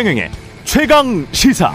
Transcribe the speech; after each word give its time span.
최경영의 0.00 0.30
최강 0.64 1.26
시사. 1.30 1.74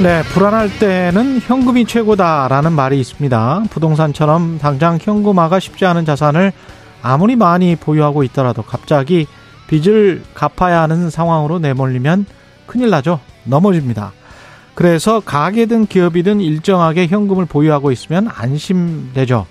네, 0.00 0.22
불안할 0.32 0.78
때는 0.78 1.40
현금이 1.40 1.86
최고다라는 1.86 2.70
말이 2.70 3.00
있습니다. 3.00 3.64
부동산처럼 3.68 4.60
당장 4.60 4.96
현금화가 5.02 5.58
쉽지 5.58 5.86
않은 5.86 6.04
자산을 6.04 6.52
아무리 7.02 7.34
많이 7.34 7.74
보유하고 7.74 8.22
있더라도 8.22 8.62
갑자기 8.62 9.26
빚을 9.66 10.22
갚아야 10.32 10.82
하는 10.82 11.10
상황으로 11.10 11.58
내몰리면 11.58 12.26
큰일 12.66 12.90
나죠. 12.90 13.18
넘어집니다. 13.42 14.12
그래서 14.74 15.18
가게든 15.18 15.86
기업이든 15.86 16.40
일정하게 16.40 17.08
현금을 17.08 17.44
보유하고 17.46 17.90
있으면 17.90 18.28
안심되죠. 18.32 19.46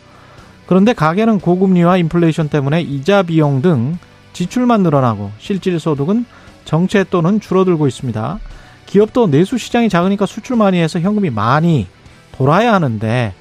그런데 0.71 0.93
가게는 0.93 1.41
고금리와 1.41 1.97
인플레이션 1.97 2.47
때문에 2.47 2.79
이자 2.79 3.23
비용 3.23 3.61
등 3.61 3.97
지출만 4.31 4.83
늘어나고 4.83 5.29
실질 5.37 5.77
소득은 5.81 6.23
정체 6.63 7.03
또는 7.09 7.41
줄어들고 7.41 7.87
있습니다. 7.87 8.39
기업도 8.85 9.27
내수 9.27 9.57
시장이 9.57 9.89
작으니까 9.89 10.25
수출 10.25 10.55
많이 10.55 10.79
해서 10.79 11.01
현금이 11.01 11.29
많이 11.29 11.87
돌아야 12.31 12.73
하는데 12.73 13.33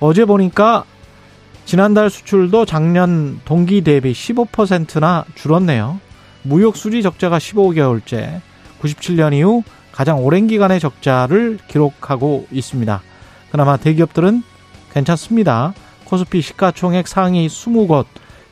어제 0.00 0.24
보니까 0.24 0.84
지난달 1.66 2.08
수출도 2.08 2.64
작년 2.64 3.40
동기 3.44 3.82
대비 3.82 4.12
15%나 4.12 5.26
줄었네요. 5.34 6.00
무역 6.44 6.78
수지 6.78 7.02
적자가 7.02 7.36
15개월째 7.36 8.40
97년 8.80 9.34
이후 9.34 9.62
가장 9.92 10.24
오랜 10.24 10.46
기간의 10.46 10.80
적자를 10.80 11.58
기록하고 11.68 12.46
있습니다. 12.50 13.02
그나마 13.50 13.76
대기업들은 13.76 14.42
괜찮습니다. 14.94 15.74
코스피 16.04 16.40
시가총액 16.40 17.08
상위 17.08 17.46
20곳 17.46 18.06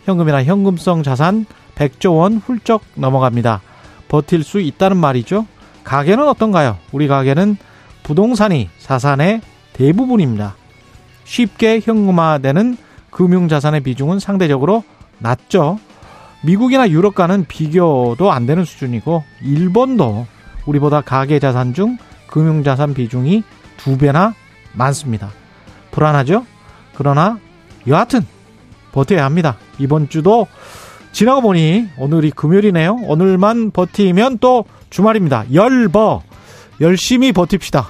현금이나 0.05 0.45
현금성 0.45 1.03
자산 1.03 1.47
100조 1.75 2.19
원 2.19 2.37
훌쩍 2.39 2.83
넘어갑니다. 2.95 3.61
버틸 4.09 4.45
수 4.45 4.61
있다는 4.61 4.97
말이죠. 4.97 5.47
가게는 5.85 6.29
어떤가요? 6.29 6.77
우리 6.93 7.09
가게는 7.09 7.57
부동산이 8.03 8.69
자산의 8.79 9.41
대부분입니다. 9.73 10.55
쉽게 11.25 11.81
현금화되는 11.83 12.77
금융자산의 13.11 13.81
비중은 13.81 14.19
상대적으로 14.19 14.85
낮죠. 15.19 15.79
미국이나 16.43 16.89
유럽과는 16.89 17.47
비교도 17.47 18.33
안 18.33 18.47
되는 18.47 18.65
수준이고 18.65 19.23
일본도 19.43 20.27
우리보다 20.67 21.01
가계 21.01 21.39
자산 21.39 21.75
중 21.75 21.97
금융자산 22.27 22.95
비중이 22.95 23.45
두 23.77 23.99
배나 23.99 24.35
많습니다. 24.73 25.31
불안하죠? 25.91 26.45
그러나 27.03 27.41
여하튼 27.89 28.21
버텨야 28.93 29.25
합니다. 29.25 29.57
이번 29.81 30.09
주도 30.09 30.47
지나고 31.11 31.41
보니 31.41 31.89
오늘이 31.99 32.31
금요일이네요. 32.31 32.95
오늘만 33.03 33.73
버티면 33.73 34.39
또 34.39 34.65
주말입니다. 34.89 35.47
열버 35.53 36.23
열심히 36.81 37.33
버팁시다. 37.33 37.89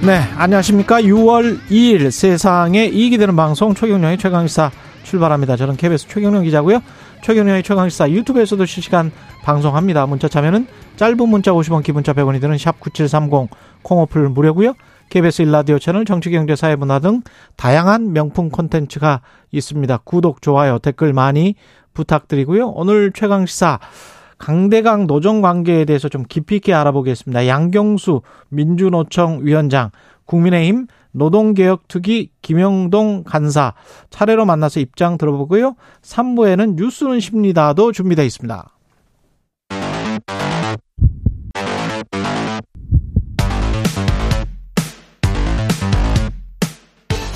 네, 0.00 0.20
안녕하십니까. 0.36 1.02
6월 1.02 1.60
2일 1.68 2.10
세상에 2.10 2.86
이익이 2.86 3.18
되는 3.18 3.36
방송 3.36 3.74
최경령의 3.74 4.16
최강시사 4.16 4.70
출발합니다. 5.02 5.56
저는 5.56 5.76
KBS 5.76 6.08
최경령 6.08 6.44
기자고요. 6.44 6.80
최경령의 7.24 7.62
최강시사 7.62 8.10
유튜브에서도 8.10 8.66
실시간 8.66 9.10
방송합니다. 9.44 10.04
문자 10.04 10.28
참여는 10.28 10.66
짧은 10.96 11.26
문자 11.26 11.52
50원, 11.52 11.82
기본자 11.82 12.12
100원이 12.12 12.38
드는 12.38 12.58
샵 12.58 12.78
9730 12.80 13.48
콩오플 13.82 14.28
무료고요. 14.28 14.74
KBS 15.08 15.40
일라디오 15.40 15.78
채널 15.78 16.04
정치경제 16.04 16.54
사회문화 16.54 16.98
등 16.98 17.22
다양한 17.56 18.12
명품 18.12 18.50
콘텐츠가 18.50 19.22
있습니다. 19.52 20.00
구독, 20.04 20.42
좋아요, 20.42 20.78
댓글 20.78 21.14
많이 21.14 21.54
부탁드리고요. 21.94 22.68
오늘 22.68 23.10
최강시사 23.10 23.78
강대강 24.36 25.06
노정 25.06 25.40
관계에 25.40 25.86
대해서 25.86 26.10
좀 26.10 26.24
깊이 26.28 26.56
있게 26.56 26.74
알아보겠습니다. 26.74 27.46
양경수 27.46 28.20
민주노총 28.50 29.40
위원장, 29.44 29.92
국민의힘 30.26 30.88
노동개혁특위 31.14 32.30
김형동 32.42 33.24
간사 33.24 33.74
차례로 34.10 34.44
만나서 34.44 34.80
입장 34.80 35.16
들어보고요. 35.16 35.76
3부에는 36.02 36.74
뉴스는 36.74 37.20
쉽니다도 37.20 37.92
준비되어 37.92 38.24
있습니다. 38.24 38.70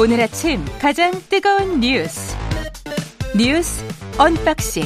오늘 0.01 0.21
아침 0.21 0.65
가장 0.81 1.11
뜨거운 1.29 1.81
뉴스 1.81 2.37
뉴스 3.37 3.85
언박싱 4.17 4.85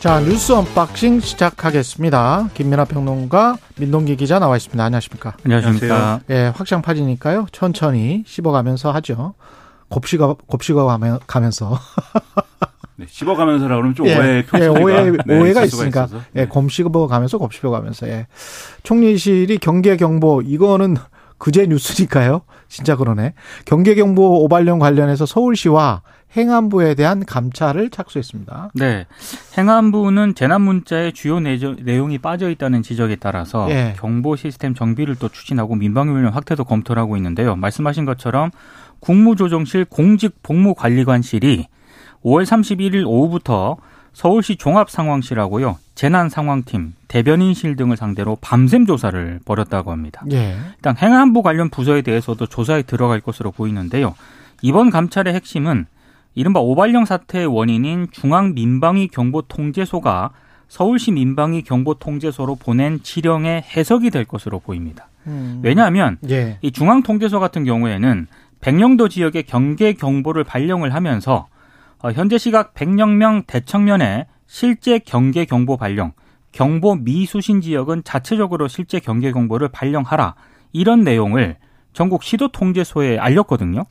자 0.00 0.20
뉴스 0.20 0.52
unboxing 0.52 1.20
시작하겠습니다. 1.20 2.50
김민하 2.54 2.84
평론가 2.84 3.56
민동기 3.78 4.16
기자 4.16 4.38
나와 4.38 4.56
있습니다. 4.56 4.82
안녕하십니까? 4.84 5.36
안녕하십니까? 5.44 6.20
예, 6.30 6.52
확장 6.54 6.82
파지니까요. 6.82 7.46
천천히 7.50 8.22
씹어가면서 8.26 8.92
하죠. 8.92 9.34
곱씹어 9.88 10.36
곱씹어 10.46 10.86
가면서 11.26 11.78
네, 12.96 13.06
씹어가면서라 13.08 13.74
그러면 13.76 13.94
좀 13.94 14.06
예, 14.06 14.16
오해 14.16 14.44
예, 14.60 14.66
오해 14.68 15.10
네, 15.26 15.40
오해가 15.40 15.64
있으니까 15.64 16.04
있어서. 16.04 16.22
예, 16.36 16.40
네. 16.42 16.46
곰씹어 16.46 17.06
가면서 17.08 17.38
곱씹어 17.38 17.70
가면서 17.70 18.06
예. 18.08 18.26
총리실이 18.84 19.58
경계 19.58 19.96
경보 19.96 20.42
이거는 20.42 20.96
그제 21.38 21.66
뉴스니까요. 21.66 22.42
진짜 22.68 22.96
그러네. 22.96 23.34
경계 23.64 23.94
경보 23.94 24.44
오발령 24.44 24.78
관련해서 24.78 25.26
서울시와 25.26 26.02
행안부에 26.34 26.94
대한 26.94 27.24
감찰을 27.24 27.90
착수했습니다. 27.90 28.70
네. 28.74 29.06
행안부는 29.56 30.34
재난 30.34 30.62
문자의 30.62 31.12
주요 31.12 31.40
내용이 31.40 32.18
빠져 32.18 32.50
있다는 32.50 32.82
지적에 32.82 33.16
따라서 33.16 33.68
예. 33.70 33.94
경보 33.98 34.36
시스템 34.36 34.74
정비를 34.74 35.16
또 35.16 35.28
추진하고 35.28 35.76
민방위 35.76 36.10
훈련 36.10 36.32
확대도 36.32 36.64
검토를 36.64 37.00
하고 37.00 37.16
있는데요. 37.16 37.56
말씀하신 37.56 38.04
것처럼 38.04 38.50
국무조정실 39.00 39.86
공직복무관리관실이 39.86 41.66
5월 42.24 42.44
31일 42.44 43.06
오후부터 43.06 43.76
서울시 44.12 44.56
종합상황실하고요. 44.56 45.78
재난상황팀, 45.94 46.94
대변인실 47.06 47.76
등을 47.76 47.98
상대로 47.98 48.38
밤샘 48.40 48.86
조사를 48.86 49.40
벌였다고 49.44 49.92
합니다. 49.92 50.24
예. 50.32 50.56
일단 50.76 50.96
행안부 50.96 51.42
관련 51.42 51.68
부서에 51.68 52.02
대해서도 52.02 52.46
조사에 52.46 52.82
들어갈 52.82 53.20
것으로 53.20 53.50
보이는데요. 53.50 54.14
이번 54.62 54.90
감찰의 54.90 55.34
핵심은 55.34 55.86
이른바 56.36 56.60
오발령 56.60 57.06
사태의 57.06 57.46
원인인 57.46 58.08
중앙 58.12 58.54
민방위 58.54 59.08
경보 59.08 59.42
통제소가 59.48 60.30
서울시 60.68 61.10
민방위 61.10 61.62
경보 61.62 61.94
통제소로 61.94 62.56
보낸 62.56 63.02
지령의 63.02 63.62
해석이 63.62 64.10
될 64.10 64.26
것으로 64.26 64.60
보입니다. 64.60 65.08
음. 65.26 65.60
왜냐하면 65.62 66.18
예. 66.28 66.58
이 66.60 66.70
중앙 66.70 67.02
통제소 67.02 67.40
같은 67.40 67.64
경우에는 67.64 68.26
백령도 68.60 69.08
지역의 69.08 69.44
경계 69.44 69.94
경보를 69.94 70.44
발령을 70.44 70.94
하면서 70.94 71.48
어, 72.02 72.12
현재 72.12 72.36
시각 72.36 72.74
백령명 72.74 73.44
대청면에 73.46 74.26
실제 74.46 74.98
경계 74.98 75.46
경보 75.46 75.78
발령, 75.78 76.12
경보 76.52 76.96
미수신 76.96 77.62
지역은 77.62 78.04
자체적으로 78.04 78.68
실제 78.68 79.00
경계 79.00 79.32
경보를 79.32 79.68
발령하라 79.68 80.34
이런 80.72 81.02
내용을 81.02 81.56
전국 81.94 82.22
시도 82.22 82.48
통제소에 82.48 83.16
알렸거든요. 83.16 83.86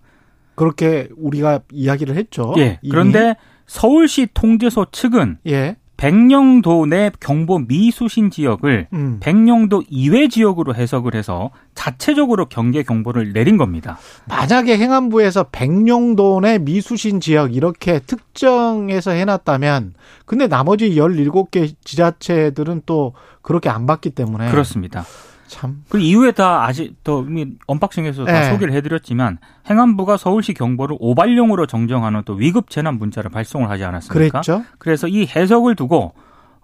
그렇게 0.55 1.09
우리가 1.17 1.61
이야기를 1.71 2.15
했죠. 2.15 2.53
예. 2.57 2.79
그런데 2.89 3.35
서울시 3.67 4.27
통제소 4.33 4.85
측은 4.91 5.39
예. 5.47 5.75
백령도 5.97 6.87
내 6.87 7.09
경보 7.19 7.59
미수신 7.67 8.29
지역을 8.29 8.87
음. 8.91 9.17
백령도 9.21 9.83
이외 9.89 10.27
지역으로 10.27 10.75
해석을 10.75 11.15
해서 11.15 11.51
자체적으로 11.73 12.47
경계 12.47 12.83
경보를 12.83 13.31
내린 13.31 13.55
겁니다. 13.55 13.97
만약에 14.27 14.77
행안부에서 14.77 15.45
백령도 15.51 16.41
내 16.41 16.59
미수신 16.59 17.21
지역 17.21 17.55
이렇게 17.55 17.99
특정해서 17.99 19.11
해놨다면 19.11 19.93
근데 20.25 20.47
나머지 20.47 20.95
17개 20.95 21.73
지자체들은 21.83 22.81
또 22.85 23.13
그렇게 23.41 23.69
안 23.69 23.85
받기 23.85 24.09
때문에 24.09 24.51
그렇습니다. 24.51 25.05
참 25.47 25.83
그 25.89 25.99
이후에 25.99 26.31
다 26.31 26.65
아직 26.65 26.95
또 27.03 27.23
이미 27.27 27.53
언박싱에서 27.67 28.25
다 28.25 28.31
네. 28.31 28.49
소개를 28.51 28.73
해드렸지만 28.73 29.37
행안부가 29.69 30.17
서울시 30.17 30.53
경보를 30.53 30.97
오발령으로 30.99 31.65
정정하는 31.65 32.23
또 32.25 32.33
위급 32.33 32.69
재난 32.69 32.97
문자를 32.97 33.29
발송을 33.31 33.69
하지 33.69 33.83
않았습니까? 33.83 34.41
그랬죠. 34.41 34.63
그래서 34.77 35.07
이 35.07 35.25
해석을 35.25 35.75
두고 35.75 36.13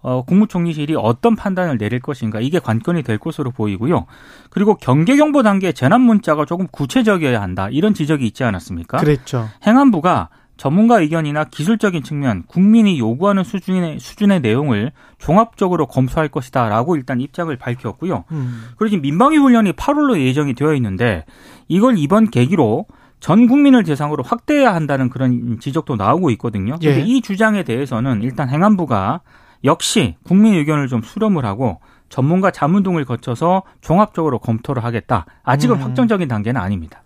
어, 0.04 0.24
국무총리실이 0.24 0.96
어떤 0.98 1.36
판단을 1.36 1.78
내릴 1.78 2.00
것인가 2.00 2.40
이게 2.40 2.58
관건이 2.58 3.04
될 3.04 3.20
것으로 3.20 3.52
보이고요. 3.52 4.08
그리고 4.50 4.76
경계 4.76 5.16
경보 5.16 5.44
단계 5.44 5.72
재난 5.74 6.02
문자가 6.02 6.46
조금 6.46 6.68
구체적이어야 6.72 7.40
한다 7.40 7.70
이런 7.70 7.94
지적이 7.94 8.26
있지 8.26 8.44
않았습니까? 8.44 8.98
그랬죠. 8.98 9.48
행안부가 9.66 10.30
전문가 10.62 11.00
의견이나 11.00 11.46
기술적인 11.46 12.04
측면, 12.04 12.44
국민이 12.46 13.00
요구하는 13.00 13.44
수준의 13.44 13.98
수준의 14.00 14.42
내용을 14.42 14.92
종합적으로 15.18 15.88
검토할 15.88 16.30
것이다 16.30 16.70
라고 16.70 16.96
일단 16.96 17.20
입장을 17.20 17.56
밝혔고요. 17.56 18.26
음. 18.32 18.66
그리고 18.78 18.92
지금 18.92 19.02
민방위 19.02 19.38
훈련이 19.38 19.72
8월로 19.72 20.20
예정이 20.20 20.54
되어 20.54 20.76
있는데 20.76 21.26
이걸 21.68 21.98
이번 21.98 22.30
계기로 22.30 22.86
전 23.20 23.48
국민을 23.48 23.84
대상으로 23.84 24.22
확대해야 24.22 24.76
한다는 24.76 25.10
그런 25.10 25.58
지적도 25.60 25.96
나오고 25.96 26.30
있거든요. 26.32 26.78
예. 26.84 26.94
근데 26.94 27.08
이 27.08 27.22
주장에 27.22 27.64
대해서는 27.64 28.22
일단 28.22 28.48
행안부가 28.48 29.22
역시 29.64 30.16
국민 30.22 30.54
의견을 30.54 30.90
좀 30.90 31.02
수렴을 31.02 31.44
하고 31.44 31.80
전문가 32.08 32.52
자문 32.52 32.84
등을 32.84 33.06
거쳐서 33.06 33.64
종합적으로 33.82 34.38
검토를 34.38 34.84
하겠다. 34.84 35.26
아직은 35.42 35.78
음. 35.78 35.82
확정적인 35.82 36.28
단계는 36.28 36.62
아닙니다. 36.62 37.02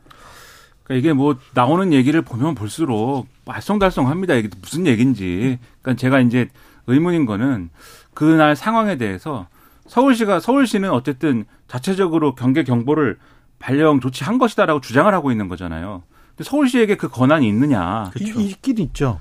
그러니까 0.85 0.99
이게 0.99 1.13
뭐 1.13 1.35
나오는 1.53 1.91
얘기를 1.91 2.21
보면 2.21 2.55
볼수록 2.55 3.27
알쏭달쏭합니다. 3.45 4.37
이게 4.39 4.49
무슨 4.61 4.87
얘기인지. 4.87 5.59
그러니까 5.81 5.99
제가 5.99 6.19
이제 6.21 6.47
의문인 6.87 7.25
거는 7.25 7.69
그날 8.13 8.55
상황에 8.55 8.97
대해서 8.97 9.47
서울시가 9.87 10.39
서울시는 10.39 10.89
어쨌든 10.91 11.45
자체적으로 11.67 12.33
경계 12.35 12.63
경보를 12.63 13.17
발령 13.59 13.99
조치한 13.99 14.37
것이다라고 14.37 14.79
주장을 14.81 15.11
하고 15.13 15.31
있는 15.31 15.47
거잖아요. 15.47 16.03
근데 16.29 16.43
서울시에게 16.49 16.95
그 16.97 17.09
권한이 17.09 17.47
있느냐? 17.47 18.09
그렇죠. 18.13 18.39
이- 18.39 18.45
있긴 18.47 18.77
있죠. 18.79 19.19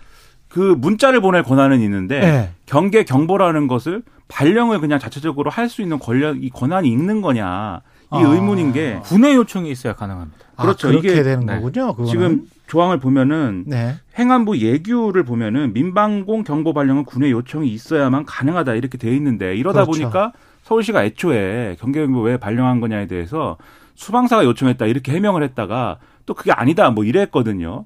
그 0.49 0.61
문자를 0.79 1.21
보낼 1.21 1.43
권한은 1.43 1.81
있는데 1.81 2.21
네. 2.21 2.53
경계 2.67 3.05
경보라는 3.05 3.67
것을 3.69 4.03
발령을 4.29 4.81
그냥 4.81 4.99
자체적으로 4.99 5.51
할 5.51 5.69
수 5.69 5.83
있는 5.83 5.99
권력 5.99 6.43
이 6.43 6.51
권한이 6.51 6.89
있는 6.89 7.21
거냐? 7.23 7.81
이 8.21 8.25
아. 8.25 8.29
의문인 8.29 8.73
게 8.73 9.01
군의 9.03 9.35
요청이 9.35 9.71
있어야 9.71 9.95
가능합니다. 9.95 10.39
그렇죠. 10.57 10.89
아, 10.89 10.91
그렇게 10.91 11.13
이게- 11.13 11.23
되는 11.23 11.47
네. 11.47 11.55
거군요. 11.57 11.93
그거는. 11.93 12.11
지금 12.11 12.43
조항을 12.67 12.99
보면은 12.99 13.65
네. 13.67 13.95
행안부 14.19 14.59
예규를 14.59 15.25
보면은 15.25 15.73
민방공 15.75 16.45
경보 16.45 16.73
발령은 16.73 17.05
군의 17.05 17.31
요청이 17.33 17.69
있어야만 17.69 18.25
가능하다 18.25 18.75
이렇게 18.75 18.97
돼 18.99 19.15
있는데 19.17 19.57
이러다 19.57 19.85
그렇죠. 19.85 20.01
보니까 20.03 20.33
서울시가 20.63 21.05
애초에 21.05 21.77
경계경보 21.81 22.21
왜 22.23 22.37
발령한 22.39 22.81
거냐에 22.81 23.07
대해서 23.07 23.59
수방사가 23.97 24.45
요청했다 24.45 24.87
이렇게 24.87 25.13
해명을 25.13 25.43
했다가 25.43 25.99
또 26.27 26.35
그게 26.35 26.53
아니다 26.53 26.91
뭐 26.91 27.05
이랬거든요. 27.05 27.85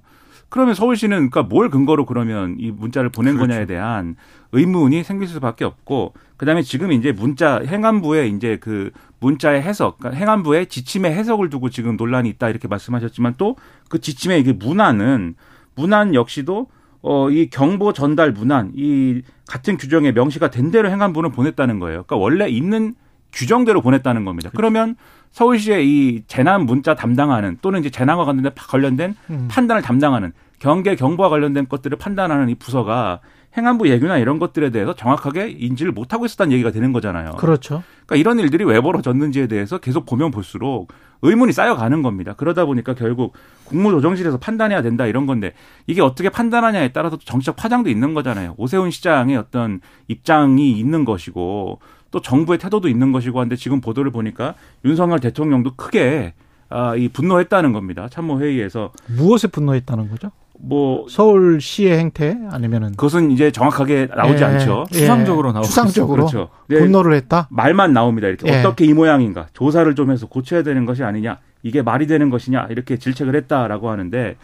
그러면 0.51 0.75
서울시는 0.75 1.29
그러니까 1.31 1.43
뭘 1.43 1.69
근거로 1.69 2.07
그러면 2.07 2.57
이 2.59 2.71
문자를 2.71 3.11
보낸 3.11 3.35
그렇죠. 3.35 3.49
거냐에 3.49 3.67
대한 3.67 4.17
의문이 4.53 5.03
생길 5.05 5.29
수밖에 5.29 5.65
없고 5.67 6.15
그다음에 6.39 6.63
지금 6.63 6.93
이제 6.93 7.13
문자 7.13 7.61
행안부의 7.67 8.31
이제 8.31 8.57
그 8.61 8.91
문자의 9.20 9.62
해석, 9.62 9.99
그러니까 9.99 10.20
행안부의 10.20 10.67
지침의 10.67 11.12
해석을 11.12 11.50
두고 11.50 11.70
지금 11.70 11.97
논란이 11.97 12.29
있다 12.29 12.49
이렇게 12.50 12.69
말씀하셨지만 12.69 13.35
또 13.37 13.56
그 13.88 14.00
지침의 14.00 14.41
이게 14.41 14.53
문안은 14.53 15.35
문안 15.75 16.15
역시도 16.15 16.69
어 17.03 17.31
이 17.31 17.49
경보 17.50 17.93
전달 17.93 18.32
문안 18.32 18.73
이 18.75 19.23
같은 19.47 19.76
규정에 19.79 20.12
명시가 20.12 20.50
된 20.50 20.70
대로 20.70 20.91
행안부는 20.91 21.32
보냈다는 21.32 21.79
거예요. 21.79 22.05
그러니까 22.05 22.17
원래 22.17 22.49
있는 22.49 22.94
규정대로 23.32 23.81
보냈다는 23.82 24.25
겁니다. 24.25 24.50
그러면 24.55 24.97
서울시의 25.31 25.88
이 25.88 26.23
재난 26.26 26.64
문자 26.67 26.94
담당하는 26.94 27.59
또는 27.62 27.81
이제 27.81 27.91
재난과 27.91 28.25
관련된 28.25 28.53
관련된 28.56 29.14
음. 29.31 29.49
판단을 29.50 29.82
담당하는 29.82 30.32
경계 30.59 30.97
경보와 30.97 31.29
관련된 31.29 31.69
것들을 31.69 31.97
판단하는 31.99 32.49
이 32.49 32.55
부서가 32.55 33.21
행안부 33.56 33.89
예규나 33.89 34.19
이런 34.19 34.39
것들에 34.39 34.71
대해서 34.71 34.95
정확하게 34.95 35.50
인지를 35.50 35.93
못하고 35.93 36.27
있었다는 36.27 36.53
얘기가 36.53 36.71
되는 36.71 36.93
거잖아요. 36.93 37.33
그렇죠. 37.33 37.83
그러니까 38.06 38.17
이런 38.17 38.39
일들이 38.39 38.65
왜 38.65 38.81
벌어졌는지에 38.81 39.47
대해서 39.47 39.79
계속 39.79 40.06
보면 40.06 40.31
볼수록 40.31 40.93
의문이 41.23 41.53
쌓여가는 41.53 42.03
겁니다. 42.03 42.35
그러다 42.37 42.65
보니까 42.65 42.95
결국 42.95 43.35
국무조정실에서 43.65 44.39
판단해야 44.39 44.83
된다 44.83 45.06
이런 45.06 45.27
건데 45.27 45.55
이게 45.87 46.00
어떻게 46.00 46.29
판단하냐에 46.29 46.93
따라서 46.93 47.17
또 47.17 47.25
정치적 47.25 47.56
파장도 47.56 47.91
있는 47.91 48.15
거잖아요. 48.15 48.55
오세훈 48.56 48.91
시장의 48.91 49.37
어떤 49.37 49.81
입장이 50.06 50.79
있는 50.79 51.05
것이고 51.05 51.81
또 52.11 52.21
정부의 52.21 52.59
태도도 52.59 52.89
있는 52.89 53.12
것이고 53.12 53.41
한데 53.41 53.56
지금 53.56 53.81
보도를 53.81 54.11
보니까 54.11 54.55
윤석열 54.85 55.19
대통령도 55.21 55.75
크게 55.75 56.35
아, 56.71 56.95
이 56.97 57.09
분노했다는 57.09 57.73
겁니다. 57.73 58.09
참모회의에서 58.11 58.93
무엇에 59.06 59.49
분노했다는 59.49 60.11
거죠? 60.11 60.31
뭐 60.61 61.07
서울시의 61.09 61.97
행태 61.99 62.37
아니면은 62.51 62.91
그것은 62.91 63.31
이제 63.31 63.51
정확하게 63.51 64.09
나오지 64.15 64.43
예, 64.43 64.47
않죠. 64.47 64.85
예. 64.93 64.99
추상적으로 64.99 65.53
나오고 65.53 65.67
추상적으로 65.67 66.27
그렇죠. 66.27 66.49
네. 66.67 66.79
분노를 66.81 67.15
했다. 67.15 67.49
말만 67.51 67.93
나옵니다. 67.93 68.27
이렇게 68.29 68.53
예. 68.53 68.61
어떻게 68.61 68.85
이 68.85 68.93
모양인가 68.93 69.47
조사를 69.53 69.95
좀 69.95 70.11
해서 70.11 70.27
고쳐야 70.27 70.63
되는 70.63 70.85
것이 70.85 71.05
아니냐 71.05 71.39
이게 71.63 71.83
말이 71.83 72.07
되는 72.07 72.29
것이냐 72.31 72.67
이렇게 72.71 72.99
질책을 72.99 73.37
했다라고 73.37 73.91
하는데 73.91 74.37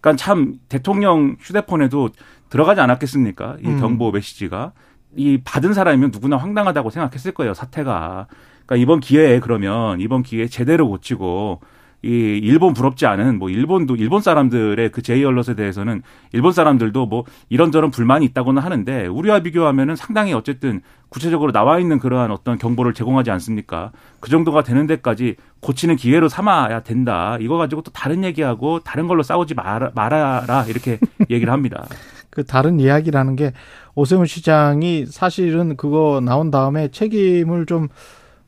그러니까 0.00 0.22
참 0.22 0.54
대통령 0.68 1.36
휴대폰에도 1.40 2.10
들어가지 2.48 2.80
않았겠습니까 2.80 3.56
이 3.62 3.66
음. 3.66 3.80
경보 3.80 4.10
메시지가 4.10 4.72
이 5.16 5.40
받은 5.44 5.74
사람이면 5.74 6.10
누구나 6.12 6.36
황당하다고 6.36 6.90
생각했을 6.90 7.32
거예요 7.32 7.54
사태가 7.54 8.26
그러니까 8.64 8.76
이번 8.76 9.00
기회에 9.00 9.40
그러면 9.40 10.00
이번 10.00 10.22
기회에 10.22 10.46
제대로 10.46 10.88
고치고 10.88 11.60
이 12.02 12.08
일본 12.08 12.74
부럽지 12.74 13.06
않은 13.06 13.38
뭐 13.38 13.50
일본도 13.50 13.96
일본 13.96 14.22
사람들의 14.22 14.90
그 14.92 15.02
제이 15.02 15.24
언롯에 15.24 15.54
대해서는 15.56 16.02
일본 16.32 16.52
사람들도 16.52 17.06
뭐 17.06 17.24
이런저런 17.48 17.90
불만이 17.90 18.24
있다고는 18.26 18.62
하는데 18.62 19.06
우리와 19.06 19.40
비교하면은 19.40 19.96
상당히 19.96 20.32
어쨌든 20.32 20.80
구체적으로 21.08 21.50
나와 21.50 21.80
있는 21.80 21.98
그러한 21.98 22.30
어떤 22.30 22.56
경보를 22.56 22.94
제공하지 22.94 23.30
않습니까? 23.32 23.90
그 24.20 24.30
정도가 24.30 24.62
되는 24.62 24.86
데까지 24.86 25.36
고치는 25.60 25.96
기회로 25.96 26.28
삼아야 26.28 26.80
된다. 26.80 27.36
이거 27.40 27.56
가지고 27.56 27.82
또 27.82 27.90
다른 27.90 28.22
얘기하고 28.22 28.80
다른 28.80 29.08
걸로 29.08 29.24
싸우지 29.24 29.54
말아, 29.54 29.90
말아라 29.94 30.66
이렇게 30.68 31.00
얘기를 31.30 31.52
합니다. 31.52 31.86
그 32.30 32.44
다른 32.44 32.78
이야기라는 32.78 33.34
게 33.34 33.52
오세훈 33.96 34.26
시장이 34.26 35.06
사실은 35.06 35.76
그거 35.76 36.20
나온 36.22 36.52
다음에 36.52 36.88
책임을 36.88 37.66
좀 37.66 37.88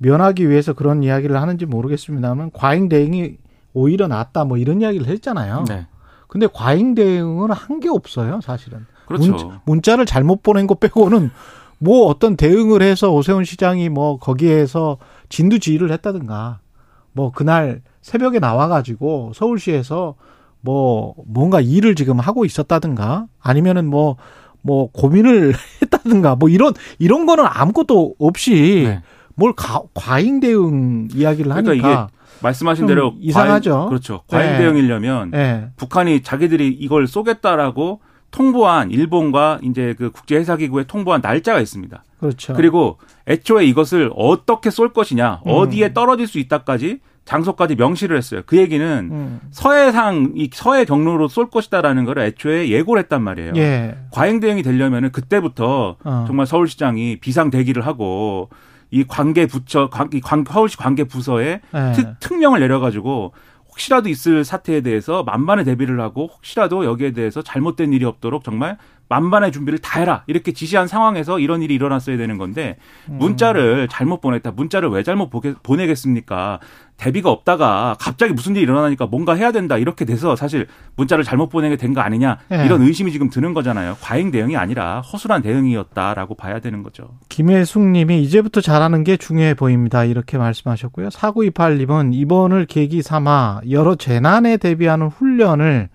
면하기 0.03 0.49
위해서 0.49 0.73
그런 0.73 1.03
이야기를 1.03 1.41
하는지 1.41 1.67
모르겠습니다만 1.67 2.51
과잉 2.53 2.89
대응이 2.89 3.37
오히려 3.75 4.09
낫다 4.09 4.45
뭐 4.45 4.57
이런 4.57 4.81
이야기를 4.81 5.07
했잖아요. 5.07 5.65
네. 5.69 5.87
근데 6.27 6.49
과잉 6.53 6.95
대응은 6.95 7.51
한 7.51 7.81
게 7.81 7.89
없어요, 7.89 8.41
사실은. 8.43 8.87
그렇죠. 9.07 9.61
문자, 9.65 9.97
를 9.97 10.07
잘못 10.07 10.43
보낸 10.43 10.67
거 10.67 10.75
빼고는 10.75 11.31
뭐 11.79 12.07
어떤 12.07 12.37
대응을 12.37 12.83
해서 12.83 13.13
오세훈 13.13 13.45
시장이 13.45 13.89
뭐 13.89 14.19
거기에서 14.19 14.99
진두지휘를 15.29 15.91
했다든가 15.93 16.61
뭐 17.13 17.33
그날 17.33 17.83
새벽에 18.01 18.39
나와 18.39 18.69
가지고 18.69 19.33
서울시에서 19.35 20.15
뭐 20.63 21.15
뭔가 21.27 21.61
일을 21.61 21.95
지금 21.95 22.21
하고 22.21 22.45
있었다든가 22.45 23.27
아니면은 23.41 23.87
뭐뭐 23.87 24.91
고민을 24.93 25.55
했다든가 25.83 26.37
뭐 26.37 26.49
이런 26.49 26.73
이런 26.99 27.27
거는 27.27 27.45
아무것도 27.47 28.15
없이 28.19 28.85
네. 28.87 29.03
뭘 29.41 29.55
가, 29.55 29.81
과잉 29.95 30.39
대응 30.41 31.09
이야기를 31.15 31.51
그러니까 31.51 31.71
하니까 31.71 32.09
말씀하신 32.43 32.83
좀 32.83 32.89
대로 32.89 33.15
이상하죠. 33.21 33.71
과잉, 33.73 33.89
그렇죠. 33.89 34.21
과잉 34.29 34.53
네. 34.53 34.59
대응이려면 34.59 35.33
예. 35.35 35.69
북한이 35.77 36.23
자기들이 36.23 36.69
이걸 36.69 37.07
쏘겠다라고 37.07 38.01
통보한 38.31 38.91
일본과 38.91 39.59
이제 39.63 39.95
그 39.97 40.11
국제 40.11 40.37
해사 40.37 40.57
기구에 40.57 40.85
통보한 40.85 41.23
날짜가 41.23 41.59
있습니다. 41.61 42.05
그렇죠. 42.21 42.53
그리고 42.53 42.99
애초에 43.27 43.65
이것을 43.65 44.11
어떻게 44.15 44.69
쏠 44.69 44.93
것이냐, 44.93 45.41
음. 45.47 45.51
어디에 45.51 45.95
떨어질 45.95 46.27
수 46.27 46.39
있다까지 46.39 47.01
장소까지 47.25 47.77
명시를 47.77 48.17
했어요. 48.19 48.43
그 48.45 48.59
얘기는 48.59 49.09
음. 49.11 49.41
서해상 49.51 50.33
이 50.37 50.51
서해 50.53 50.85
경로로 50.85 51.29
쏠 51.29 51.49
것이다라는 51.49 52.05
걸 52.05 52.19
애초에 52.19 52.69
예고를 52.69 53.03
했단 53.05 53.23
말이에요. 53.23 53.53
예. 53.57 53.97
과잉 54.11 54.41
대응이 54.41 54.63
되려면은 54.63 55.13
그때부터 55.13 55.97
어. 56.05 56.25
정말 56.27 56.47
서울시장이 56.47 57.21
비상 57.21 57.51
대기를 57.51 57.87
하고 57.87 58.51
이 58.91 59.05
관계 59.05 59.47
부처 59.47 59.89
관, 59.89 60.09
이 60.13 60.21
관, 60.21 60.45
서울시 60.47 60.77
관계 60.77 61.05
부서에 61.05 61.61
예. 61.75 61.93
특, 61.95 62.21
특명을 62.21 62.61
내려가지고 62.61 63.33
혹시라도 63.71 64.09
있을 64.09 64.45
사태에 64.45 64.81
대해서 64.81 65.23
만반의 65.23 65.65
대비를 65.65 66.01
하고 66.01 66.27
혹시라도 66.27 66.85
여기에 66.85 67.13
대해서 67.13 67.41
잘못된 67.43 67.93
일이 67.93 68.05
없도록 68.05 68.45
정말 68.45 68.77
만반의 69.09 69.53
준비를 69.53 69.81
다 69.81 70.01
해라 70.01 70.23
이렇게 70.27 70.53
지시한 70.53 70.87
상황에서 70.87 71.41
이런 71.41 71.63
일이 71.63 71.75
일어났어야 71.75 72.17
되는 72.17 72.39
건데 72.39 72.77
음. 73.09 73.19
문자를 73.19 73.89
잘못 73.89 74.21
보냈다 74.21 74.53
문자를 74.53 74.89
왜 74.91 75.03
잘못 75.03 75.31
보게, 75.31 75.55
보내겠습니까 75.63 76.61
대비가 77.01 77.31
없다가 77.31 77.97
갑자기 77.99 78.35
무슨 78.35 78.55
일이 78.55 78.63
일어나니까 78.65 79.07
뭔가 79.07 79.35
해야 79.35 79.53
된다 79.53 79.79
이렇게 79.79 80.05
돼서 80.05 80.37
사실 80.37 80.67
문자를 80.97 81.25
잘못 81.25 81.49
보내게 81.49 81.77
된 81.77 81.95
거 81.95 82.03
아니냐 82.03 82.39
예. 82.53 82.65
이런 82.67 82.83
의심이 82.83 83.11
지금 83.11 83.31
드는 83.31 83.55
거잖아요 83.55 83.97
과잉 84.03 84.31
대응이 84.31 84.57
아니라 84.57 85.01
허술한 85.01 85.43
대응이었다라고 85.43 86.35
봐야 86.37 86.61
되는 86.61 86.83
거죠. 86.83 87.09
김혜숙 87.31 87.83
님이 87.83 88.23
이제부터 88.23 88.61
잘하는 88.61 89.03
게 89.03 89.17
중요해 89.17 89.55
보입니다. 89.55 90.05
이렇게 90.05 90.39
말씀하셨고요. 90.39 91.09
4928님은 91.09 92.15
이번을 92.15 92.67
계기 92.67 93.03
삼아 93.03 93.63
여러 93.71 93.95
재난에 93.95 94.57
대비하는 94.59 95.09
훈련을 95.09 95.89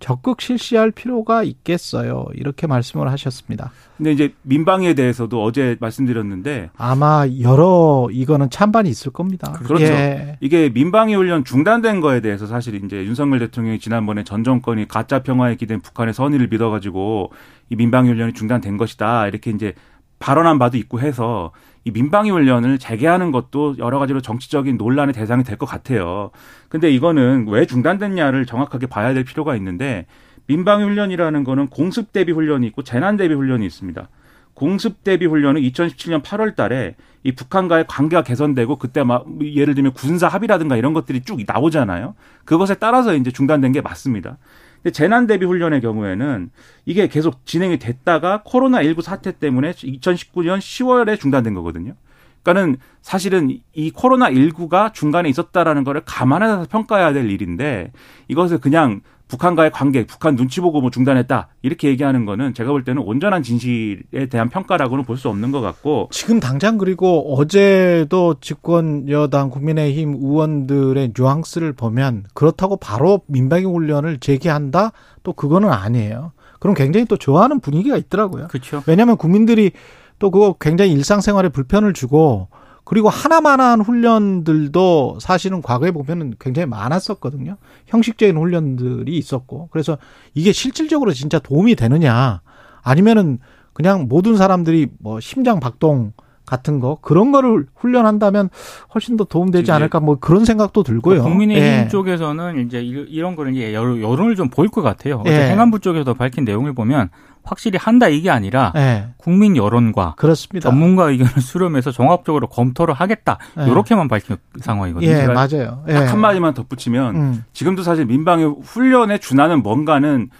적극 0.00 0.40
실시할 0.40 0.90
필요가 0.90 1.42
있겠어요. 1.42 2.26
이렇게 2.34 2.66
말씀을 2.66 3.10
하셨습니다. 3.12 3.70
근데 3.96 4.12
이제 4.12 4.34
민방위에 4.42 4.94
대해서도 4.94 5.42
어제 5.44 5.76
말씀드렸는데 5.78 6.70
아마 6.76 7.26
여러 7.40 8.08
이거는 8.10 8.48
찬반이 8.50 8.88
있을 8.88 9.12
겁니다. 9.12 9.52
그렇죠. 9.52 9.84
예. 9.84 10.38
이게 10.40 10.70
민방위 10.70 11.14
훈련 11.14 11.44
중단된 11.44 12.00
거에 12.00 12.20
대해서 12.20 12.46
사실 12.46 12.82
이제 12.82 13.04
윤석열 13.04 13.38
대통령이 13.40 13.78
지난번에 13.78 14.24
전 14.24 14.42
정권이 14.42 14.88
가짜 14.88 15.22
평화에 15.22 15.56
기댄 15.56 15.80
북한의 15.80 16.14
선의를 16.14 16.48
믿어가지고 16.48 17.30
이 17.68 17.76
민방위 17.76 18.08
훈련이 18.08 18.32
중단된 18.32 18.78
것이다 18.78 19.28
이렇게 19.28 19.50
이제 19.50 19.74
발언한 20.18 20.58
바도 20.58 20.78
있고 20.78 21.00
해서 21.00 21.52
이 21.84 21.90
민방위 21.90 22.30
훈련을 22.30 22.78
재개하는 22.78 23.30
것도 23.32 23.76
여러 23.78 23.98
가지로 23.98 24.20
정치적인 24.20 24.76
논란의 24.76 25.14
대상이 25.14 25.44
될 25.44 25.56
것 25.56 25.66
같아요. 25.66 26.30
근데 26.68 26.90
이거는 26.90 27.46
왜 27.48 27.66
중단됐냐를 27.66 28.46
정확하게 28.46 28.86
봐야 28.86 29.12
될 29.14 29.24
필요가 29.24 29.56
있는데 29.56 30.06
민방위 30.46 30.84
훈련이라는 30.84 31.44
거는 31.44 31.68
공습 31.68 32.12
대비 32.12 32.32
훈련이 32.32 32.66
있고 32.68 32.82
재난 32.82 33.16
대비 33.16 33.34
훈련이 33.34 33.64
있습니다. 33.66 34.08
공습 34.54 35.04
대비 35.04 35.26
훈련은 35.26 35.60
2017년 35.62 36.22
8월 36.22 36.54
달에 36.54 36.96
이 37.22 37.32
북한과의 37.32 37.86
관계가 37.88 38.22
개선되고 38.22 38.76
그때 38.76 39.02
막 39.04 39.24
예를 39.42 39.74
들면 39.74 39.92
군사 39.92 40.28
합의라든가 40.28 40.76
이런 40.76 40.92
것들이 40.92 41.22
쭉 41.22 41.40
나오잖아요. 41.46 42.14
그것에 42.44 42.74
따라서 42.74 43.14
이제 43.14 43.30
중단된 43.30 43.72
게 43.72 43.80
맞습니다. 43.80 44.38
근데 44.82 44.92
재난 44.92 45.26
대비 45.26 45.44
훈련의 45.44 45.80
경우에는 45.80 46.50
이게 46.86 47.06
계속 47.06 47.44
진행이 47.44 47.78
됐다가 47.78 48.42
코로나 48.44 48.82
19 48.82 49.02
사태 49.02 49.32
때문에 49.32 49.72
2019년 49.72 50.58
10월에 50.58 51.20
중단된 51.20 51.54
거거든요. 51.54 51.94
그러니까는 52.42 52.78
사실은 53.02 53.58
이 53.74 53.90
코로나 53.90 54.30
19가 54.30 54.94
중간에 54.94 55.28
있었다라는 55.28 55.84
거를 55.84 56.02
감안해서 56.06 56.66
평가해야 56.70 57.12
될 57.12 57.30
일인데 57.30 57.92
이것을 58.28 58.58
그냥 58.58 59.02
북한과의 59.30 59.70
관계, 59.70 60.04
북한 60.04 60.36
눈치 60.36 60.60
보고 60.60 60.80
뭐 60.80 60.90
중단했다 60.90 61.48
이렇게 61.62 61.88
얘기하는 61.88 62.24
거는 62.24 62.52
제가 62.52 62.70
볼 62.72 62.84
때는 62.84 63.02
온전한 63.02 63.42
진실에 63.42 64.26
대한 64.30 64.48
평가라고는 64.50 65.04
볼 65.04 65.16
수 65.16 65.28
없는 65.28 65.52
것 65.52 65.60
같고 65.60 66.08
지금 66.10 66.40
당장 66.40 66.78
그리고 66.78 67.34
어제도 67.36 68.34
집권 68.40 69.08
여당 69.08 69.50
국민의힘 69.50 70.14
의원들의 70.14 71.12
뉘앙스를 71.16 71.74
보면 71.74 72.24
그렇다고 72.34 72.76
바로 72.76 73.20
민방위 73.26 73.64
훈련을 73.64 74.18
재개한다 74.18 74.92
또 75.22 75.32
그거는 75.32 75.70
아니에요. 75.70 76.32
그럼 76.58 76.74
굉장히 76.74 77.06
또 77.06 77.16
좋아하는 77.16 77.60
분위기가 77.60 77.96
있더라고요. 77.96 78.48
그렇죠. 78.48 78.82
왜냐하면 78.86 79.16
국민들이 79.16 79.72
또 80.18 80.30
그거 80.30 80.54
굉장히 80.60 80.92
일상생활에 80.92 81.48
불편을 81.50 81.92
주고 81.92 82.48
그리고 82.84 83.08
하나만한 83.08 83.80
훈련들도 83.82 85.18
사실은 85.20 85.62
과거에 85.62 85.90
보면은 85.90 86.34
굉장히 86.40 86.66
많았었거든요. 86.66 87.56
형식적인 87.86 88.36
훈련들이 88.36 89.16
있었고. 89.16 89.68
그래서 89.70 89.98
이게 90.34 90.52
실질적으로 90.52 91.12
진짜 91.12 91.38
도움이 91.38 91.74
되느냐 91.76 92.40
아니면은 92.82 93.38
그냥 93.72 94.06
모든 94.08 94.36
사람들이 94.36 94.88
뭐 94.98 95.20
심장 95.20 95.60
박동 95.60 96.12
같은 96.46 96.80
거 96.80 96.98
그런 97.00 97.30
거를 97.30 97.66
훈련한다면 97.76 98.48
훨씬 98.92 99.16
더 99.16 99.22
도움되지 99.22 99.70
않을까 99.70 100.00
뭐 100.00 100.16
그런 100.18 100.44
생각도 100.44 100.82
들고요. 100.82 101.22
국민의힘 101.22 101.62
예. 101.64 101.88
쪽에서는 101.88 102.66
이제 102.66 102.80
이- 102.82 103.06
이런 103.08 103.36
거를 103.36 103.54
이제 103.54 103.72
여론- 103.72 104.02
여론을 104.02 104.34
좀 104.34 104.48
보일 104.50 104.68
것 104.68 104.82
같아요. 104.82 105.20
어제 105.24 105.30
예. 105.30 105.50
행안부 105.50 105.78
쪽에서 105.78 106.14
밝힌 106.14 106.44
내용을 106.44 106.72
보면 106.72 107.10
확실히 107.42 107.78
한다 107.80 108.08
이게 108.08 108.30
아니라 108.30 108.72
예. 108.76 109.08
국민 109.16 109.56
여론과 109.56 110.14
그렇습니다. 110.16 110.68
전문가 110.70 111.10
의견을 111.10 111.32
수렴해서 111.42 111.90
종합적으로 111.90 112.46
검토를 112.48 112.94
하겠다. 112.94 113.38
예. 113.58 113.64
이렇게만 113.70 114.08
밝힌 114.08 114.36
상황이거든요. 114.60 115.10
예, 115.10 115.26
맞아요. 115.26 115.84
예. 115.88 115.94
딱 115.94 116.12
한마디만 116.12 116.54
덧붙이면 116.54 117.16
음. 117.16 117.44
지금도 117.52 117.82
사실 117.82 118.06
민방위 118.06 118.44
훈련에 118.62 119.18
준하는 119.18 119.62
뭔가는 119.62 120.30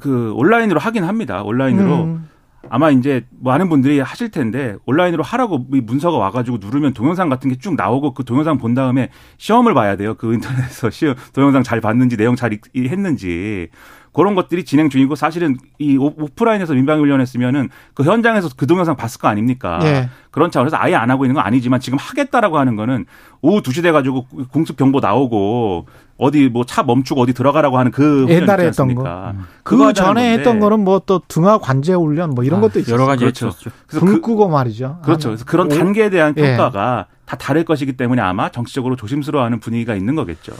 그 0.00 0.32
온라인으로 0.34 0.80
하긴 0.80 1.04
합니다. 1.04 1.42
온라인으로 1.42 2.04
음. 2.04 2.28
아마 2.70 2.90
이제 2.90 3.26
많은 3.40 3.68
분들이 3.68 4.00
하실 4.00 4.30
텐데 4.30 4.74
온라인으로 4.86 5.22
하라고 5.22 5.66
이 5.74 5.80
문서가 5.82 6.16
와가지고 6.16 6.58
누르면 6.62 6.94
동영상 6.94 7.28
같은 7.28 7.50
게 7.50 7.56
쭉 7.58 7.74
나오고 7.76 8.14
그 8.14 8.24
동영상 8.24 8.56
본 8.58 8.72
다음에 8.74 9.10
시험을 9.36 9.74
봐야 9.74 9.96
돼요. 9.96 10.14
그 10.14 10.32
인터넷에서 10.32 10.88
시험 10.90 11.14
동영상 11.34 11.62
잘 11.62 11.80
봤는지 11.82 12.16
내용 12.16 12.36
잘 12.36 12.52
읽- 12.54 12.74
했는지 12.74 13.68
그런 14.14 14.34
것들이 14.34 14.64
진행 14.64 14.88
중이고 14.88 15.16
사실은 15.16 15.56
이 15.78 15.96
오- 15.98 16.14
오프라인에서 16.16 16.72
민방위 16.74 17.00
훈련했으면은 17.00 17.68
그 17.94 18.04
현장에서 18.04 18.48
그 18.56 18.66
동영상 18.66 18.96
봤을 18.96 19.20
거 19.20 19.28
아닙니까? 19.28 19.80
예. 19.82 20.08
그런 20.30 20.50
차원에서 20.50 20.76
아예 20.78 20.94
안 20.94 21.10
하고 21.10 21.24
있는 21.24 21.34
건 21.34 21.44
아니지만 21.44 21.80
지금 21.80 21.98
하겠다라고 22.00 22.58
하는 22.58 22.76
거는 22.76 23.04
오후 23.42 23.60
2시 23.60 23.82
돼 23.82 23.92
가지고 23.92 24.26
공습 24.52 24.76
경보 24.76 25.00
나오고 25.00 25.86
어디 26.16 26.48
뭐 26.48 26.62
차 26.64 26.84
멈추고 26.84 27.20
어디 27.22 27.34
들어가라고 27.34 27.76
하는 27.76 27.90
그 27.90 28.22
훈련 28.24 28.42
옛날에 28.42 28.66
했던 28.66 28.84
않습니까? 28.88 29.34
그 29.64 29.72
그거 29.74 29.88
하자는 29.88 30.14
전에 30.14 30.32
했던 30.34 30.60
거는 30.60 30.80
뭐 30.84 31.00
또 31.00 31.20
등하 31.26 31.58
관제 31.58 31.92
훈련 31.94 32.30
뭐 32.30 32.44
이런 32.44 32.58
아, 32.58 32.62
것도 32.62 32.78
있었어요. 32.78 32.94
여러 32.94 33.06
가지 33.06 33.20
그렇죠. 33.24 33.48
했었죠. 33.48 33.70
그래서 33.88 34.06
불 34.06 34.14
그, 34.14 34.20
끄고 34.28 34.48
말이죠. 34.48 35.00
그렇죠. 35.04 35.28
아, 35.28 35.30
그래서 35.32 35.44
그런 35.44 35.66
오- 35.66 35.76
단계에 35.76 36.08
대한 36.10 36.32
예. 36.36 36.42
평가가 36.56 37.06
다 37.26 37.36
다를 37.36 37.64
것이기 37.64 37.94
때문에 37.96 38.22
아마 38.22 38.48
정치적으로 38.50 38.94
조심스러워하는 38.96 39.58
분위기가 39.58 39.94
있는 39.96 40.14
거겠죠. 40.14 40.52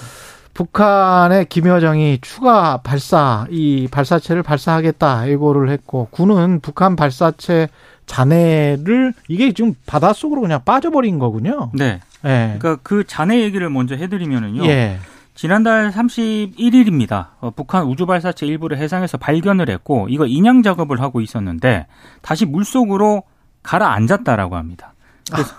북한의 0.55 1.47
김여정이 1.47 2.19
추가 2.23 2.79
발사 2.79 3.47
이 3.51 3.89
발사체를 3.91 4.43
발사하겠다 4.43 5.29
예고를 5.29 5.69
했고 5.69 6.09
군은 6.11 6.61
북한 6.61 6.97
발사체 6.97 7.69
잔해를 8.07 9.13
이게 9.29 9.53
지금 9.53 9.75
바닷속으로 9.87 10.41
그냥 10.41 10.61
빠져버린 10.65 11.19
거군요. 11.19 11.71
네. 11.75 12.01
예. 12.25 12.57
그러니까 12.59 12.77
그 12.83 13.05
잔해 13.05 13.43
얘기를 13.43 13.69
먼저 13.69 13.97
해드리면은요. 13.97 14.65
예. 14.67 14.99
지난달 15.35 15.91
31일입니다. 15.91 17.29
어, 17.41 17.51
북한 17.51 17.85
우주 17.85 18.07
발사체 18.07 18.47
일부를 18.47 18.79
해상에서 18.79 19.19
발견을 19.19 19.69
했고 19.69 20.07
이거 20.09 20.27
인양 20.27 20.63
작업을 20.63 21.01
하고 21.01 21.21
있었는데 21.21 21.87
다시 22.23 22.47
물 22.47 22.65
속으로 22.65 23.25
가라앉았다라고 23.65 24.55
합니다. 24.57 24.95
그래서 25.31 25.55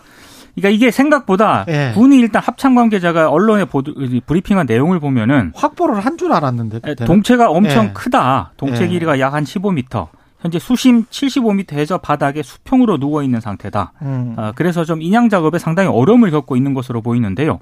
그러니까 0.55 0.69
이게 0.75 0.89
생각보다 0.91 1.65
예. 1.67 1.91
군이 1.93 2.17
일단 2.17 2.41
합참 2.41 2.75
관계자가 2.75 3.29
언론에 3.29 3.65
보도, 3.65 3.93
브리핑한 4.25 4.65
내용을 4.65 4.99
보면은 4.99 5.51
확보를 5.55 5.99
한 5.99 6.17
줄 6.17 6.31
알았는데 6.33 6.77
에, 6.77 6.79
그때는. 6.79 7.05
동체가 7.07 7.49
엄청 7.51 7.87
예. 7.87 7.91
크다. 7.93 8.53
동체 8.57 8.83
예. 8.83 8.87
길이가 8.87 9.19
약 9.19 9.33
한 9.33 9.43
15m. 9.43 10.07
현재 10.39 10.59
수심 10.59 11.05
75m에서 11.05 12.01
바닥에 12.01 12.41
수평으로 12.43 12.97
누워 12.99 13.23
있는 13.23 13.41
상태다. 13.41 13.93
음. 14.03 14.35
아, 14.37 14.53
그래서 14.55 14.85
좀 14.85 15.01
인양 15.01 15.27
작업에 15.29 15.57
상당히 15.57 15.89
어려움을 15.89 16.29
겪고 16.31 16.55
있는 16.55 16.73
것으로 16.73 17.01
보이는데요. 17.01 17.59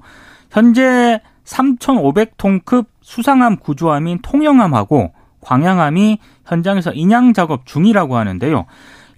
현재 0.50 1.20
3,500톤급 1.46 2.86
수상함 3.00 3.56
구조함인 3.56 4.18
통영함하고 4.22 5.12
광양함이 5.40 6.18
현장에서 6.46 6.92
인양 6.92 7.32
작업 7.32 7.66
중이라고 7.66 8.16
하는데요. 8.16 8.66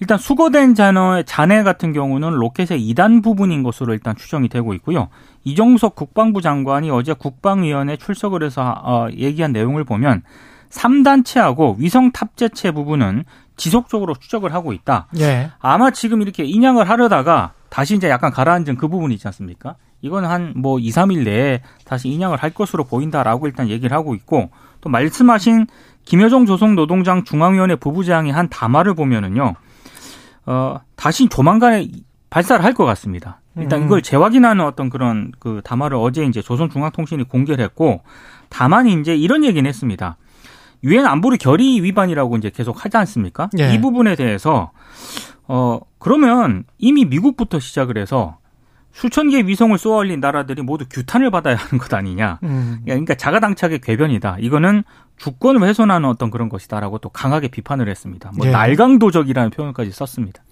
일단 0.00 0.18
수거된 0.18 0.74
잔해, 0.74 1.22
잔해 1.24 1.62
같은 1.62 1.92
경우는 1.92 2.30
로켓의 2.30 2.80
2단 2.92 3.22
부분인 3.22 3.62
것으로 3.62 3.92
일단 3.94 4.14
추정이 4.16 4.48
되고 4.48 4.74
있고요. 4.74 5.08
이종석 5.44 5.94
국방부 5.94 6.42
장관이 6.42 6.90
어제 6.90 7.12
국방위원회 7.12 7.96
출석을 7.96 8.42
해서 8.42 8.74
어, 8.84 9.08
얘기한 9.12 9.52
내용을 9.52 9.84
보면 9.84 10.22
3단체하고 10.70 11.76
위성 11.78 12.10
탑재체 12.12 12.72
부분은 12.72 13.24
지속적으로 13.56 14.14
추적을 14.14 14.52
하고 14.52 14.72
있다. 14.72 15.06
예. 15.18 15.50
아마 15.60 15.90
지금 15.90 16.20
이렇게 16.20 16.44
인양을 16.44 16.88
하려다가 16.88 17.52
다시 17.70 17.94
이제 17.96 18.08
약간 18.10 18.30
가라앉은 18.30 18.76
그 18.76 18.88
부분이 18.88 19.14
있지 19.14 19.26
않습니까? 19.28 19.76
이건 20.02 20.24
한 20.24 20.52
뭐 20.56 20.78
2, 20.78 20.90
3일 20.90 21.24
내에 21.24 21.62
다시 21.84 22.08
인양을 22.08 22.36
할 22.36 22.50
것으로 22.50 22.84
보인다라고 22.84 23.46
일단 23.46 23.68
얘기를 23.68 23.96
하고 23.96 24.14
있고 24.14 24.50
또 24.80 24.90
말씀하신 24.90 25.66
김여정 26.04 26.46
조선노동장 26.46 27.24
중앙위원회 27.24 27.76
부부장이 27.76 28.30
한 28.30 28.48
담화를 28.48 28.94
보면은요. 28.94 29.54
어, 30.46 30.80
다시 30.96 31.28
조만간에 31.28 31.88
발사를 32.30 32.64
할 32.64 32.74
것 32.74 32.84
같습니다. 32.84 33.40
일단 33.56 33.80
음. 33.80 33.86
이걸 33.86 34.02
재확인하는 34.02 34.64
어떤 34.64 34.90
그런 34.90 35.32
그 35.38 35.60
담화를 35.64 35.96
어제 35.96 36.24
이제 36.24 36.42
조선중앙통신이 36.42 37.24
공개를 37.24 37.64
했고 37.64 38.02
다만 38.48 38.86
이제 38.86 39.16
이런 39.16 39.44
얘기는 39.44 39.66
했습니다. 39.66 40.16
유엔 40.84 41.06
안보리 41.06 41.38
결의 41.38 41.82
위반이라고 41.82 42.36
이제 42.36 42.50
계속 42.50 42.84
하지 42.84 42.96
않습니까? 42.98 43.48
예. 43.58 43.72
이 43.72 43.80
부분에 43.80 44.14
대해서 44.14 44.72
어 45.48 45.80
그러면 45.98 46.64
이미 46.78 47.04
미국부터 47.06 47.58
시작을 47.60 47.96
해서 47.96 48.38
수천 48.92 49.30
개의 49.30 49.46
위성을 49.46 49.76
쏘아 49.78 49.98
올린 49.98 50.20
나라들이 50.20 50.62
모두 50.62 50.84
규탄을 50.90 51.30
받아야 51.30 51.56
하는 51.56 51.78
것 51.78 51.92
아니냐. 51.94 52.40
음. 52.42 52.80
그러니까 52.84 53.14
자가당착의 53.14 53.80
궤변이다. 53.80 54.36
이거는 54.40 54.84
주권을 55.16 55.66
훼손하는 55.66 56.08
어떤 56.08 56.30
그런 56.30 56.49
것이다라고 56.49 56.99
또 56.99 57.08
강하게 57.08 57.49
비판을 57.49 57.88
했습니다. 57.88 58.32
뭐 58.37 58.46
예. 58.46 58.50
날강도적이라는 58.50 59.50
표현까지 59.50 59.90
썼습니다. 59.92 60.42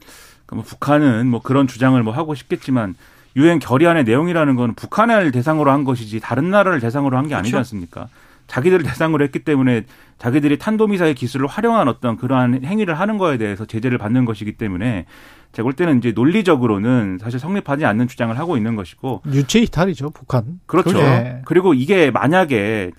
그러니까 0.46 0.56
뭐 0.56 0.64
북한은 0.64 1.26
뭐 1.26 1.40
그런 1.42 1.66
주장을 1.66 2.00
뭐 2.02 2.12
하고 2.14 2.34
싶겠지만 2.34 2.94
유엔 3.36 3.58
결의안의 3.58 4.04
내용이라는 4.04 4.54
건 4.56 4.74
북한을 4.74 5.32
대상으로 5.32 5.70
한 5.70 5.84
것이지 5.84 6.20
다른 6.20 6.50
나라를 6.50 6.80
대상으로 6.80 7.16
한 7.16 7.26
게 7.28 7.34
아니지 7.34 7.50
그렇죠. 7.52 7.58
않습니까? 7.60 8.08
자기들을 8.46 8.84
대상으로 8.84 9.24
했기 9.24 9.38
때문에 9.40 9.84
자기들이 10.18 10.58
탄도미사일 10.58 11.14
기술을 11.14 11.46
활용한 11.46 11.88
어떤 11.88 12.16
그러한 12.16 12.62
행위를 12.64 12.98
하는 13.00 13.16
거에 13.18 13.38
대해서 13.38 13.64
제재를 13.64 13.96
받는 13.98 14.24
것이기 14.26 14.52
때문에 14.52 15.06
제가 15.52 15.64
볼 15.64 15.72
때는 15.72 15.98
이제 15.98 16.12
논리적으로는 16.12 17.18
사실 17.20 17.40
성립하지 17.40 17.84
않는 17.86 18.06
주장을 18.06 18.36
하고 18.38 18.56
있는 18.56 18.76
것이고 18.76 19.22
유체 19.32 19.60
이탈이죠 19.60 20.10
북한. 20.10 20.60
그렇죠. 20.66 20.98
예. 20.98 21.40
그리고 21.46 21.74
이게 21.74 22.10
만약에 22.10 22.90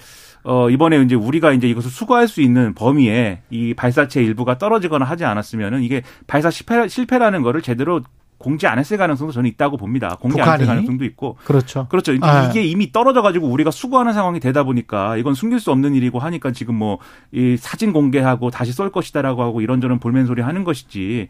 어, 0.46 0.70
이번에 0.70 1.02
이제 1.02 1.16
우리가 1.16 1.52
이제 1.54 1.68
이것을 1.68 1.90
수거할 1.90 2.28
수 2.28 2.42
있는 2.42 2.74
범위에 2.76 3.42
이 3.50 3.74
발사체 3.74 4.24
일부가 4.24 4.58
떨어지거나 4.58 5.04
하지 5.04 5.26
않았으면은 5.26 5.82
이게 5.82 6.04
발사 6.28 6.52
실패, 6.52 6.88
실패라는 6.88 7.42
거를 7.42 7.62
제대로 7.62 8.02
공지 8.38 8.68
안 8.68 8.78
했을 8.78 8.98
가능성도 8.98 9.32
저는 9.32 9.50
있다고 9.52 9.78
봅니다. 9.78 10.18
공지 10.20 10.40
안 10.42 10.54
했을 10.54 10.68
가능성도 10.68 11.04
있고. 11.06 11.38
그렇죠. 11.46 11.88
그렇죠. 11.90 12.14
아. 12.22 12.48
이게 12.48 12.64
이미 12.64 12.92
떨어져 12.92 13.22
가지고 13.24 13.48
우리가 13.48 13.72
수거하는 13.72 14.14
상황이 14.14 14.40
되다 14.40 14.64
보니까 14.64 15.18
이건 15.18 15.34
숨길 15.34 15.60
수 15.60 15.72
없는 15.72 15.96
일이고 15.96 16.20
하니까 16.20 16.52
지금 16.52 16.76
뭐 16.76 17.00
이 17.32 17.58
사진 17.58 17.92
공개하고 17.92 18.52
다시 18.52 18.72
쏠 18.72 18.92
것이다라고 18.92 19.42
하고 19.42 19.62
이런저런 19.62 20.00
볼멘 20.00 20.26
소리 20.28 20.42
하는 20.42 20.64
것이지. 20.64 21.28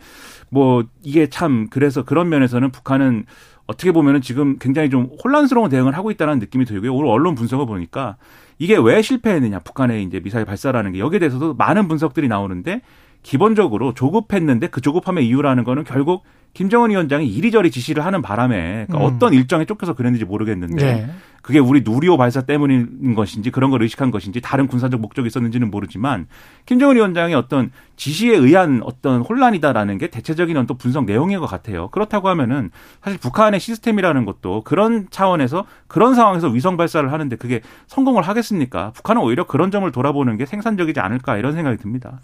뭐 0.50 0.84
이게 1.04 1.28
참 1.30 1.68
그래서 1.70 2.04
그런 2.04 2.28
면에서는 2.28 2.72
북한은 2.72 3.26
어떻게 3.68 3.92
보면은 3.92 4.22
지금 4.22 4.58
굉장히 4.60 4.90
좀 4.90 5.10
혼란스러운 5.24 5.70
대응을 5.70 5.96
하고 5.96 6.12
있다는 6.12 6.40
느낌이 6.40 6.66
들고요. 6.66 6.94
오늘 6.94 7.10
언론 7.10 7.34
분석을 7.36 7.66
보니까 7.66 8.18
이게 8.58 8.78
왜 8.78 9.02
실패했느냐 9.02 9.60
북한의 9.60 10.04
이제 10.04 10.20
미사일 10.20 10.46
발사라는 10.46 10.94
게 10.94 11.00
여기에 11.00 11.20
대해서도 11.20 11.54
많은 11.56 11.88
분석들이 11.88 12.28
나오는데 12.28 12.82
기본적으로 13.24 13.94
조급했는데 13.94 14.68
그 14.68 14.82
조급함의 14.82 15.28
이유라는 15.28 15.64
거는 15.64 15.84
결국 15.84 16.24
김정은 16.54 16.92
위원장이 16.92 17.28
이리저리 17.28 17.72
지시를 17.72 18.06
하는 18.06 18.22
바람에 18.22 18.86
그러니까 18.88 18.98
음. 19.00 19.16
어떤 19.16 19.34
일정에 19.34 19.66
쫓겨서 19.66 19.94
그랬는지 19.94 20.26
모르겠는데 20.26 20.86
네. 20.86 21.10
그게 21.46 21.60
우리 21.60 21.84
누리호 21.86 22.18
발사 22.18 22.42
때문인 22.42 23.14
것인지 23.14 23.52
그런 23.52 23.70
걸 23.70 23.84
의식한 23.84 24.10
것인지 24.10 24.42
다른 24.42 24.66
군사적 24.66 25.00
목적이 25.00 25.28
있었는지는 25.28 25.70
모르지만 25.70 26.26
김정은 26.66 26.96
위원장의 26.96 27.36
어떤 27.36 27.70
지시에 27.98 28.36
의한 28.36 28.82
어떤 28.84 29.22
혼란이다라는 29.22 30.00
게 30.00 30.08
대체적인 30.10 30.58
어떤 30.58 30.76
분석 30.80 31.06
내용인 31.06 31.40
것 31.40 31.46
같아요. 31.46 31.90
그렇다고 31.90 32.30
하면은 32.30 32.72
사실 33.04 33.20
북한의 33.20 33.60
시스템이라는 33.60 34.26
것도 34.26 34.64
그런 34.64 35.06
차원에서 35.12 35.66
그런 35.86 36.16
상황에서 36.16 36.48
위성 36.48 36.78
발사를 36.78 37.12
하는데 37.12 37.36
그게 37.36 37.62
성공을 37.86 38.24
하겠습니까? 38.24 38.90
북한은 38.96 39.22
오히려 39.22 39.46
그런 39.46 39.70
점을 39.70 39.92
돌아보는 39.92 40.38
게 40.38 40.48
생산적이지 40.48 41.00
않을까 41.00 41.38
이런 41.38 41.54
생각이 41.54 41.78
듭니다. 41.78 42.22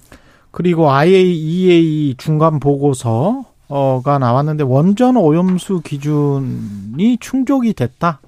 그리고 0.49 0.89
IAEA 0.89 2.15
중간 2.17 2.59
보고서 2.59 3.43
가 3.69 4.17
나왔는데 4.17 4.63
원전 4.63 5.15
오염수 5.15 5.81
기준이 5.81 7.19
충족이 7.19 7.73
됐다. 7.73 8.19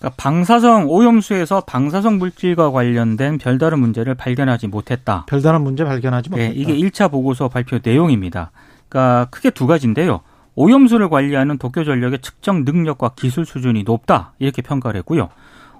그러니까 0.00 0.16
방사성 0.16 0.86
오염수에서 0.88 1.60
방사성 1.60 2.18
물질과 2.18 2.70
관련된 2.70 3.36
별다른 3.36 3.80
문제를 3.80 4.14
발견하지 4.14 4.66
못했다. 4.68 5.26
별다른 5.26 5.62
문제 5.62 5.84
발견하지 5.84 6.30
네, 6.30 6.36
못했다. 6.36 6.52
네, 6.52 6.58
이게 6.58 6.74
1차 6.74 7.10
보고서 7.10 7.48
발표 7.48 7.78
내용입니다. 7.82 8.50
그러니까 8.88 9.26
크게 9.30 9.50
두 9.50 9.66
가지인데요. 9.66 10.22
오염수를 10.54 11.10
관리하는 11.10 11.58
도쿄 11.58 11.84
전력의 11.84 12.20
측정 12.20 12.64
능력과 12.64 13.10
기술 13.14 13.44
수준이 13.44 13.82
높다. 13.84 14.32
이렇게 14.38 14.62
평가를 14.62 14.98
했고요. 15.00 15.28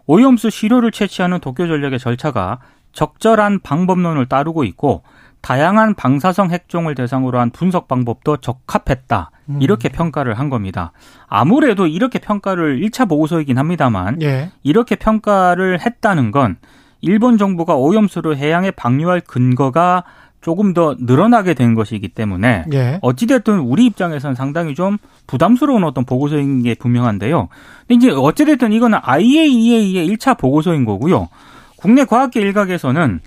오염수 0.07 0.51
시료를 0.51 0.93
채취하는 0.93 1.41
도쿄 1.41 1.67
전력의 1.67 1.99
절차가 1.99 2.59
적절한 2.93 3.61
방법론을 3.61 4.27
따르고 4.27 4.65
있고 4.65 5.03
다양한 5.41 5.95
방사성 5.95 6.51
핵종을 6.51 6.95
대상으로 6.95 7.39
한 7.41 7.51
분석 7.51 7.89
방법도 7.89 8.39
적합했다. 8.39 9.31
음. 9.51 9.63
이렇게 9.63 9.89
평가를 9.89 10.35
한 10.35 10.49
겁니다. 10.49 10.93
아무래도 11.27 11.87
이렇게 11.87 12.19
평가를 12.19 12.81
1차 12.81 13.09
보고서이긴 13.09 13.59
합니다만 13.59 14.23
예. 14.23 14.51
이렇게 14.63 14.97
평가를 14.97 15.81
했다는 15.81 16.31
건 16.31 16.57
일본 17.01 17.39
정부가 17.39 17.77
오염수를 17.77 18.37
해양에 18.37 18.71
방류할 18.71 19.21
근거가 19.21 20.05
조금 20.41 20.73
더 20.73 20.97
늘어나게 20.99 21.55
된 21.55 21.75
것이기 21.75 22.09
때문에 22.09 22.65
예. 22.73 22.99
어찌됐든 23.03 23.59
우리 23.59 23.85
입장에서는 23.87 24.35
상당히 24.35 24.75
좀 24.75 24.97
부담스러운 25.27 25.85
어떤 25.85 26.05
보고서인 26.05 26.63
게 26.63 26.75
분명한데요. 26.75 27.49
근데 27.87 27.95
이제 27.95 28.11
어찌됐든 28.11 28.73
이거는 28.73 28.99
IAEA의 29.03 30.09
1차 30.09 30.39
보고서인 30.39 30.85
거고요. 30.85 31.29
국내 31.77 32.05
과학계 32.05 32.41
일각에서는 32.41 33.21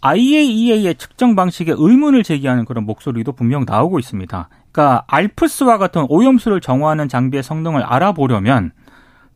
IAEA의 0.00 0.94
측정 0.96 1.34
방식에 1.34 1.74
의문을 1.76 2.22
제기하는 2.22 2.64
그런 2.64 2.84
목소리도 2.84 3.32
분명 3.32 3.64
나오고 3.66 3.98
있습니다. 3.98 4.48
그러니까 4.74 5.04
알프스와 5.06 5.78
같은 5.78 6.04
오염수를 6.08 6.60
정화하는 6.60 7.08
장비의 7.08 7.44
성능을 7.44 7.82
알아보려면 7.84 8.72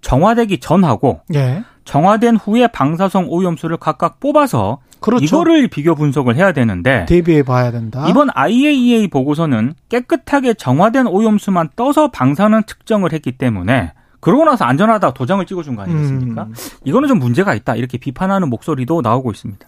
정화되기 0.01 0.59
전하고 0.59 1.21
예. 1.35 1.63
정화된 1.85 2.37
후에 2.37 2.67
방사성 2.67 3.27
오염수를 3.29 3.77
각각 3.77 4.19
뽑아서 4.19 4.79
그렇죠. 5.01 5.25
이거를 5.25 5.69
비교 5.69 5.95
분석을 5.95 6.35
해야 6.35 6.51
되는데 6.51 7.07
대비해 7.07 7.45
봐야 7.45 7.71
된다. 7.71 8.07
이번 8.09 8.29
IAEA 8.35 9.09
보고서는 9.09 9.75
깨끗하게 9.89 10.55
정화된 10.55 11.07
오염수만 11.07 11.71
떠서 11.77 12.11
방사능 12.11 12.65
측정을 12.65 13.13
했기 13.13 13.33
때문에 13.33 13.93
그러고 14.19 14.45
나서 14.45 14.65
안전하다 14.65 15.15
도장을 15.15 15.47
찍어준 15.47 15.77
거 15.77 15.83
아니겠습니까? 15.83 16.43
음. 16.43 16.55
이거는 16.83 17.09
좀 17.09 17.21
문제가 17.21 17.55
있다 17.55 17.77
이렇게 17.77 17.97
비판하는 17.97 18.51
목소리도 18.51 19.03
나오고 19.03 19.31
있습니다. 19.31 19.67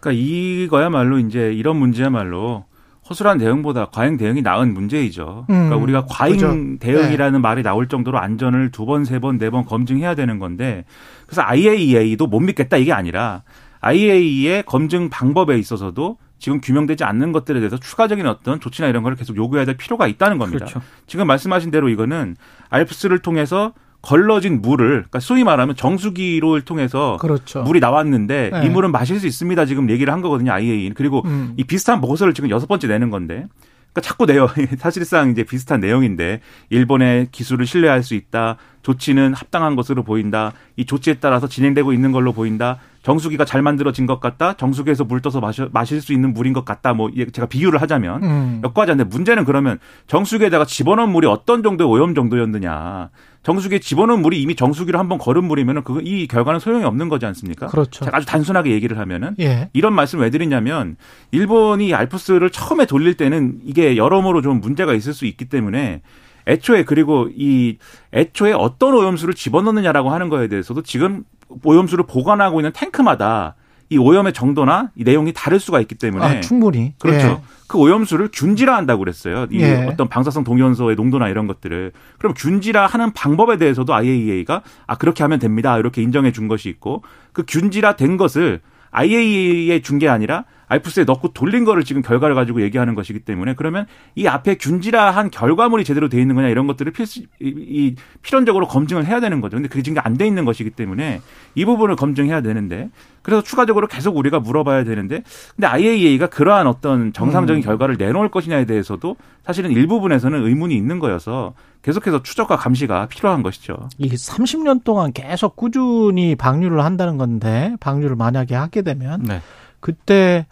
그러니까 0.00 0.22
이거야말로 0.24 1.18
이제 1.18 1.52
이런 1.52 1.76
문제야말로 1.76 2.64
허술한 3.08 3.38
대응보다 3.38 3.86
과잉 3.86 4.16
대응이 4.16 4.42
나은 4.42 4.74
문제이죠. 4.74 5.44
그러니까 5.46 5.76
음, 5.76 5.82
우리가 5.82 6.04
과잉 6.08 6.36
그렇죠. 6.36 6.78
대응이라는 6.80 7.32
네. 7.32 7.38
말이 7.38 7.62
나올 7.62 7.88
정도로 7.88 8.18
안전을 8.18 8.70
두 8.70 8.84
번, 8.86 9.04
세 9.04 9.18
번, 9.18 9.38
네 9.38 9.50
번 9.50 9.64
검증해야 9.64 10.14
되는 10.14 10.38
건데 10.38 10.84
그래서 11.26 11.42
IAEA도 11.42 12.26
못 12.26 12.40
믿겠다 12.40 12.76
이게 12.76 12.92
아니라 12.92 13.42
IAEA의 13.80 14.64
검증 14.64 15.08
방법에 15.08 15.58
있어서도 15.58 16.18
지금 16.38 16.60
규명되지 16.60 17.02
않는 17.04 17.32
것들에 17.32 17.58
대해서 17.60 17.78
추가적인 17.78 18.26
어떤 18.26 18.60
조치나 18.60 18.88
이런 18.88 19.02
걸 19.02 19.16
계속 19.16 19.36
요구해야 19.36 19.64
될 19.64 19.76
필요가 19.76 20.06
있다는 20.06 20.38
겁니다. 20.38 20.66
그렇죠. 20.66 20.80
지금 21.06 21.26
말씀하신 21.26 21.70
대로 21.70 21.88
이거는 21.88 22.36
알프스를 22.70 23.20
통해서 23.20 23.72
걸러진 24.02 24.62
물을 24.62 24.88
그러니까 24.88 25.20
소위 25.20 25.44
말하면 25.44 25.74
정수기를 25.76 26.62
통해서 26.62 27.16
그렇죠. 27.20 27.62
물이 27.62 27.80
나왔는데 27.80 28.50
네. 28.52 28.66
이 28.66 28.68
물은 28.68 28.92
마실 28.92 29.18
수 29.18 29.26
있습니다. 29.26 29.66
지금 29.66 29.90
얘기를 29.90 30.12
한 30.12 30.20
거거든요. 30.20 30.52
IAEA. 30.52 30.92
그리고 30.94 31.22
음. 31.26 31.54
이 31.56 31.64
비슷한 31.64 32.00
보고서를 32.00 32.34
지금 32.34 32.50
여섯 32.50 32.66
번째 32.66 32.86
내는 32.86 33.10
건데 33.10 33.46
그러니까 33.92 34.00
자꾸 34.02 34.26
내요. 34.26 34.48
사실상 34.78 35.30
이제 35.30 35.42
비슷한 35.42 35.80
내용인데 35.80 36.40
일본의 36.70 37.28
기술을 37.32 37.66
신뢰할 37.66 38.02
수 38.02 38.14
있다. 38.14 38.56
조치는 38.88 39.34
합당한 39.34 39.76
것으로 39.76 40.02
보인다. 40.02 40.52
이 40.76 40.86
조치에 40.86 41.14
따라서 41.20 41.46
진행되고 41.46 41.92
있는 41.92 42.10
걸로 42.10 42.32
보인다. 42.32 42.78
정수기가 43.02 43.44
잘 43.44 43.60
만들어진 43.60 44.06
것 44.06 44.18
같다. 44.18 44.54
정수기에서 44.54 45.04
물 45.04 45.20
떠서 45.20 45.40
마셔, 45.40 45.68
마실 45.72 46.00
수 46.00 46.14
있는 46.14 46.32
물인 46.32 46.54
것 46.54 46.64
같다. 46.64 46.94
뭐 46.94 47.10
제가 47.32 47.46
비유를 47.46 47.82
하자면 47.82 48.22
음. 48.22 48.62
한데 48.74 49.04
문제는 49.04 49.44
그러면 49.44 49.78
정수기에다가 50.06 50.64
집어넣은 50.64 51.10
물이 51.10 51.26
어떤 51.26 51.62
정도의 51.62 51.88
오염 51.90 52.14
정도였느냐. 52.14 53.10
정수기에 53.42 53.78
집어넣은 53.78 54.20
물이 54.22 54.40
이미 54.40 54.56
정수기로 54.56 54.98
한번 54.98 55.18
걸은 55.18 55.44
물이면은 55.44 55.84
그 55.84 56.00
이 56.02 56.26
결과는 56.26 56.58
소용이 56.58 56.84
없는 56.84 57.08
거지 57.10 57.26
않습니까? 57.26 57.66
그렇죠. 57.66 58.06
제가 58.06 58.16
아주 58.16 58.26
단순하게 58.26 58.70
얘기를 58.70 58.98
하면은 58.98 59.34
예. 59.40 59.68
이런 59.74 59.92
말씀 59.92 60.20
왜 60.20 60.30
드리냐면 60.30 60.96
일본이 61.30 61.92
알프스를 61.92 62.50
처음에 62.50 62.86
돌릴 62.86 63.14
때는 63.14 63.58
이게 63.64 63.96
여러모로 63.98 64.40
좀 64.42 64.60
문제가 64.60 64.94
있을 64.94 65.12
수 65.12 65.26
있기 65.26 65.46
때문에 65.46 66.00
애초에 66.48 66.84
그리고 66.84 67.28
이 67.36 67.78
애초에 68.12 68.52
어떤 68.52 68.94
오염수를 68.94 69.34
집어넣느냐라고 69.34 70.10
하는 70.10 70.28
거에 70.28 70.48
대해서도 70.48 70.82
지금 70.82 71.24
오염수를 71.62 72.06
보관하고 72.06 72.60
있는 72.60 72.72
탱크마다 72.72 73.54
이 73.90 73.96
오염의 73.96 74.34
정도나 74.34 74.90
이 74.96 75.04
내용이 75.04 75.32
다를 75.32 75.58
수가 75.60 75.80
있기 75.80 75.94
때문에 75.94 76.24
아, 76.24 76.40
충분히 76.40 76.92
그렇죠. 76.98 77.26
예. 77.26 77.40
그 77.68 77.78
오염수를 77.78 78.28
균질화한다고 78.32 78.98
그랬어요. 78.98 79.46
이 79.50 79.60
예. 79.60 79.86
어떤 79.88 80.08
방사성 80.08 80.44
동위원소의 80.44 80.94
농도나 80.96 81.28
이런 81.28 81.46
것들을 81.46 81.92
그럼 82.18 82.34
균질화하는 82.34 83.12
방법에 83.14 83.56
대해서도 83.56 83.94
IAEA가 83.94 84.62
아 84.86 84.96
그렇게 84.96 85.22
하면 85.24 85.38
됩니다. 85.38 85.78
이렇게 85.78 86.02
인정해 86.02 86.32
준 86.32 86.48
것이 86.48 86.68
있고 86.68 87.02
그 87.32 87.44
균질화된 87.46 88.18
것을 88.18 88.60
IAEA에 88.90 89.80
준 89.80 89.98
게 89.98 90.08
아니라 90.08 90.44
알프스에 90.68 91.04
넣고 91.04 91.32
돌린 91.32 91.64
거를 91.64 91.82
지금 91.84 92.02
결과를 92.02 92.34
가지고 92.34 92.62
얘기하는 92.62 92.94
것이기 92.94 93.20
때문에 93.20 93.54
그러면 93.54 93.86
이 94.14 94.26
앞에 94.26 94.56
균질화한 94.56 95.30
결과물이 95.30 95.84
제대로 95.84 96.08
돼 96.08 96.20
있는 96.20 96.34
거냐 96.34 96.48
이런 96.48 96.66
것들을 96.66 96.92
필수 96.92 97.22
이, 97.40 97.94
필연적으로 98.22 98.68
검증을 98.68 99.06
해야 99.06 99.20
되는 99.20 99.40
거죠. 99.40 99.56
근데 99.56 99.68
그게 99.68 99.82
지금 99.82 100.02
안 100.04 100.18
돼 100.18 100.26
있는 100.26 100.44
것이기 100.44 100.70
때문에 100.70 101.20
이 101.54 101.64
부분을 101.64 101.94
검증해야 101.94 102.40
되는데 102.40 102.90
그래서 103.22 103.42
추가적으로 103.42 103.86
계속 103.86 104.16
우리가 104.16 104.40
물어봐야 104.40 104.82
되는데 104.84 105.22
근데 105.54 105.66
IAEA가 105.68 106.26
그러한 106.26 106.66
어떤 106.66 107.12
정상적인 107.12 107.62
음. 107.62 107.64
결과를 107.64 107.96
내놓을 107.98 108.30
것이냐에 108.30 108.64
대해서도 108.64 109.16
사실은 109.44 109.70
일부분에서는 109.70 110.44
의문이 110.44 110.74
있는 110.74 110.98
거여서 110.98 111.54
계속해서 111.82 112.22
추적과 112.22 112.56
감시가 112.56 113.06
필요한 113.06 113.42
것이죠. 113.42 113.76
이게 113.98 114.16
30년 114.16 114.82
동안 114.82 115.12
계속 115.12 115.54
꾸준히 115.56 116.34
방류를 116.34 116.84
한다는 116.84 117.16
건데 117.16 117.76
방류를 117.80 118.16
만약에 118.16 118.54
하게 118.56 118.82
되면 118.82 119.22
네. 119.22 119.40
그때 119.80 120.46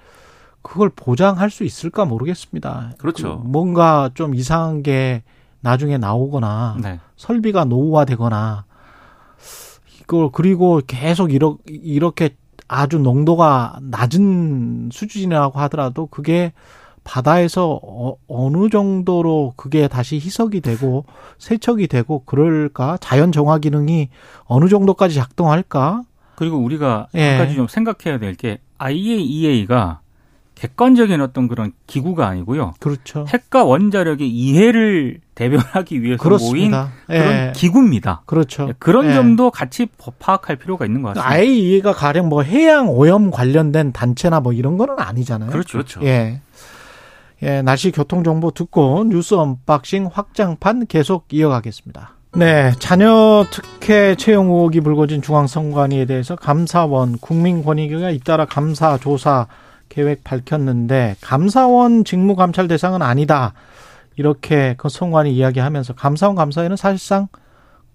그걸 0.62 0.90
보장할 0.90 1.50
수 1.50 1.64
있을까 1.64 2.04
모르겠습니다. 2.04 2.92
그렇죠. 2.98 3.40
그 3.40 3.46
뭔가 3.48 4.10
좀 4.14 4.34
이상한 4.34 4.82
게 4.82 5.22
나중에 5.60 5.96
나오거나 5.98 6.76
네. 6.82 7.00
설비가 7.16 7.64
노후화되거나 7.64 8.64
이걸 10.00 10.30
그리고 10.32 10.80
계속 10.86 11.32
이러, 11.32 11.58
이렇게 11.66 12.36
아주 12.68 12.98
농도가 12.98 13.78
낮은 13.82 14.90
수준이라고 14.92 15.58
하더라도 15.60 16.06
그게 16.06 16.52
바다에서 17.04 17.78
어, 17.82 18.16
어느 18.26 18.68
정도로 18.68 19.54
그게 19.56 19.86
다시 19.86 20.16
희석이 20.16 20.60
되고 20.60 21.04
세척이 21.38 21.86
되고 21.86 22.24
그럴까 22.24 22.98
자연 23.00 23.30
정화 23.30 23.58
기능이 23.58 24.08
어느 24.46 24.68
정도까지 24.68 25.14
작동할까 25.14 26.02
그리고 26.34 26.56
우리가 26.58 27.06
예. 27.14 27.28
한 27.36 27.38
가지 27.38 27.54
좀 27.54 27.68
생각해야 27.68 28.18
될 28.18 28.34
게 28.34 28.58
IAEA가 28.78 30.00
객관적인 30.56 31.20
어떤 31.20 31.48
그런 31.48 31.72
기구가 31.86 32.26
아니고요. 32.26 32.74
그렇죠. 32.80 33.26
핵과 33.28 33.64
원자력의 33.64 34.28
이해를 34.28 35.20
대변하기 35.34 36.02
위해서 36.02 36.22
모인 36.22 36.38
그렇습니다. 36.38 36.92
그런 37.06 37.32
예. 37.32 37.52
기구입니다. 37.54 38.22
그렇죠. 38.24 38.72
그런 38.78 39.10
예. 39.10 39.14
점도 39.14 39.50
같이 39.50 39.86
파악할 40.18 40.56
필요가 40.56 40.86
있는 40.86 41.02
것 41.02 41.14
같습니다. 41.14 41.42
이해가 41.42 41.92
가령 41.92 42.30
뭐 42.30 42.42
해양 42.42 42.88
오염 42.88 43.30
관련된 43.30 43.92
단체나 43.92 44.40
뭐 44.40 44.54
이런 44.54 44.78
거는 44.78 44.94
아니잖아요. 44.98 45.50
그렇죠. 45.50 45.72
그렇죠. 45.72 46.00
예. 46.04 46.40
예, 47.42 47.60
날씨 47.60 47.90
교통 47.90 48.24
정보 48.24 48.50
듣고 48.50 49.04
뉴스 49.04 49.34
언박싱 49.34 50.08
확장판 50.10 50.86
계속 50.86 51.26
이어가겠습니다. 51.30 52.15
네, 52.34 52.72
자녀 52.78 53.44
특혜 53.50 54.14
채용 54.14 54.48
의혹이 54.48 54.80
불거진 54.80 55.22
중앙선관위에 55.22 56.04
대해서 56.04 56.36
감사원 56.36 57.16
국민권익위가 57.18 58.10
잇따라 58.10 58.44
감사 58.44 58.98
조사 58.98 59.46
계획 59.88 60.22
밝혔는데 60.24 61.16
감사원 61.20 62.04
직무 62.04 62.36
감찰 62.36 62.68
대상은 62.68 63.00
아니다. 63.00 63.54
이렇게 64.16 64.74
그 64.76 64.88
선관위 64.88 65.34
이야기하면서 65.34 65.94
감사원 65.94 66.36
감사에는 66.36 66.76
사실상 66.76 67.28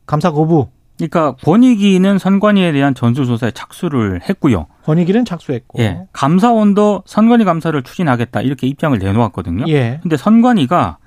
감사 0.05 0.31
거부 0.31 0.69
그러니까 0.97 1.35
권익위는 1.43 2.19
선관위에 2.19 2.71
대한 2.71 2.93
전수조사에 2.93 3.51
착수를 3.51 4.21
했고요. 4.29 4.67
권익위는 4.83 5.25
착수했고. 5.25 5.81
예, 5.81 6.03
감사원도 6.13 7.03
선관위 7.05 7.43
감사를 7.43 7.81
추진하겠다 7.81 8.41
이렇게 8.41 8.67
입장을 8.67 8.97
내놓았거든요. 8.97 9.65
예. 9.67 9.99
근데 10.03 10.15
선관위가 10.17 10.97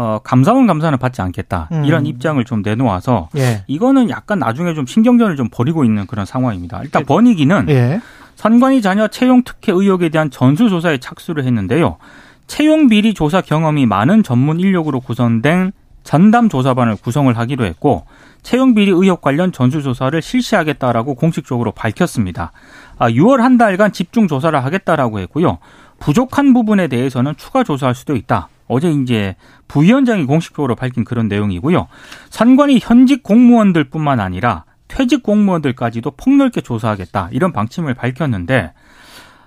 어, 0.00 0.18
감사원 0.24 0.66
감사는 0.66 0.96
받지 0.96 1.20
않겠다 1.20 1.68
음. 1.72 1.84
이런 1.84 2.06
입장을 2.06 2.42
좀 2.46 2.62
내놓아서 2.62 3.28
예. 3.36 3.64
이거는 3.66 4.08
약간 4.08 4.38
나중에 4.38 4.72
좀 4.72 4.86
신경전을 4.86 5.36
좀 5.36 5.50
벌이고 5.52 5.84
있는 5.84 6.06
그런 6.06 6.24
상황입니다. 6.24 6.80
일단 6.82 7.04
번익위는 7.04 7.66
예. 7.68 8.00
선관위 8.34 8.80
자녀 8.80 9.08
채용 9.08 9.42
특혜 9.44 9.72
의혹에 9.72 10.08
대한 10.08 10.30
전수조사에 10.30 10.96
착수를 11.00 11.44
했는데요. 11.44 11.98
채용 12.46 12.88
비리 12.88 13.12
조사 13.12 13.42
경험이 13.42 13.84
많은 13.84 14.22
전문 14.22 14.58
인력으로 14.58 15.00
구성된 15.00 15.72
전담 16.02 16.48
조사반을 16.48 16.96
구성을 16.96 17.36
하기로 17.36 17.66
했고 17.66 18.06
채용 18.40 18.72
비리 18.74 18.90
의혹 18.90 19.20
관련 19.20 19.52
전수 19.52 19.82
조사를 19.82 20.22
실시하겠다라고 20.22 21.14
공식적으로 21.14 21.72
밝혔습니다. 21.72 22.52
아, 22.98 23.10
6월 23.10 23.40
한 23.40 23.58
달간 23.58 23.92
집중 23.92 24.28
조사를 24.28 24.64
하겠다라고 24.64 25.18
했고요. 25.18 25.58
부족한 25.98 26.54
부분에 26.54 26.88
대해서는 26.88 27.34
추가 27.36 27.64
조사할 27.64 27.94
수도 27.94 28.16
있다. 28.16 28.48
어제 28.70 28.90
이제 28.90 29.36
부위원장이 29.68 30.24
공식적으로 30.24 30.74
밝힌 30.74 31.04
그런 31.04 31.28
내용이고요. 31.28 31.88
선관위 32.30 32.78
현직 32.80 33.22
공무원들뿐만 33.22 34.20
아니라 34.20 34.64
퇴직 34.88 35.22
공무원들까지도 35.22 36.12
폭넓게 36.12 36.60
조사하겠다 36.60 37.28
이런 37.32 37.52
방침을 37.52 37.94
밝혔는데 37.94 38.72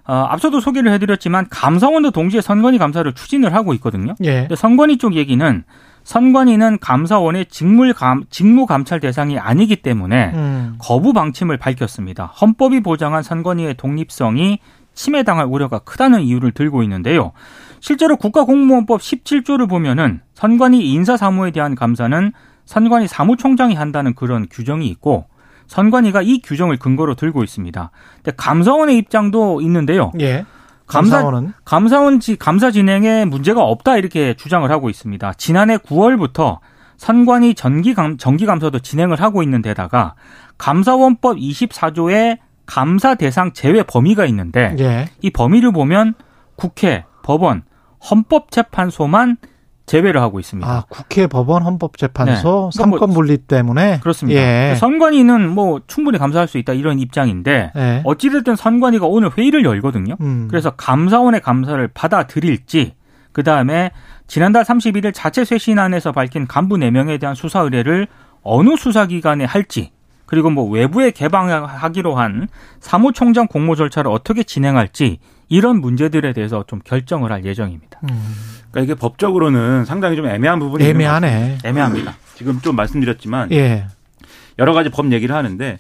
어, 0.06 0.14
앞서도 0.30 0.60
소개를 0.60 0.92
해드렸지만 0.92 1.48
감사원도 1.50 2.12
동시에 2.12 2.42
선관위 2.42 2.78
감사를 2.78 3.12
추진을 3.14 3.54
하고 3.54 3.74
있거든요. 3.76 4.16
예. 4.24 4.42
근데 4.42 4.56
선관위 4.56 4.98
쪽 4.98 5.16
얘기는 5.16 5.64
선관위는 6.04 6.80
감사원의 6.80 7.46
직무 7.46 7.94
감 7.94 8.24
직무 8.30 8.66
감찰 8.66 9.00
대상이 9.00 9.40
아니기 9.40 9.78
때문에 9.78 10.32
음. 10.34 10.76
거부 10.78 11.14
방침을 11.14 11.58
밝혔습니다. 11.58 12.26
헌법이 12.26 12.82
보장한 12.82 13.24
선관위의 13.24 13.76
독립성이 13.76 14.60
침해당할 14.94 15.46
우려가 15.46 15.80
크다는 15.80 16.22
이유를 16.22 16.52
들고 16.52 16.84
있는데요. 16.84 17.32
실제로 17.84 18.16
국가공무원법 18.16 19.02
17조를 19.02 19.68
보면은 19.68 20.22
선관위 20.36 20.90
인사 20.94 21.18
사무에 21.18 21.52
대한 21.52 21.76
감사는 21.76 22.32
선관위 22.64 23.10
사무총장이 23.10 23.76
한다는 23.76 24.16
그런 24.16 24.48
규정이 24.50 24.88
있고 24.88 25.26
선관위가 25.68 26.22
이 26.22 26.40
규정을 26.42 26.78
근거로 26.78 27.16
들고 27.16 27.44
있습니다. 27.44 27.92
근데 28.24 28.32
감사원의 28.38 28.98
입장도 29.00 29.60
있는데요. 29.60 30.14
예. 30.22 30.46
감사- 30.88 31.18
감사원은 31.18 31.54
감사원 31.66 32.22
지 32.22 32.38
감사 32.38 32.72
진행에 32.72 33.26
문제가 33.26 33.64
없다 33.64 33.98
이렇게 33.98 34.34
주장을 34.36 34.70
하고 34.72 34.90
있습니다. 34.90 35.34
지난해 35.34 35.76
9월부터 35.76 36.60
선관위 36.96 37.54
정기 37.54 37.94
감 37.94 38.16
정기 38.18 38.46
감사도 38.46 38.80
진행을 38.80 39.20
하고 39.20 39.44
있는 39.44 39.62
데다가 39.62 40.16
감사원법 40.58 41.36
24조에 41.36 42.38
감사 42.66 43.16
대상 43.16 43.52
제외 43.52 43.84
범위가 43.84 44.26
있는데 44.28 44.74
예. 44.80 45.10
이 45.22 45.32
범위를 45.32 45.74
보면 45.74 46.14
국회, 46.56 47.04
법원, 47.24 47.64
헌법재판소만 48.10 49.38
제외를 49.86 50.22
하고 50.22 50.40
있습니다. 50.40 50.70
아, 50.70 50.86
국회, 50.88 51.28
법원, 51.28 51.62
헌법재판소 51.64 52.34
네. 52.34 52.42
그러니까 52.42 52.72
삼권 52.72 53.00
뭐- 53.00 53.08
분립 53.16 53.48
때문에 53.48 54.00
그렇습니다. 54.00 54.40
예. 54.40 54.76
선관위는 54.76 55.50
뭐 55.50 55.82
충분히 55.88 56.18
감사할 56.18 56.48
수 56.48 56.58
있다 56.58 56.72
이런 56.74 57.00
입장인데 57.00 57.72
예. 57.76 58.02
어찌됐든 58.06 58.56
선관위가 58.56 59.06
오늘 59.08 59.30
회의를 59.38 59.66
열거든요. 59.66 60.16
음. 60.22 60.48
그래서 60.50 60.72
감사원의 60.72 61.42
감사를 61.42 61.86
받아들일지 61.94 62.94
그 63.34 63.44
다음에 63.44 63.92
지난달 64.28 64.64
31일 64.64 65.12
자체 65.14 65.44
쇄신안에서 65.44 66.14
밝힌 66.14 66.48
간부 66.48 66.78
4명에 66.78 67.20
대한 67.20 67.36
수사 67.36 67.60
의뢰를 67.60 68.08
어느 68.42 68.78
수사기관에 68.78 69.44
할지 69.44 69.92
그리고 70.26 70.50
뭐 70.50 70.68
외부에 70.70 71.12
개방하기로 71.12 72.16
한 72.16 72.48
사무총장 72.80 73.48
공모 73.48 73.76
절차를 73.76 74.10
어떻게 74.10 74.44
진행할지 74.44 75.20
이런 75.54 75.82
문제들에 75.82 76.34
대해서 76.34 76.64
좀 76.66 76.80
결정을 76.84 77.32
할 77.32 77.46
예정입니다. 77.46 78.00
음. 78.10 78.24
그러니까 78.72 78.82
이게 78.82 79.00
법적으로는 79.00 79.86
상당히 79.86 80.16
좀 80.16 80.26
애매한 80.26 80.58
부분이. 80.58 80.84
애매하네. 80.84 81.60
애매합니다. 81.64 82.16
지금 82.34 82.60
좀 82.60 82.76
말씀드렸지만 82.76 83.52
예. 83.52 83.86
여러 84.58 84.74
가지 84.74 84.90
법 84.90 85.12
얘기를 85.12 85.36
하는데 85.36 85.78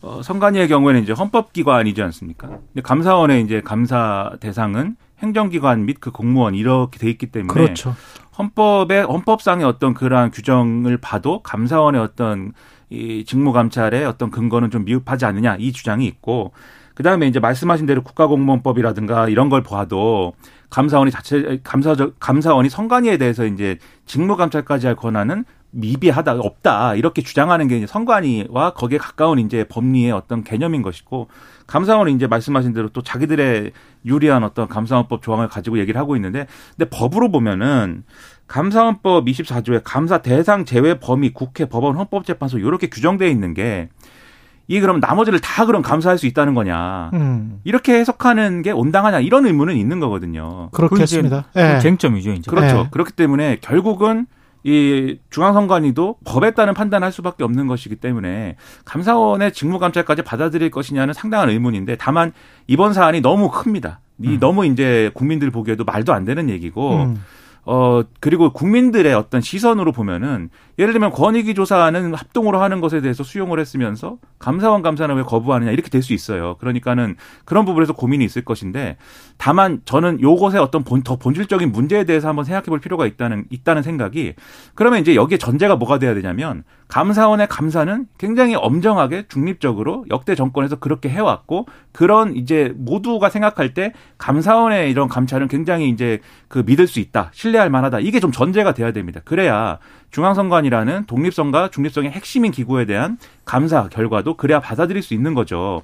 어, 0.00 0.22
선관위의 0.22 0.66
경우에는 0.68 1.02
이제 1.02 1.12
헌법기관이지 1.12 2.00
않습니까? 2.00 2.48
근데 2.48 2.80
감사원의 2.82 3.42
이제 3.42 3.60
감사 3.60 4.30
대상은 4.40 4.96
행정기관 5.18 5.84
및 5.84 5.98
그 6.00 6.10
공무원 6.10 6.54
이렇게 6.54 6.98
돼 6.98 7.10
있기 7.10 7.26
때문에 7.26 7.52
그렇죠. 7.52 7.94
헌법의 8.38 9.02
헌법상의 9.02 9.66
어떤 9.66 9.92
그러한 9.92 10.30
규정을 10.30 10.96
봐도 10.96 11.42
감사원의 11.42 12.00
어떤 12.00 12.54
이 12.88 13.24
직무 13.26 13.52
감찰의 13.52 14.06
어떤 14.06 14.30
근거는 14.30 14.70
좀 14.70 14.86
미흡하지 14.86 15.26
않느냐 15.26 15.56
이 15.58 15.70
주장이 15.70 16.06
있고 16.06 16.52
그 16.94 17.02
다음에 17.02 17.26
이제 17.26 17.40
말씀하신 17.40 17.86
대로 17.86 18.02
국가공무원법이라든가 18.02 19.28
이런 19.28 19.48
걸 19.48 19.62
봐도 19.62 20.34
감사원이 20.70 21.10
자체 21.10 21.60
감사 21.62 21.94
감사원이 22.18 22.68
선관위에 22.68 23.18
대해서 23.18 23.44
이제 23.44 23.78
직무 24.06 24.36
감찰까지 24.36 24.86
할 24.86 24.96
권한은 24.96 25.44
미비하다 25.72 26.34
없다. 26.34 26.94
이렇게 26.94 27.22
주장하는 27.22 27.66
게 27.66 27.78
이제 27.78 27.86
선관위와 27.86 28.74
거기에 28.74 28.98
가까운 28.98 29.38
이제 29.38 29.64
법리의 29.64 30.12
어떤 30.12 30.44
개념인 30.44 30.82
것이고 30.82 31.28
감사원은 31.66 32.14
이제 32.14 32.26
말씀하신 32.26 32.74
대로 32.74 32.88
또 32.90 33.02
자기들의 33.02 33.72
유리한 34.04 34.44
어떤 34.44 34.68
감사원법 34.68 35.22
조항을 35.22 35.48
가지고 35.48 35.78
얘기를 35.78 35.98
하고 35.98 36.14
있는데 36.16 36.46
근데 36.76 36.90
법으로 36.90 37.30
보면은 37.30 38.04
감사원법 38.48 39.24
24조에 39.24 39.80
감사 39.82 40.18
대상 40.18 40.66
제외 40.66 40.98
범위 41.00 41.32
국회 41.32 41.64
법원 41.64 41.96
헌법재판소 41.96 42.58
이렇게 42.58 42.88
규정되어 42.88 43.28
있는 43.28 43.54
게 43.54 43.88
이게 44.68 44.80
그럼 44.80 45.00
나머지를 45.00 45.40
다 45.40 45.66
그럼 45.66 45.82
감사할 45.82 46.18
수 46.18 46.26
있다는 46.26 46.54
거냐 46.54 47.10
음. 47.14 47.60
이렇게 47.64 47.94
해석하는 47.94 48.62
게 48.62 48.70
온당하냐 48.70 49.20
이런 49.20 49.46
의문은 49.46 49.76
있는 49.76 50.00
거거든요. 50.00 50.70
그렇겠습니다. 50.72 51.46
예. 51.56 51.78
쟁점이죠, 51.80 52.32
이제. 52.32 52.50
그렇죠. 52.50 52.76
네. 52.84 52.88
그렇기 52.90 53.12
때문에 53.12 53.58
결국은 53.60 54.26
이 54.64 55.18
중앙선관위도 55.30 56.18
법에 56.24 56.52
따른 56.52 56.72
판단할 56.74 57.10
수밖에 57.10 57.42
없는 57.42 57.66
것이기 57.66 57.96
때문에 57.96 58.56
감사원의 58.84 59.52
직무감찰까지 59.52 60.22
받아들일 60.22 60.70
것이냐는 60.70 61.12
상당한 61.12 61.50
의문인데 61.50 61.96
다만 61.96 62.32
이번 62.68 62.92
사안이 62.92 63.20
너무 63.22 63.50
큽니다. 63.50 64.00
이 64.22 64.28
음. 64.28 64.38
너무 64.38 64.64
이제 64.66 65.10
국민들 65.14 65.50
보기에도 65.50 65.84
말도 65.84 66.12
안 66.12 66.24
되는 66.24 66.48
얘기고 66.48 66.96
음. 66.96 67.24
어 67.64 68.02
그리고 68.20 68.52
국민들의 68.52 69.14
어떤 69.14 69.40
시선으로 69.40 69.92
보면은 69.92 70.50
예를 70.78 70.92
들면 70.92 71.12
권익위 71.12 71.54
조사는 71.54 72.14
합동으로 72.14 72.60
하는 72.60 72.80
것에 72.80 73.00
대해서 73.00 73.22
수용을 73.22 73.60
했으면서 73.60 74.18
감사원 74.38 74.82
감사는 74.82 75.14
왜 75.14 75.22
거부하느냐 75.22 75.70
이렇게 75.70 75.88
될 75.88 76.02
수 76.02 76.12
있어요. 76.12 76.56
그러니까는 76.58 77.16
그런 77.44 77.64
부분에서 77.64 77.94
고민이 77.94 78.24
있을 78.24 78.44
것인데 78.44 78.96
다만 79.38 79.80
저는 79.84 80.20
요것의 80.20 80.56
어떤 80.60 80.84
본, 80.84 81.02
더 81.02 81.16
본질적인 81.16 81.72
문제에 81.72 82.04
대해서 82.04 82.28
한번 82.28 82.44
생각해 82.44 82.66
볼 82.66 82.80
필요가 82.80 83.06
있다는 83.06 83.44
있다는 83.50 83.82
생각이 83.82 84.34
그러면 84.74 85.00
이제 85.00 85.14
여기에 85.14 85.38
전제가 85.38 85.76
뭐가 85.76 85.98
돼야 85.98 86.14
되냐면 86.14 86.64
감사원의 86.88 87.46
감사는 87.48 88.06
굉장히 88.18 88.54
엄정하게 88.54 89.26
중립적으로 89.28 90.04
역대 90.10 90.34
정권에서 90.34 90.76
그렇게 90.76 91.08
해왔고 91.08 91.66
그런 91.92 92.36
이제 92.36 92.74
모두가 92.76 93.30
생각할 93.30 93.72
때 93.72 93.92
감사원의 94.18 94.90
이런 94.90 95.08
감찰은 95.08 95.48
굉장히 95.48 95.88
이제 95.88 96.20
그 96.48 96.62
믿을 96.66 96.86
수 96.86 97.00
있다 97.00 97.30
신 97.32 97.51
뢰할 97.52 97.70
만하다 97.70 98.00
이게 98.00 98.18
좀 98.20 98.32
전제가 98.32 98.74
돼야 98.74 98.92
됩니다. 98.92 99.20
그래야 99.24 99.78
중앙선관이라는 100.10 101.04
독립성과 101.06 101.68
중립성의 101.70 102.10
핵심인 102.10 102.52
기구에 102.52 102.84
대한 102.84 103.18
감사 103.44 103.88
결과도 103.88 104.36
그래야 104.36 104.60
받아들일 104.60 105.02
수 105.02 105.14
있는 105.14 105.34
거죠. 105.34 105.82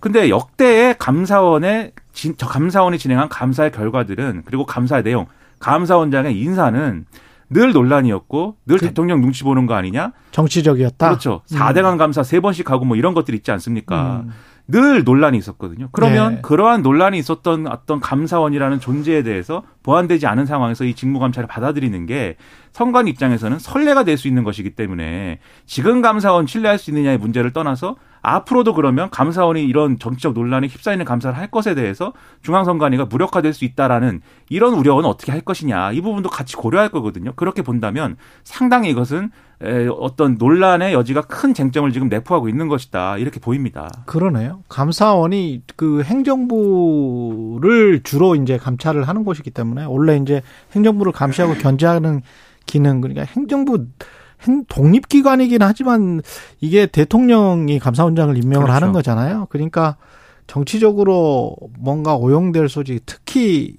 근데 0.00 0.28
역대의 0.28 0.96
감사원의 0.98 1.92
진, 2.12 2.34
저 2.36 2.46
감사원이 2.46 2.98
진행한 2.98 3.28
감사의 3.28 3.72
결과들은 3.72 4.42
그리고 4.44 4.64
감사의 4.66 5.02
내용, 5.02 5.26
감사원장의 5.58 6.38
인사는 6.38 7.04
늘 7.48 7.72
논란이었고 7.72 8.56
늘 8.66 8.78
그- 8.78 8.86
대통령 8.86 9.20
눈치 9.20 9.44
보는 9.44 9.66
거 9.66 9.74
아니냐? 9.74 10.12
정치적이었다. 10.32 11.08
그렇죠. 11.08 11.42
4대강 11.50 11.96
감사 11.98 12.22
세 12.22 12.40
번씩 12.40 12.70
하고 12.70 12.84
뭐 12.84 12.96
이런 12.96 13.14
것들 13.14 13.34
있지 13.34 13.50
않습니까? 13.52 14.22
음. 14.26 14.32
늘 14.68 15.04
논란이 15.04 15.38
있었거든요. 15.38 15.88
그러면 15.92 16.36
네. 16.36 16.40
그러한 16.42 16.82
논란이 16.82 17.18
있었던 17.18 17.68
어떤 17.68 18.00
감사원이라는 18.00 18.80
존재에 18.80 19.22
대해서 19.22 19.62
보완되지 19.84 20.26
않은 20.26 20.46
상황에서 20.46 20.84
이 20.84 20.94
직무감찰을 20.94 21.46
받아들이는 21.46 22.06
게 22.06 22.36
선관 22.72 23.06
입장에서는 23.06 23.58
선례가 23.58 24.04
될 24.04 24.16
수 24.16 24.28
있는 24.28 24.44
것이기 24.44 24.70
때문에 24.70 25.38
지금 25.66 26.02
감사원 26.02 26.46
신뢰할 26.46 26.78
수 26.78 26.90
있느냐의 26.90 27.18
문제를 27.18 27.52
떠나서 27.52 27.96
앞으로도 28.26 28.74
그러면 28.74 29.08
감사원이 29.10 29.64
이런 29.64 30.00
정치적 30.00 30.32
논란에 30.32 30.66
휩싸이는 30.66 31.04
감사를 31.04 31.38
할 31.38 31.48
것에 31.48 31.76
대해서 31.76 32.12
중앙선관위가 32.42 33.04
무력화될 33.04 33.52
수 33.52 33.64
있다라는 33.64 34.20
이런 34.48 34.74
우려는 34.74 35.04
어떻게 35.04 35.30
할 35.30 35.42
것이냐 35.42 35.92
이 35.92 36.00
부분도 36.00 36.28
같이 36.28 36.56
고려할 36.56 36.88
거거든요. 36.88 37.32
그렇게 37.36 37.62
본다면 37.62 38.16
상당히 38.42 38.90
이것은 38.90 39.30
에, 39.62 39.86
어떤 39.86 40.38
논란의 40.38 40.92
여지가 40.92 41.22
큰 41.22 41.54
쟁점을 41.54 41.90
지금 41.92 42.08
내포하고 42.08 42.48
있는 42.48 42.66
것이다 42.66 43.16
이렇게 43.18 43.38
보입니다. 43.38 43.88
그러네요. 44.06 44.64
감사원이 44.68 45.62
그 45.76 46.02
행정부를 46.02 48.02
주로 48.02 48.34
이제 48.34 48.56
감찰을 48.56 49.06
하는 49.06 49.22
곳이기 49.22 49.52
때문에 49.52 49.84
원래 49.84 50.16
이제 50.16 50.42
행정부를 50.72 51.12
감시하고 51.12 51.54
견제하는 51.54 52.22
기능 52.66 53.00
그러니까 53.00 53.24
행정부 53.24 53.76
행, 53.76 53.86
독립기관이긴 54.68 55.62
하지만 55.62 56.22
이게 56.60 56.86
대통령이 56.86 57.78
감사원장을 57.78 58.36
임명을 58.36 58.66
그렇죠. 58.66 58.72
하는 58.72 58.92
거잖아요. 58.92 59.46
그러니까 59.50 59.96
정치적으로 60.46 61.56
뭔가 61.78 62.14
오용될 62.14 62.68
소지 62.68 63.00
특히 63.06 63.74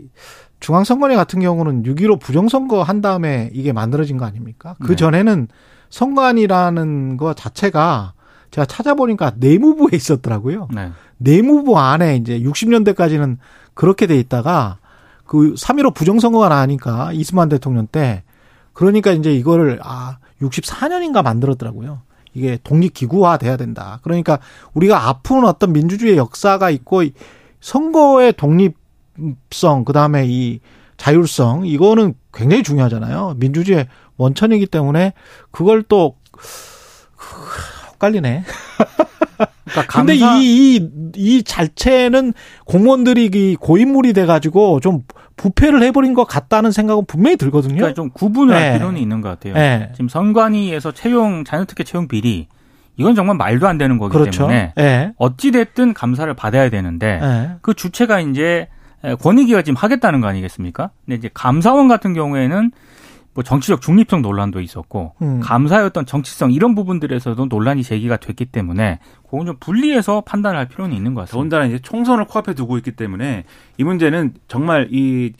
중앙선관위 0.59 1.15
같은 1.15 1.39
경우는 1.39 1.83
6.15 1.83 2.19
부정선거 2.19 2.83
한 2.83 3.01
다음에 3.01 3.49
이게 3.53 3.71
만들어진 3.73 4.17
거 4.17 4.25
아닙니까? 4.25 4.75
그 4.81 4.89
네. 4.89 4.95
전에는 4.95 5.47
선관위라는 5.89 7.17
거 7.17 7.33
자체가 7.33 8.13
제가 8.51 8.65
찾아보니까 8.65 9.33
내무부에 9.37 9.89
있었더라고요. 9.93 10.67
네. 10.73 10.91
내무부 11.17 11.77
안에 11.77 12.15
이제 12.17 12.39
60년대까지는 12.39 13.37
그렇게 13.73 14.07
돼 14.07 14.17
있다가 14.19 14.77
그3.15 15.25 15.93
부정선거가 15.93 16.49
나니까 16.49 17.11
이스만 17.13 17.49
대통령 17.49 17.87
때 17.87 18.23
그러니까 18.73 19.11
이제 19.11 19.33
이거를 19.33 19.79
아 19.83 20.17
64년인가 20.41 21.23
만들었더라고요. 21.23 22.01
이게 22.33 22.59
독립기구화 22.63 23.37
돼야 23.37 23.57
된다. 23.57 23.99
그러니까 24.03 24.39
우리가 24.73 25.07
아픈 25.07 25.43
어떤 25.45 25.73
민주주의 25.73 26.17
역사가 26.17 26.69
있고 26.69 27.03
이 27.03 27.13
선거의 27.59 28.33
독립성 28.33 29.85
그 29.85 29.93
다음에 29.93 30.25
이 30.27 30.59
자율성 30.97 31.65
이거는 31.65 32.13
굉장히 32.33 32.63
중요하잖아요. 32.63 33.35
민주주의 33.37 33.87
원천이기 34.17 34.67
때문에 34.67 35.13
그걸 35.51 35.83
또 35.83 36.15
헷갈리네. 37.93 38.43
그러니까 39.65 39.85
근데 39.99 40.15
이, 40.15 40.21
이, 40.75 40.89
이 41.15 41.43
자체는 41.43 42.33
공무원들이 42.65 43.29
이 43.33 43.55
고인물이 43.55 44.13
돼가지고 44.13 44.79
좀 44.79 45.03
부패를 45.37 45.81
해버린 45.83 46.13
것 46.13 46.25
같다는 46.25 46.71
생각은 46.71 47.05
분명히 47.05 47.37
들거든요. 47.37 47.75
그러니까 47.75 47.93
좀 47.93 48.09
구분을 48.09 48.53
네. 48.53 48.61
할 48.61 48.73
필요는 48.73 48.99
있는 48.99 49.21
것 49.21 49.29
같아요. 49.29 49.53
예. 49.55 49.89
지금 49.93 50.09
선관위에서 50.09 50.91
채용 50.91 51.45
자녀특혜 51.45 51.83
채용 51.85 52.07
비리 52.07 52.47
이건 52.97 53.15
정말 53.15 53.37
말도 53.37 53.67
안 53.67 53.77
되는 53.77 53.97
거기 53.99 54.13
그렇죠. 54.13 54.47
때문에 54.47 54.73
예. 54.79 55.13
어찌 55.17 55.51
됐든 55.51 55.93
감사를 55.93 56.33
받아야 56.33 56.69
되는데 56.69 57.19
예. 57.21 57.51
그 57.61 57.73
주체가 57.73 58.19
이제 58.19 58.67
권익위가 59.21 59.61
지금 59.61 59.77
하겠다는 59.77 60.21
거 60.21 60.27
아니겠습니까? 60.27 60.89
근데 61.05 61.15
이제 61.15 61.29
감사원 61.33 61.87
같은 61.87 62.13
경우에는 62.13 62.71
뭐 63.37 63.43
정치적 63.43 63.81
중립성 63.81 64.23
논란도 64.23 64.61
있었고 64.61 65.13
음. 65.21 65.41
어떤 65.85 66.07
정치성 66.07 66.51
이런 66.53 66.73
부분들에서도 66.73 67.45
논란이 67.45 67.83
제기가 67.83 68.17
됐기 68.17 68.45
때문에 68.45 68.97
그건 69.29 69.45
좀 69.45 69.57
분리해서 69.59 70.21
판단을 70.21 70.57
할 70.57 70.67
필요는 70.67 70.95
있는 70.95 71.13
것 71.13 71.21
같습니다. 71.21 71.33
더군다나 71.37 71.65
이제 71.65 71.77
총선을 71.77 72.25
코앞에 72.25 72.55
두고 72.55 72.77
있기 72.77 72.93
때문에 72.93 73.43
이 73.77 73.83
문제는 73.83 74.33
정말 74.47 74.87
이 74.91 75.33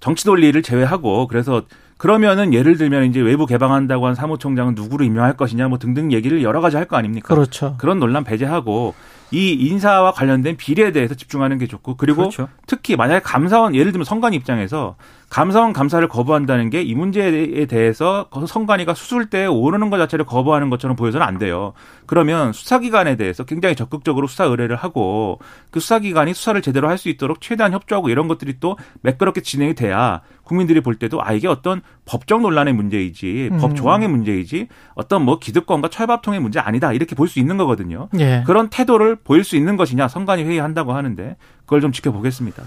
정치 0.00 0.26
논리를 0.26 0.60
제외하고 0.62 1.26
그래서 1.26 1.64
그러면은 1.98 2.54
예를 2.54 2.78
들면 2.78 3.04
이제 3.04 3.20
외부 3.20 3.44
개방한다고 3.44 4.06
한 4.06 4.14
사무총장은 4.14 4.74
누구를 4.74 5.04
임명할 5.04 5.36
것이냐 5.36 5.68
뭐 5.68 5.78
등등 5.78 6.10
얘기를 6.10 6.42
여러 6.42 6.62
가지 6.62 6.76
할 6.78 6.86
거 6.86 6.96
아닙니까? 6.96 7.34
그렇죠. 7.34 7.76
그런 7.76 7.98
논란 8.00 8.24
배제하고 8.24 8.94
이 9.30 9.52
인사와 9.52 10.12
관련된 10.12 10.56
비리에 10.56 10.92
대해서 10.92 11.14
집중하는 11.14 11.58
게 11.58 11.66
좋고 11.66 11.96
그리고 11.96 12.22
그렇죠. 12.22 12.48
특히 12.66 12.96
만약에 12.96 13.20
감사원 13.20 13.74
예를 13.74 13.92
들면 13.92 14.04
선관 14.04 14.34
입장에서 14.34 14.96
감사원 15.32 15.72
감사를 15.72 16.06
거부한다는 16.08 16.68
게 16.68 16.82
이 16.82 16.94
문제에 16.94 17.64
대해서 17.66 18.28
선관위가 18.46 18.92
수술대에 18.92 19.46
오르는 19.46 19.88
것 19.88 19.96
자체를 19.96 20.26
거부하는 20.26 20.68
것처럼 20.68 20.94
보여서는 20.94 21.26
안 21.26 21.38
돼요. 21.38 21.72
그러면 22.06 22.52
수사기관에 22.52 23.16
대해서 23.16 23.44
굉장히 23.44 23.74
적극적으로 23.74 24.26
수사 24.26 24.44
의뢰를 24.44 24.76
하고 24.76 25.38
그 25.70 25.80
수사기관이 25.80 26.34
수사를 26.34 26.60
제대로 26.60 26.88
할 26.88 26.98
수 26.98 27.08
있도록 27.08 27.40
최대한 27.40 27.72
협조하고 27.72 28.10
이런 28.10 28.28
것들이 28.28 28.60
또 28.60 28.76
매끄럽게 29.00 29.40
진행이 29.40 29.74
돼야 29.74 30.20
국민들이 30.44 30.80
볼 30.82 30.96
때도 30.96 31.22
아 31.24 31.32
이게 31.32 31.48
어떤 31.48 31.80
법적 32.04 32.42
논란의 32.42 32.74
문제이지 32.74 33.48
음. 33.52 33.58
법 33.58 33.74
조항의 33.74 34.08
문제이지 34.08 34.68
어떤 34.94 35.24
뭐 35.24 35.38
기득권과 35.38 35.88
철밥통의 35.88 36.40
문제 36.40 36.60
아니다 36.60 36.92
이렇게 36.92 37.14
볼 37.16 37.26
수 37.26 37.38
있는 37.38 37.56
거거든요. 37.56 38.08
예. 38.18 38.42
그런 38.46 38.68
태도를 38.68 39.16
보일 39.16 39.44
수 39.44 39.56
있는 39.56 39.76
것이냐 39.76 40.08
선관위 40.08 40.44
회의한다고 40.44 40.92
하는데 40.92 41.36
그걸 41.64 41.80
좀 41.80 41.90
지켜보겠습니다. 41.92 42.62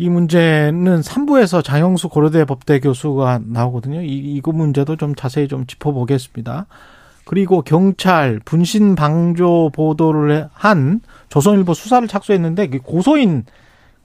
이 0.00 0.08
문제는 0.08 1.00
3부에서 1.00 1.62
장영수 1.62 2.08
고려대 2.08 2.44
법대 2.44 2.78
교수가 2.78 3.40
나오거든요. 3.44 4.00
이, 4.00 4.16
이거 4.36 4.52
문제도 4.52 4.94
좀 4.96 5.16
자세히 5.16 5.48
좀 5.48 5.66
짚어보겠습니다. 5.66 6.66
그리고 7.24 7.62
경찰 7.62 8.40
분신 8.44 8.94
방조 8.94 9.72
보도를 9.74 10.48
한 10.54 11.00
조선일보 11.28 11.74
수사를 11.74 12.06
착수했는데 12.06 12.68
고소인 12.78 13.44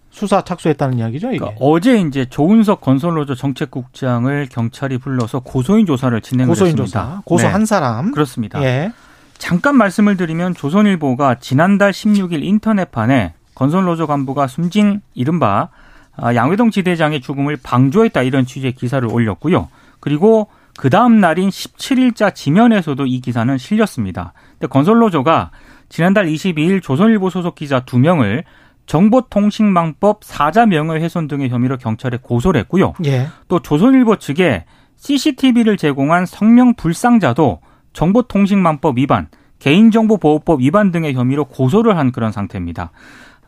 수사 0.09 0.41
착수했다는 0.43 0.97
이야기죠, 0.97 1.29
이게. 1.29 1.37
그러니까 1.37 1.59
어제 1.63 1.99
이제 2.01 2.25
조은석 2.25 2.81
건설로조 2.81 3.35
정책국장을 3.35 4.47
경찰이 4.51 4.97
불러서 4.97 5.39
고소인 5.39 5.85
조사를 5.85 6.19
진행을 6.21 6.49
고소인 6.49 6.71
했습니다. 6.71 7.01
조사. 7.01 7.21
고소 7.23 7.47
한 7.47 7.61
네, 7.61 7.65
사람. 7.65 8.11
그렇습니다. 8.11 8.61
예. 8.63 8.91
잠깐 9.37 9.75
말씀을 9.77 10.17
드리면 10.17 10.55
조선일보가 10.55 11.35
지난달 11.35 11.91
16일 11.91 12.43
인터넷판에 12.43 13.33
건설노조 13.55 14.07
간부가 14.07 14.47
숨진 14.47 15.01
이른바 15.13 15.69
아, 15.71 15.82
양회동 16.21 16.71
지대장의 16.71 17.21
죽음을 17.21 17.57
방조했다 17.61 18.21
이런 18.23 18.45
취지의 18.45 18.73
기사를 18.73 19.07
올렸고요. 19.11 19.69
그리고 19.99 20.47
그 20.77 20.89
다음 20.89 21.19
날인 21.19 21.49
17일자 21.49 22.33
지면에서도 22.33 23.05
이 23.05 23.19
기사는 23.21 23.57
실렸습니다. 23.57 24.33
근데 24.53 24.67
건설노조가 24.67 25.51
지난달 25.89 26.25
22일 26.25 26.81
조선일보 26.81 27.29
소속 27.29 27.55
기자 27.55 27.81
2명을 27.81 28.43
정보통신망법 28.85 30.23
사자 30.23 30.65
명예훼손 30.65 31.27
등의 31.27 31.49
혐의로 31.49 31.77
경찰에 31.77 32.17
고소를 32.21 32.59
했고요. 32.61 32.93
예. 33.05 33.27
또 33.47 33.59
조선일보 33.59 34.17
측에 34.17 34.65
CCTV를 34.97 35.77
제공한 35.77 36.25
성명 36.25 36.73
불상자도 36.73 37.59
정보통신망법 37.93 38.97
위반, 38.97 39.27
개인정보보호법 39.59 40.61
위반 40.61 40.91
등의 40.91 41.13
혐의로 41.13 41.45
고소를 41.45 41.97
한 41.97 42.11
그런 42.11 42.31
상태입니다. 42.31 42.91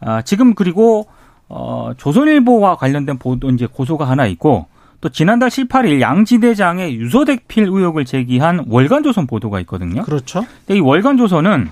아, 0.02 0.22
지금 0.22 0.54
그리고 0.54 1.08
어, 1.48 1.92
조선일보와 1.98 2.76
관련된 2.78 3.18
보도 3.18 3.50
이제 3.50 3.68
고소가 3.68 4.08
하나 4.08 4.26
있고 4.28 4.68
또 5.02 5.10
지난달 5.10 5.50
18일 5.50 6.02
양지대장의 6.02 6.96
유서대필 6.96 7.66
의혹을 7.66 8.06
제기한 8.06 8.66
월간조선 8.68 9.28
보도가 9.28 9.60
있거든요. 9.62 10.02
그렇죠. 10.04 10.46
근데 10.66 10.78
이 10.78 10.80
월간조선은 10.80 11.70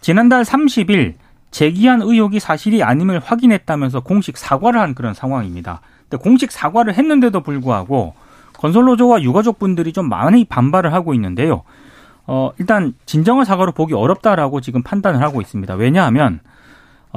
지난달 0.00 0.42
30일 0.42 1.14
제기한 1.50 2.02
의혹이 2.02 2.40
사실이 2.40 2.82
아님을 2.82 3.20
확인했다면서 3.20 4.00
공식 4.00 4.36
사과를 4.36 4.80
한 4.80 4.94
그런 4.94 5.14
상황입니다. 5.14 5.80
근데 6.08 6.22
공식 6.22 6.52
사과를 6.52 6.94
했는데도 6.94 7.40
불구하고 7.40 8.14
건설노조와 8.54 9.22
유가족 9.22 9.58
분들이 9.58 9.92
좀 9.92 10.08
많이 10.08 10.44
반발을 10.44 10.92
하고 10.92 11.14
있는데요. 11.14 11.62
어, 12.26 12.50
일단 12.58 12.94
진정한 13.06 13.44
사과로 13.44 13.72
보기 13.72 13.94
어렵다라고 13.94 14.60
지금 14.60 14.82
판단을 14.82 15.22
하고 15.22 15.40
있습니다. 15.40 15.74
왜냐하면 15.74 16.40
어, 16.42 16.53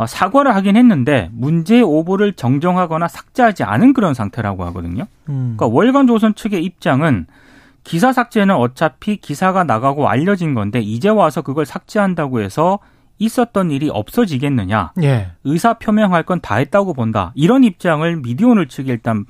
사과를 0.06 0.54
하긴 0.56 0.76
했는데 0.76 1.30
문제의 1.34 1.82
오보를 1.82 2.34
정정하거나 2.34 3.08
삭제하지 3.08 3.64
않은 3.64 3.94
그런 3.94 4.14
상태라고 4.14 4.64
하거든요. 4.66 5.06
음. 5.30 5.56
그러니까 5.58 5.68
월간 5.68 6.08
조선 6.08 6.36
측의 6.36 6.64
입장은 6.64 7.26
기사 7.84 8.12
삭제는 8.12 8.54
어차피 8.56 9.18
기사가 9.18 9.64
나가고 9.64 10.10
알려진 10.10 10.54
건데 10.54 10.80
이제 10.82 11.08
와서 11.10 11.42
그걸 11.42 11.66
삭제한다고 11.66 12.42
해서 12.42 12.80
있었던 13.18 13.72
일이 13.72 13.90
없어지겠느냐. 13.90 14.92
예. 15.02 15.32
의사 15.46 15.74
표명할 15.76 16.24
건 16.24 16.40
다 16.42 16.56
했다고 16.58 16.94
본다. 16.94 17.32
이런 17.34 17.64
입장을 17.64 18.18
미디어오늘 18.18 18.68
측이 18.68 18.92
일단 18.92 19.26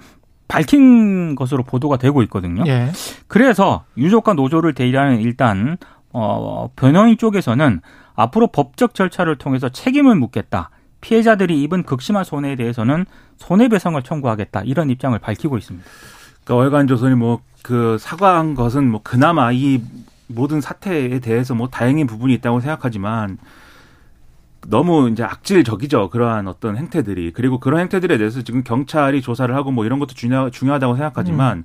밝힌 0.48 1.36
것으로 1.36 1.64
보도가 1.64 1.98
되고 1.98 2.22
있거든요. 2.24 2.64
예. 2.68 2.90
그래서 3.28 3.86
유족과 3.98 4.34
노조를 4.34 4.74
대리하는 4.74 5.20
일단 5.22 5.78
어 6.12 6.70
변호인 6.76 7.18
쪽에서는 7.18 7.82
앞으로 8.18 8.48
법적 8.48 8.94
절차를 8.94 9.38
통해서 9.38 9.70
책임을 9.70 10.16
묻겠다. 10.16 10.72
피해자들이 11.00 11.64
입은 11.64 11.84
극심한 11.84 12.26
손해에 12.26 12.58
대해서는 12.58 13.06
손해배상을 13.38 14.02
청구하겠다. 14.04 14.64
이런 14.66 14.90
입장을 14.90 15.18
밝히고 15.18 15.58
있습니다. 15.58 15.88
그러니까 16.44 16.56
월간 16.56 16.88
조선이 16.88 17.16
뭐 17.16 17.40
그 17.68 17.98
사과한 18.00 18.56
것은 18.56 18.90
뭐 18.90 19.02
그나마 19.04 19.52
이 19.52 19.82
모든 20.28 20.62
사태에 20.62 21.20
대해서 21.20 21.54
뭐 21.54 21.68
다행인 21.68 22.08
부분이 22.08 22.34
있다고 22.36 22.62
생각하지만 22.62 23.38
너무 24.68 25.10
이제 25.10 25.24
악질적이죠. 25.24 26.10
그러한 26.10 26.48
어떤 26.48 26.78
행태들이. 26.78 27.34
그리고 27.34 27.60
그런 27.60 27.82
행태들에 27.82 28.18
대해서 28.18 28.42
지금 28.42 28.64
경찰이 28.64 29.22
조사를 29.22 29.54
하고 29.54 29.72
뭐 29.72 29.84
이런 29.86 30.00
것도 30.00 30.14
중요, 30.14 30.50
중요하다고 30.50 30.96
생각하지만 30.96 31.58
음. 31.60 31.64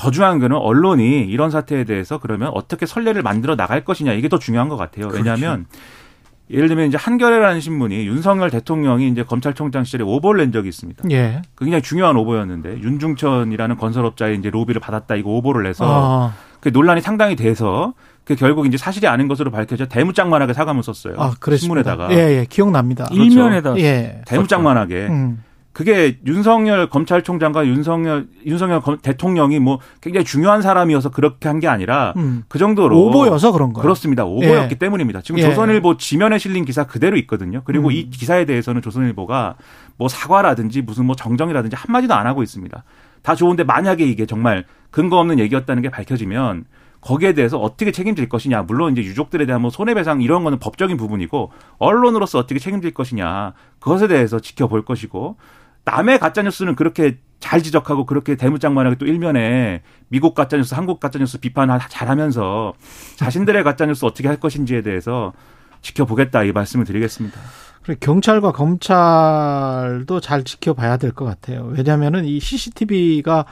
더 0.00 0.10
중요한 0.10 0.38
거는 0.38 0.56
언론이 0.56 1.26
이런 1.26 1.50
사태에 1.50 1.84
대해서 1.84 2.18
그러면 2.18 2.50
어떻게 2.54 2.86
선례를 2.86 3.22
만들어 3.22 3.54
나갈 3.54 3.84
것이냐 3.84 4.14
이게 4.14 4.28
더 4.28 4.38
중요한 4.38 4.68
것 4.68 4.76
같아요. 4.76 5.08
그렇죠. 5.08 5.18
왜냐하면 5.18 5.66
예를 6.50 6.68
들면 6.68 6.88
이제 6.88 6.96
한겨레라는 6.96 7.60
신문이 7.60 8.06
윤석열 8.06 8.50
대통령이 8.50 9.08
이제 9.08 9.22
검찰총장 9.22 9.84
시절에 9.84 10.02
오보를 10.02 10.42
낸 10.42 10.52
적이 10.52 10.70
있습니다. 10.70 11.04
예. 11.10 11.42
그 11.54 11.64
굉장히 11.64 11.82
중요한 11.82 12.16
오보였는데 12.16 12.80
윤중천이라는 12.80 13.76
건설업자의 13.76 14.38
이제 14.38 14.50
로비를 14.50 14.80
받았다 14.80 15.14
이거 15.16 15.30
오보를 15.30 15.64
내서 15.64 15.84
아. 15.86 16.34
그 16.60 16.70
논란이 16.70 17.02
상당히 17.02 17.36
돼서 17.36 17.92
그 18.24 18.34
결국 18.36 18.66
이제 18.66 18.76
사실이 18.76 19.06
아닌 19.06 19.28
것으로 19.28 19.50
밝혀져 19.50 19.86
대무장만하게 19.86 20.52
사과문 20.54 20.82
썼어요. 20.82 21.14
아, 21.18 21.34
신문에다가. 21.56 22.12
예, 22.12 22.38
예, 22.38 22.46
기억납니다. 22.48 23.04
그렇죠. 23.04 23.22
일면에다. 23.22 23.78
예. 23.78 24.22
대무장만하게. 24.26 25.06
음. 25.08 25.42
그게 25.72 26.18
윤석열 26.26 26.88
검찰총장과 26.88 27.66
윤석열 27.66 28.26
윤석열 28.44 28.82
대통령이 29.02 29.60
뭐 29.60 29.78
굉장히 30.00 30.24
중요한 30.24 30.62
사람이어서 30.62 31.10
그렇게 31.10 31.48
한 31.48 31.60
게 31.60 31.68
아니라 31.68 32.14
음. 32.16 32.42
그 32.48 32.58
정도로 32.58 32.98
오보여서 32.98 33.52
그런 33.52 33.72
거예요. 33.72 33.82
그렇습니다. 33.82 34.24
오보였기 34.24 34.72
예. 34.72 34.78
때문입니다. 34.78 35.20
지금 35.20 35.38
예. 35.38 35.44
조선일보 35.44 35.96
지면에 35.98 36.38
실린 36.38 36.64
기사 36.64 36.84
그대로 36.84 37.16
있거든요. 37.18 37.62
그리고 37.64 37.88
음. 37.88 37.92
이 37.92 38.08
기사에 38.10 38.46
대해서는 38.46 38.82
조선일보가 38.82 39.56
뭐 39.96 40.08
사과라든지 40.08 40.82
무슨 40.82 41.04
뭐 41.04 41.14
정정이라든지 41.14 41.76
한 41.76 41.92
마디도 41.92 42.14
안 42.14 42.26
하고 42.26 42.42
있습니다. 42.42 42.82
다 43.22 43.34
좋은데 43.34 43.64
만약에 43.64 44.04
이게 44.04 44.24
정말 44.26 44.64
근거 44.90 45.18
없는 45.18 45.38
얘기였다는 45.38 45.82
게 45.82 45.90
밝혀지면 45.90 46.64
거기에 47.02 47.32
대해서 47.34 47.58
어떻게 47.58 47.92
책임질 47.92 48.28
것이냐. 48.28 48.62
물론 48.62 48.92
이제 48.92 49.02
유족들에 49.02 49.46
대한 49.46 49.62
뭐 49.62 49.70
손해배상 49.70 50.22
이런 50.22 50.44
거는 50.44 50.58
법적인 50.58 50.96
부분이고 50.96 51.50
언론으로서 51.78 52.38
어떻게 52.38 52.58
책임질 52.58 52.92
것이냐. 52.92 53.52
그것에 53.78 54.08
대해서 54.08 54.38
지켜볼 54.40 54.84
것이고 54.84 55.36
남의 55.90 56.18
가짜뉴스는 56.18 56.76
그렇게 56.76 57.18
잘 57.40 57.62
지적하고 57.62 58.06
그렇게 58.06 58.36
대문짝만하게 58.36 58.96
또 58.96 59.06
일면에 59.06 59.82
미국 60.08 60.34
가짜뉴스, 60.34 60.74
한국 60.74 61.00
가짜뉴스 61.00 61.38
비판 61.38 61.68
잘하면서 61.88 62.74
자신들의 63.16 63.64
가짜뉴스 63.64 64.04
어떻게 64.04 64.28
할 64.28 64.38
것인지에 64.38 64.82
대해서 64.82 65.32
지켜보겠다 65.82 66.44
이 66.44 66.52
말씀을 66.52 66.84
드리겠습니다. 66.84 67.40
그래 67.82 67.96
경찰과 67.98 68.52
검찰도 68.52 70.20
잘 70.20 70.44
지켜봐야 70.44 70.98
될 70.98 71.12
것 71.12 71.24
같아요. 71.24 71.64
왜냐하면은 71.74 72.24
이 72.26 72.38
CCTV가 72.38 73.46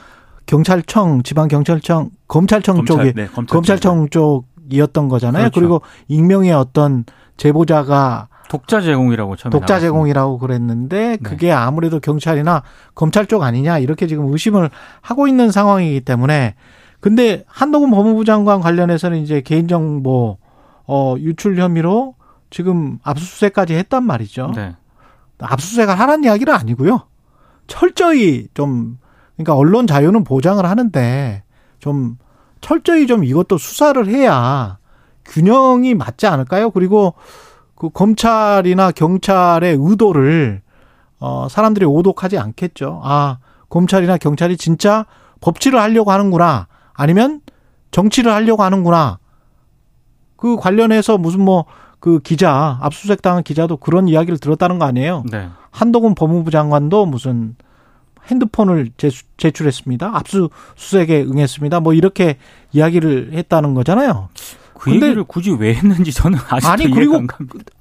경찰청, 0.47 1.23
지방 1.23 1.49
경찰청, 1.49 2.11
검찰청 2.29 2.77
검찰, 2.77 2.97
쪽에 2.97 3.13
네, 3.13 3.27
검찰청, 3.27 3.47
검찰청 3.47 4.09
쪽이었던 4.11 5.09
거잖아요. 5.09 5.45
그렇죠. 5.45 5.61
그리고 5.61 5.83
익명의 6.09 6.53
어떤 6.53 7.05
제보자가 7.39 8.29
독자 8.49 8.81
제공이라고 8.81 9.37
처음에 9.37 9.51
독자 9.51 9.75
나왔습니다. 9.75 9.81
제공이라고 9.81 10.39
그랬는데 10.39 11.09
네. 11.09 11.17
그게 11.19 11.53
아무래도 11.53 12.01
경찰이나 12.01 12.63
검찰 12.95 13.27
쪽 13.27 13.43
아니냐 13.43 13.79
이렇게 13.79 14.07
지금 14.07 14.33
의심을 14.33 14.71
하고 15.01 15.29
있는 15.29 15.51
상황이기 15.51 16.01
때문에 16.01 16.55
근데 17.01 17.45
한동훈 17.47 17.91
법무부 17.91 18.25
장관 18.25 18.61
관련해서는 18.61 19.19
이제 19.19 19.41
개인정보 19.41 20.39
어 20.87 21.15
유출 21.19 21.59
혐의로 21.59 22.15
지금 22.51 22.99
압수수색까지 23.03 23.75
했단 23.75 24.05
말이죠. 24.05 24.53
네. 24.57 24.75
압수수색을 25.39 25.99
하라는 25.99 26.25
이야기는 26.25 26.53
아니고요. 26.53 27.03
철저히 27.67 28.49
좀 28.55 28.99
그러니까 29.37 29.55
언론 29.55 29.87
자유는 29.87 30.25
보장을 30.25 30.65
하는데 30.65 31.45
좀 31.79 32.17
철저히 32.61 33.07
좀 33.07 33.23
이것도 33.23 33.59
수사를 33.59 34.05
해야 34.09 34.79
균형이 35.27 35.95
맞지 35.95 36.27
않을까요? 36.27 36.71
그리고 36.71 37.15
그 37.79 37.91
검찰이나 37.91 38.91
경찰의 38.91 39.77
의도를 39.81 40.63
어 41.21 41.47
사람들이 41.51 41.87
오독하지 41.87 42.39
않겠죠. 42.39 43.01
아, 43.05 43.39
검찰이나 43.69 44.17
경찰이 44.19 44.57
진짜 44.57 45.07
법치를 45.41 45.81
하려고 45.81 46.11
하는구나. 46.11 46.67
아니면 46.93 47.41
정치를 47.91 48.33
하려고 48.33 48.63
하는구나. 48.63 49.19
그 50.37 50.57
관련해서 50.57 51.19
무슨 51.19 51.45
뭐 51.45 51.65
그 52.01 52.21
기자 52.21 52.79
압수수색 52.81 53.23
당한 53.23 53.43
기자도 53.43 53.79
그런 53.79 54.09
이야기를 54.09 54.39
들었다는 54.39 54.79
거 54.79 54.85
아니에요? 54.85 55.25
네. 55.31 55.49
한동훈 55.71 56.15
법무부 56.15 56.51
장관도 56.51 57.07
무슨 57.07 57.57
핸드폰을 58.27 58.91
제출, 58.97 59.67
했습니다 59.67 60.11
압수수색에 60.15 61.23
응했습니다. 61.23 61.81
뭐 61.81 61.95
이렇게 61.95 62.37
이야기를 62.73 63.33
했다는 63.33 63.75
거잖아요. 63.75 64.29
그 64.79 64.91
근데 64.91 65.07
얘기를 65.07 65.25
굳이 65.25 65.51
왜 65.51 65.75
했는지 65.75 66.13
저는 66.13 66.39
아직도 66.49 66.69
아니 66.71 66.91
그리고 66.91 67.23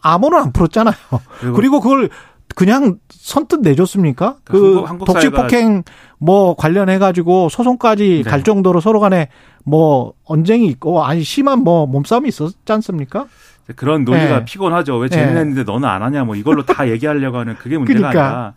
암호는 0.02 0.40
안 0.40 0.52
풀었잖아요. 0.52 0.96
그리고, 1.40 1.56
그리고 1.56 1.80
그걸 1.82 2.10
그냥 2.56 2.98
선뜻 3.10 3.62
내줬습니까? 3.62 4.38
그, 4.44 4.84
그 4.84 5.06
독직 5.06 5.32
폭행 5.32 5.84
뭐 6.18 6.56
관련해 6.56 6.98
가지고 6.98 7.50
소송까지 7.50 8.24
네. 8.24 8.30
갈 8.30 8.44
정도로 8.44 8.82
서로 8.82 9.00
간에 9.00 9.30
뭐 9.64 10.14
언쟁이 10.24 10.68
있고 10.68 11.04
아니 11.04 11.24
심한 11.24 11.60
뭐 11.60 11.86
몸싸움이 11.86 12.28
있었지 12.30 12.56
않습니까? 12.68 13.28
그런 13.76 14.06
논리가 14.06 14.40
네. 14.40 14.46
피곤하죠. 14.46 14.98
왜 14.98 15.10
쟤는 15.10 15.34
네. 15.34 15.40
했는데 15.42 15.64
너는 15.64 15.88
안 15.88 16.02
하냐 16.02 16.24
뭐 16.24 16.36
이걸로 16.36 16.66
다 16.66 16.88
얘기하려고 16.90 17.38
하는 17.38 17.56
그게 17.58 17.78
문제가 17.78 18.00
그러니까. 18.00 18.22
아니라 18.22 18.54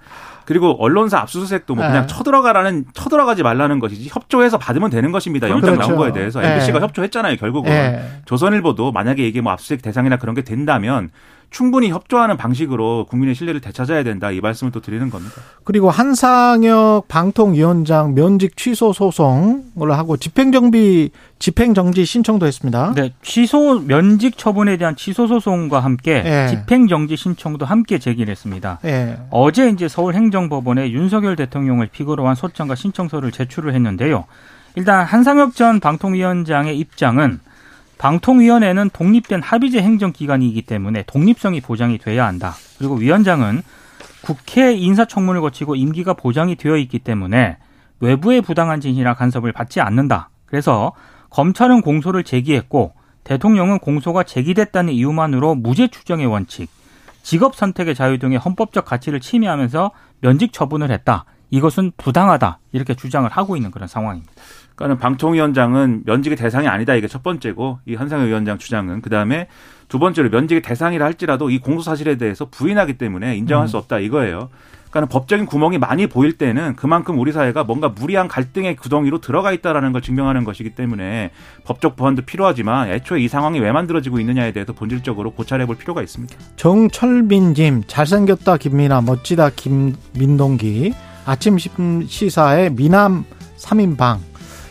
그리고 0.51 0.77
언론사 0.81 1.21
압수수색도 1.21 1.77
뭐 1.77 1.87
그냥 1.87 2.09
네. 2.09 2.13
쳐들어가라는 2.13 2.87
쳐들어가지 2.93 3.45
말라는 3.45 3.79
것이지 3.79 4.09
협조해서 4.11 4.59
받으면 4.59 4.91
되는 4.91 5.13
것입니다. 5.13 5.49
영장 5.49 5.75
그렇죠. 5.75 5.93
나온 5.93 5.97
거에 5.97 6.13
대해서 6.13 6.43
MBC가 6.43 6.81
네. 6.81 6.85
협조했잖아요. 6.87 7.37
결국은 7.37 7.71
네. 7.71 8.05
조선일보도 8.25 8.91
만약에 8.91 9.25
이게 9.25 9.41
뭐 9.41 9.53
압수수색 9.53 9.81
대상이나 9.81 10.17
그런 10.17 10.35
게 10.35 10.43
된다면 10.43 11.11
충분히 11.51 11.91
협조하는 11.91 12.37
방식으로 12.37 13.07
국민의 13.11 13.35
신뢰를 13.35 13.61
되찾아야 13.61 14.05
된다 14.05 14.31
이 14.31 14.41
말씀을 14.41 14.71
또 14.73 14.81
드리는 14.81 15.11
겁니다. 15.11 15.35
그리고 15.65 15.91
한상혁 15.91 17.09
방통위원장 17.09 18.15
면직 18.15 18.57
취소 18.57 18.93
소송을 18.93 19.91
하고 19.91 20.17
집행정비 20.17 21.11
집행정지 21.41 22.05
신청도 22.05 22.47
했습니다. 22.47 22.93
네, 22.95 23.13
취소 23.23 23.81
면직 23.81 24.39
처분에 24.39 24.77
대한 24.77 24.95
취소 24.95 25.27
소송과 25.27 25.81
함께 25.81 26.23
예. 26.25 26.47
집행정지 26.49 27.17
신청도 27.17 27.67
함께 27.67 27.99
제기했습니다. 27.99 28.79
예. 28.85 29.19
어제 29.31 29.71
이제 29.71 29.89
서울행정법원에 29.89 30.93
윤석열 30.93 31.35
대통령을 31.37 31.89
피고로 31.89 32.29
한 32.29 32.35
소장과 32.35 32.75
신청서를 32.77 33.33
제출을 33.33 33.75
했는데요. 33.75 34.25
일단 34.77 35.05
한상혁 35.05 35.55
전 35.57 35.81
방통위원장의 35.81 36.79
입장은 36.79 37.41
방통위원회는 38.01 38.89
독립된 38.95 39.43
합의제 39.43 39.83
행정기관이기 39.83 40.63
때문에 40.63 41.05
독립성이 41.07 41.61
보장이 41.61 41.99
돼야 41.99 42.27
한다. 42.27 42.55
그리고 42.79 42.95
위원장은 42.95 43.63
국회 44.23 44.73
인사청문을 44.73 45.43
거치고 45.43 45.77
임기가 45.77 46.15
보장이 46.15 46.57
되어 46.57 46.79
있기 46.79 47.01
때문에 47.01 47.59
외부의 48.01 48.41
부당한 48.41 48.81
진실이나 48.81 49.13
간섭을 49.13 49.53
받지 49.53 49.83
않는다. 49.83 50.31
그래서 50.47 50.93
검찰은 51.29 51.83
공소를 51.83 52.25
제기했고 52.25 52.95
대통령은 53.23 53.79
공소가 53.81 54.23
제기됐다는 54.23 54.95
이유만으로 54.95 55.55
무죄 55.55 55.89
추정의 55.89 56.25
원칙, 56.25 56.71
직업 57.23 57.55
선택의 57.55 57.95
자유 57.95 58.19
등의 58.19 58.39
헌법적 58.39 58.87
가치를 58.87 59.21
침해하면서 59.21 59.91
면직 60.23 60.55
처분을 60.55 60.91
했다. 60.91 61.27
이것은 61.51 61.93
부당하다. 61.97 62.59
이렇게 62.73 62.95
주장을 62.95 63.29
하고 63.31 63.57
있는 63.57 63.71
그런 63.71 63.89
상황입니다. 63.89 64.33
그러니까 64.75 65.03
방통위원장은 65.03 66.05
면직의 66.07 66.37
대상이 66.37 66.67
아니다 66.67 66.95
이게 66.95 67.07
첫 67.07 67.23
번째고 67.23 67.81
이 67.85 67.97
한상혁 67.97 68.29
위원장 68.29 68.57
주장은 68.57 69.03
그 69.03 69.11
다음에 69.11 69.49
두 69.89 69.99
번째로 69.99 70.31
면직의 70.31 70.63
대상이라 70.63 71.05
할지라도 71.05 71.51
이 71.51 71.59
공소 71.59 71.83
사실에 71.83 72.17
대해서 72.17 72.47
부인하기 72.47 72.97
때문에 72.97 73.37
인정할 73.37 73.67
음. 73.67 73.69
수 73.69 73.77
없다 73.77 73.99
이거예요. 73.99 74.49
그러니까 74.91 75.13
법적인 75.13 75.47
구멍이 75.47 75.79
많이 75.79 76.07
보일 76.07 76.37
때는 76.37 76.75
그만큼 76.77 77.19
우리 77.19 77.31
사회가 77.31 77.65
뭔가 77.65 77.89
무리한 77.89 78.27
갈등의 78.27 78.77
구덩이로 78.77 79.21
들어가 79.21 79.53
있다라는 79.53 79.93
걸 79.93 80.03
증명하는 80.03 80.45
것이기 80.45 80.71
때문에 80.71 81.31
법적 81.65 81.95
보완도 81.95 82.23
필요하지만 82.23 82.89
애초에 82.89 83.21
이 83.21 83.29
상황이 83.29 83.61
왜 83.61 83.71
만들어지고 83.73 84.19
있느냐에 84.19 84.53
대해서 84.53 84.73
본질적으로 84.73 85.33
고찰해 85.33 85.67
볼 85.67 85.77
필요가 85.77 86.03
있습니다. 86.03 86.35
정철민님 86.57 87.85
잘생겼다 87.87 88.57
김민아 88.57 89.03
멋지다 89.03 89.51
김민동기 89.51 90.93
아침 91.31 91.59
시사에 92.09 92.71
미남 92.71 93.25
3인방 93.57 94.19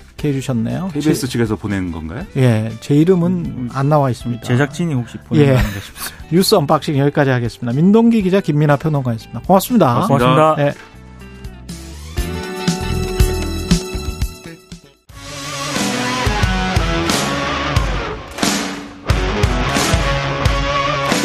이렇게 0.07 0.27
해주셨네요. 0.27 0.89
KBS 0.91 1.21
제, 1.21 1.27
측에서 1.27 1.55
보낸 1.55 1.93
건가요? 1.93 2.25
예, 2.35 2.69
제 2.81 2.95
이름은 2.95 3.31
음, 3.31 3.69
안 3.71 3.87
나와 3.87 4.09
있습니다. 4.09 4.43
제작진이 4.43 4.93
혹시 4.93 5.17
보낸 5.19 5.47
예. 5.47 5.57
싶습니다. 5.57 6.25
뉴스 6.29 6.55
언박싱 6.55 6.97
여기까지 6.97 7.29
하겠습니다. 7.29 7.71
민동기 7.73 8.21
기자 8.23 8.41
김민아 8.41 8.75
평론가였습니다. 8.75 9.39
고맙습니다. 9.47 10.05
고맙습니다. 10.05 10.55
네. 10.57 10.73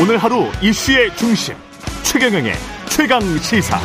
오늘 0.00 0.16
하루 0.18 0.46
이슈의 0.62 1.16
중심 1.16 1.56
최경영의 2.04 2.52
최강 2.88 3.20
시사. 3.38 3.80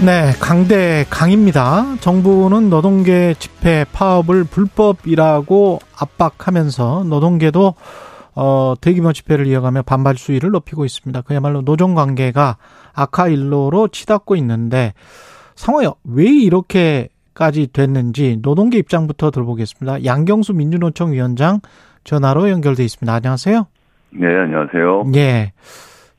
네, 0.00 0.30
강대 0.40 1.04
강입니다. 1.10 1.96
정부는 1.98 2.70
노동계 2.70 3.34
집회 3.40 3.84
파업을 3.92 4.44
불법이라고 4.44 5.80
압박하면서 5.98 7.04
노동계도 7.08 7.74
어, 8.36 8.74
대규모 8.80 9.12
집회를 9.12 9.48
이어가며 9.48 9.82
반발 9.82 10.16
수위를 10.16 10.50
높이고 10.50 10.84
있습니다. 10.84 11.22
그야말로 11.22 11.62
노정 11.62 11.96
관계가 11.96 12.58
악화 12.94 13.26
일로로 13.26 13.88
치닫고 13.88 14.36
있는데 14.36 14.94
상황이 15.56 15.88
왜 16.04 16.26
이렇게까지 16.26 17.72
됐는지 17.72 18.38
노동계 18.40 18.78
입장부터 18.78 19.32
들어보겠습니다. 19.32 20.04
양경수 20.04 20.54
민주노총 20.54 21.10
위원장 21.10 21.58
전화로 22.04 22.50
연결돼 22.50 22.84
있습니다. 22.84 23.12
안녕하세요. 23.12 23.66
네, 24.10 24.26
안녕하세요. 24.26 25.10
예. 25.16 25.52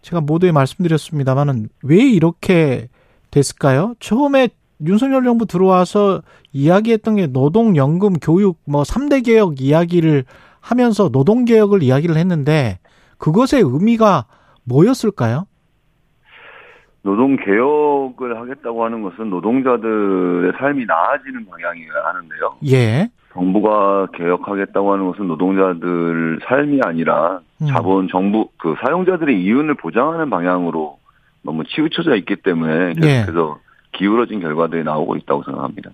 제가 0.02 0.20
모두에 0.20 0.52
말씀드렸습니다만은 0.52 1.70
왜 1.84 1.96
이렇게 1.96 2.90
됐을까요? 3.32 3.94
처음에 4.00 4.50
윤석열 4.86 5.24
정부 5.24 5.46
들어와서 5.46 6.22
이야기했던 6.54 7.16
게 7.16 7.28
노동연금, 7.28 8.14
교육, 8.22 8.58
뭐 8.66 8.84
3대 8.84 9.26
개혁 9.26 9.62
이야기를 9.62 10.24
하면서 10.62 11.10
노동개혁을 11.12 11.84
이야기를 11.84 12.16
했는데 12.16 12.80
그것의 13.18 13.62
의미가 13.64 14.26
뭐였을까요? 14.66 15.46
노동 17.02 17.38
개혁을 17.38 18.38
하겠다고 18.40 18.84
하는 18.84 19.02
것은 19.02 19.30
노동자들의 19.30 20.54
삶이 20.58 20.86
나아지는 20.86 21.46
방향이어야 21.46 22.06
하는데요. 22.06 22.58
예. 22.68 23.10
정부가 23.34 24.08
개혁하겠다고 24.14 24.92
하는 24.94 25.06
것은 25.08 25.28
노동자들 25.28 26.40
삶이 26.48 26.82
아니라 26.84 27.40
음. 27.62 27.68
자본 27.68 28.08
정부 28.10 28.50
그 28.58 28.76
사용자들의 28.84 29.42
이윤을 29.42 29.76
보장하는 29.76 30.30
방향으로 30.30 30.98
너무 31.42 31.64
치우쳐져 31.66 32.16
있기 32.18 32.38
때문에 32.38 32.94
예. 32.98 33.02
계속해서 33.02 33.60
기울어진 33.94 34.40
결과들이 34.40 34.84
나오고 34.84 35.18
있다고 35.18 35.44
생각합니다. 35.44 35.92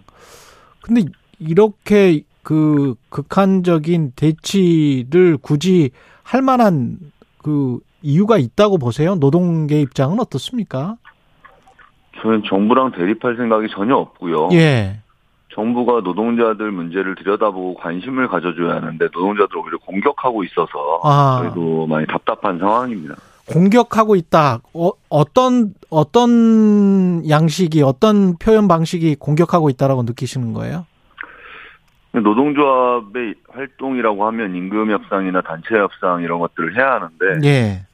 근데 0.82 1.04
이렇게 1.40 2.24
그 2.44 2.96
극한적인 3.10 4.14
대치를 4.16 5.38
굳이 5.42 5.92
할 6.24 6.42
만한 6.42 6.98
그 7.40 7.80
이유가 8.02 8.38
있다고 8.38 8.78
보세요? 8.78 9.16
노동계 9.16 9.82
입장은 9.82 10.20
어떻습니까? 10.20 10.98
저는 12.22 12.44
정부랑 12.48 12.92
대립할 12.92 13.36
생각이 13.36 13.68
전혀 13.70 13.96
없고요. 13.96 14.50
예. 14.54 15.00
정부가 15.54 16.02
노동자들 16.02 16.72
문제를 16.72 17.16
들여다보고 17.16 17.76
관심을 17.76 18.28
가져줘야 18.28 18.76
하는데 18.76 19.06
노동자들 19.06 19.58
오히려 19.58 19.78
공격하고 19.80 20.44
있어서 20.44 21.00
아. 21.04 21.42
저희도 21.42 21.88
많이 21.88 22.06
답답한 22.08 22.60
상황입니다. 22.60 23.16
공격하고 23.52 24.16
있다. 24.16 24.62
어, 24.74 24.92
어떤 25.10 25.74
어떤 25.90 27.28
양식이 27.30 27.82
어떤 27.84 28.38
표현 28.38 28.68
방식이 28.68 29.16
공격하고 29.16 29.70
있다라고 29.70 30.04
느끼시는 30.04 30.54
거예요? 30.54 30.86
노동조합의 32.14 33.36
활동이라고 33.50 34.26
하면 34.28 34.56
임금 34.56 34.92
협상이나 34.92 35.42
단체 35.42 35.76
협상 35.76 36.22
이런 36.22 36.40
것들을 36.40 36.78
해야 36.78 36.94
하는데 36.94 37.48
예. 37.48 37.86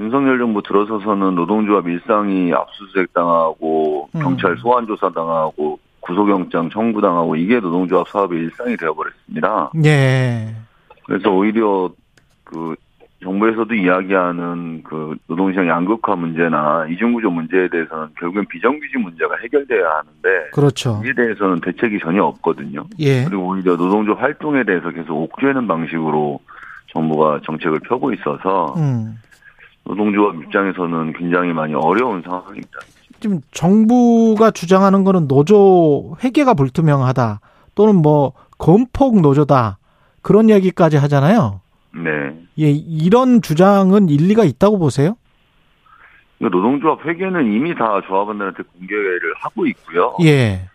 윤석열 0.00 0.38
정부 0.38 0.62
들어서서는 0.62 1.34
노동조합 1.34 1.86
일상이 1.86 2.52
압수수색 2.52 3.12
당하고 3.12 4.08
음. 4.14 4.20
경찰 4.20 4.56
소환 4.58 4.86
조사 4.86 5.10
당하고 5.10 5.78
구속영장 6.00 6.70
청구 6.70 7.00
당하고 7.00 7.36
이게 7.36 7.60
노동조합 7.60 8.08
사업의 8.08 8.38
일상이 8.38 8.76
되어버렸습니다. 8.76 9.72
예. 9.84 10.54
그래서 11.06 11.30
오히려 11.30 11.90
그 12.44 12.74
정부에서도 13.22 13.74
이야기하는 13.74 14.82
그 14.84 15.16
노동시장 15.26 15.66
양극화 15.66 16.14
문제나 16.14 16.86
이중구조 16.88 17.30
문제에 17.30 17.68
대해서는 17.68 18.08
결국엔 18.18 18.46
비정규직 18.46 19.00
문제가 19.00 19.36
해결돼야 19.42 19.84
하는데 19.84 20.50
그렇죠. 20.52 21.02
이에 21.04 21.12
대해서는 21.14 21.60
대책이 21.60 21.98
전혀 22.00 22.22
없거든요. 22.22 22.84
예. 23.00 23.24
그리고 23.24 23.48
오히려 23.48 23.76
노동조 23.76 24.14
활동에 24.14 24.62
대해서 24.62 24.90
계속 24.90 25.16
옥죄는 25.16 25.66
방식으로 25.66 26.38
정부가 26.92 27.40
정책을 27.44 27.80
펴고 27.80 28.12
있어서 28.12 28.74
음. 28.76 29.18
노동조합 29.84 30.36
입장에서는 30.36 31.12
굉장히 31.14 31.52
많이 31.52 31.74
어려운 31.74 32.22
상황입니다. 32.22 32.78
지금 33.20 33.40
정부가 33.50 34.52
주장하는 34.52 35.02
거는 35.02 35.26
노조 35.26 36.16
회계가 36.22 36.54
불투명하다 36.54 37.40
또는 37.74 37.96
뭐 37.96 38.32
건폭 38.58 39.20
노조다 39.20 39.78
그런 40.22 40.50
얘기까지 40.50 40.96
하잖아요. 40.98 41.60
네. 41.94 42.10
예, 42.58 42.70
이런 42.70 43.42
주장은 43.42 44.08
일리가 44.08 44.44
있다고 44.44 44.78
보세요? 44.78 45.16
노동조합 46.38 47.04
회계는 47.04 47.52
이미 47.52 47.74
다 47.74 48.00
조합원들한테 48.06 48.62
공개를 48.62 49.20
하고 49.38 49.66
있고요. 49.66 50.16
예. 50.22 50.68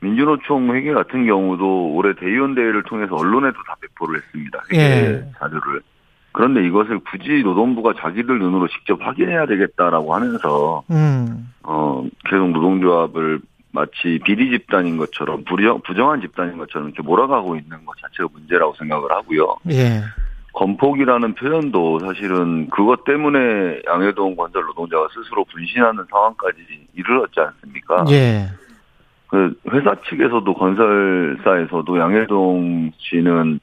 민주노총 0.00 0.74
회계 0.74 0.92
같은 0.94 1.26
경우도 1.26 1.92
올해 1.92 2.14
대의원 2.14 2.54
대회를 2.54 2.82
통해서 2.84 3.14
언론에도 3.14 3.56
다 3.66 3.76
배포를 3.80 4.20
했습니다. 4.20 4.62
회계 4.72 4.82
예. 4.82 5.24
자료를. 5.38 5.82
그런데 6.32 6.64
이것을 6.66 7.00
굳이 7.00 7.42
노동부가 7.42 7.92
자기들 7.98 8.38
눈으로 8.38 8.68
직접 8.68 8.98
확인해야 9.02 9.46
되겠다라고 9.46 10.14
하면서 10.14 10.82
음. 10.90 11.52
어 11.64 12.04
계속 12.24 12.50
노동조합을 12.50 13.40
마치 13.72 14.20
비리 14.24 14.50
집단인 14.50 14.96
것처럼 14.96 15.44
부정, 15.44 15.80
부정한 15.82 16.20
집단인 16.20 16.56
것처럼 16.56 16.88
이렇게 16.88 17.02
몰아가고 17.02 17.56
있는 17.56 17.84
것 17.84 17.96
자체가 18.00 18.28
문제라고 18.32 18.74
생각을 18.78 19.10
하고요. 19.10 19.56
예. 19.70 20.02
건폭이라는 20.52 21.34
표현도 21.34 22.00
사실은 22.00 22.68
그것 22.70 23.04
때문에 23.04 23.82
양해동 23.86 24.36
건설 24.36 24.64
노동자가 24.64 25.08
스스로 25.14 25.44
분신하는 25.44 26.04
상황까지 26.10 26.58
이르렀지 26.94 27.40
않습니까? 27.40 28.04
예. 28.10 28.46
그 29.28 29.54
회사 29.72 29.94
측에서도 30.08 30.52
건설사에서도 30.52 31.98
양해동 31.98 32.90
씨는 32.98 33.60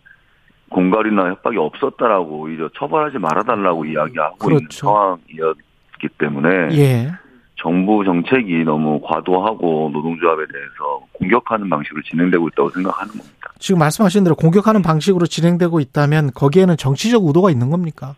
공갈이나 0.70 1.30
협박이 1.30 1.58
없었다라고 1.58 2.42
오히려 2.42 2.70
처벌하지 2.78 3.20
말아달라고 3.20 3.86
이야기하고 3.86 4.50
있는 4.50 4.60
그렇죠. 4.60 4.88
상황이었기 4.88 6.08
때문에 6.18 6.50
예. 6.78 7.12
정부 7.56 8.06
정책이 8.06 8.64
너무 8.64 9.02
과도하고 9.02 9.90
노동조합에 9.92 10.46
대해서 10.52 11.06
공격하는 11.14 11.70
방식으로 11.70 12.02
진행되고 12.04 12.48
있다고 12.50 12.70
생각하는 12.70 13.12
겁니다. 13.14 13.37
지금 13.60 13.80
말씀하신 13.80 14.24
대로 14.24 14.36
공격하는 14.36 14.82
방식으로 14.82 15.26
진행되고 15.26 15.80
있다면 15.80 16.32
거기에는 16.34 16.78
정치적 16.78 17.24
의도가 17.26 17.52
있는 17.52 17.70
겁니까? 17.70 18.16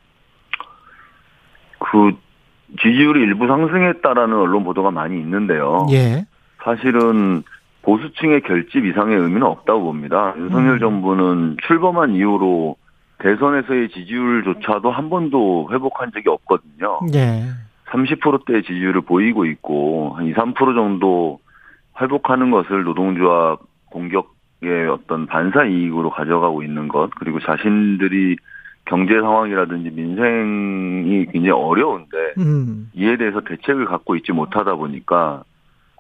그 1.79 2.11
지지율이 2.81 3.21
일부 3.21 3.47
상승했다라는 3.47 4.35
언론 4.35 4.63
보도가 4.63 4.91
많이 4.91 5.19
있는데요. 5.19 5.87
예. 5.91 6.25
사실은 6.63 7.43
보수층의 7.81 8.41
결집 8.41 8.85
이상의 8.85 9.17
의미는 9.17 9.43
없다고 9.43 9.83
봅니다. 9.83 10.33
윤석열 10.37 10.73
음. 10.73 10.79
정부는 10.79 11.57
출범한 11.65 12.13
이후로 12.15 12.75
대선에서의 13.19 13.89
지지율조차도 13.89 14.91
한 14.91 15.09
번도 15.09 15.69
회복한 15.71 16.11
적이 16.13 16.29
없거든요. 16.29 16.99
예. 17.13 17.43
30%대의 17.91 18.63
지지율을 18.63 19.01
보이고 19.01 19.45
있고 19.45 20.13
한 20.15 20.27
2, 20.27 20.33
3% 20.33 20.75
정도 20.75 21.39
회복하는 21.99 22.51
것을 22.51 22.83
노동조합 22.83 23.59
공격 23.89 24.35
의 24.61 24.89
어떤 24.89 25.25
반사 25.25 25.63
이익으로 25.65 26.09
가져가고 26.09 26.63
있는 26.63 26.89
것 26.89 27.09
그리고 27.15 27.39
자신들이 27.39 28.35
경제 28.83 29.13
상황이라든지 29.13 29.89
민생이 29.91 31.27
굉장히 31.27 31.51
어려운데 31.51 32.17
음. 32.39 32.89
이에 32.93 33.15
대해서 33.15 33.39
대책을 33.39 33.85
갖고 33.85 34.17
있지 34.17 34.33
못하다 34.33 34.75
보니까 34.75 35.43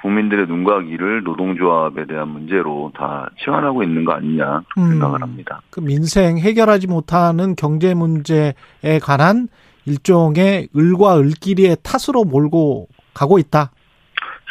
국민들의 0.01 0.47
눈과 0.47 0.81
귀를 0.81 1.23
노동조합에 1.23 2.05
대한 2.05 2.29
문제로 2.29 2.91
다 2.95 3.29
치환하고 3.43 3.83
있는 3.83 4.05
거 4.05 4.13
아니냐 4.13 4.63
음. 4.77 4.89
생각을 4.89 5.21
합니다. 5.21 5.61
그 5.69 5.79
민생 5.79 6.37
해결하지 6.37 6.87
못하는 6.87 7.55
경제 7.55 7.93
문제에 7.93 8.53
관한 9.01 9.47
일종의 9.85 10.69
을과 10.75 11.17
을끼리의 11.17 11.77
탓으로 11.83 12.23
몰고 12.23 12.87
가고 13.13 13.39
있다. 13.39 13.71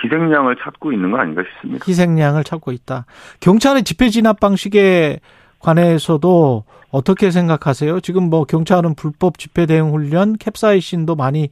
희생양을 0.04 0.56
찾고 0.62 0.92
있는 0.92 1.10
거 1.10 1.18
아닌가 1.18 1.42
싶습니다. 1.42 1.84
희생양을 1.86 2.44
찾고 2.44 2.72
있다. 2.72 3.06
경찰의 3.40 3.84
집회 3.84 4.08
진압 4.10 4.40
방식에 4.40 5.20
관해서도 5.58 6.64
어떻게 6.90 7.30
생각하세요? 7.30 8.00
지금 8.00 8.30
뭐 8.30 8.44
경찰은 8.44 8.94
불법 8.94 9.38
집회 9.38 9.66
대응 9.66 9.92
훈련, 9.92 10.36
캡사이신도 10.36 11.16
많이 11.16 11.50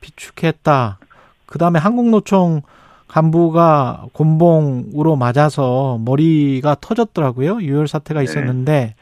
비축했다. 0.00 0.98
그 1.46 1.58
다음에 1.58 1.78
한국노총 1.78 2.62
간부가 3.08 4.06
곤봉으로 4.14 5.16
맞아서 5.16 5.98
머리가 6.02 6.76
터졌더라고요. 6.80 7.60
유혈 7.60 7.86
사태가 7.86 8.20
네. 8.20 8.24
있었는데 8.24 8.94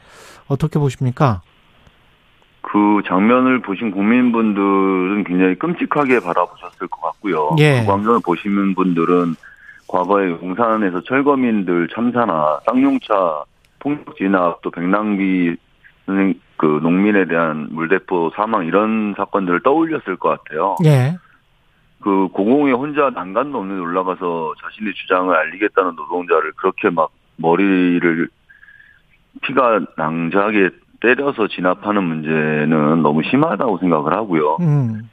어떻게 0.47 0.79
보십니까? 0.79 1.41
그 2.61 3.01
장면을 3.07 3.59
보신 3.61 3.91
국민분들은 3.91 5.23
굉장히 5.23 5.55
끔찍하게 5.55 6.19
바라보셨을 6.19 6.87
것 6.87 7.01
같고요. 7.01 7.55
예. 7.59 7.81
그 7.81 7.87
광경을 7.87 8.19
보시는 8.23 8.75
분들은 8.75 9.35
과거에 9.87 10.29
용산에서 10.29 11.01
철거민들 11.01 11.87
참사나 11.93 12.61
쌍용차 12.65 13.43
폭력 13.79 14.15
진압 14.15 14.61
또 14.61 14.69
백낭비 14.69 15.55
선생 16.05 16.35
그 16.55 16.79
농민에 16.81 17.25
대한 17.25 17.67
물대포 17.71 18.31
사망 18.35 18.65
이런 18.65 19.15
사건들을 19.17 19.61
떠올렸을 19.63 20.15
것 20.17 20.29
같아요. 20.29 20.75
예. 20.85 21.15
그 21.99 22.27
고공에 22.29 22.71
혼자 22.71 23.09
난간도 23.09 23.59
없는 23.59 23.75
데 23.75 23.81
올라가서 23.81 24.53
자신의 24.61 24.93
주장을 24.93 25.35
알리겠다는 25.35 25.95
노동자를 25.95 26.51
그렇게 26.53 26.89
막 26.89 27.11
머리를 27.37 28.27
피가 29.41 29.79
낭자하게 29.97 30.69
때려서 31.01 31.47
진압하는 31.47 32.03
문제는 32.03 33.01
너무 33.01 33.21
심하다고 33.23 33.79
생각을 33.79 34.13
하고요. 34.13 34.57
음. 34.61 35.09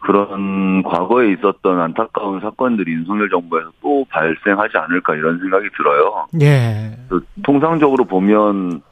그런 0.00 0.82
과거에 0.82 1.32
있었던 1.32 1.80
안타까운 1.80 2.40
사건들이 2.40 2.92
윤석열 2.92 3.28
정부에서 3.28 3.70
또 3.82 4.04
발생하지 4.08 4.76
않을까 4.76 5.14
이런 5.14 5.38
생각이 5.40 5.68
들어요. 5.76 6.26
예. 6.40 6.96
그 7.08 7.24
통상적으로 7.42 8.04
보면 8.04 8.82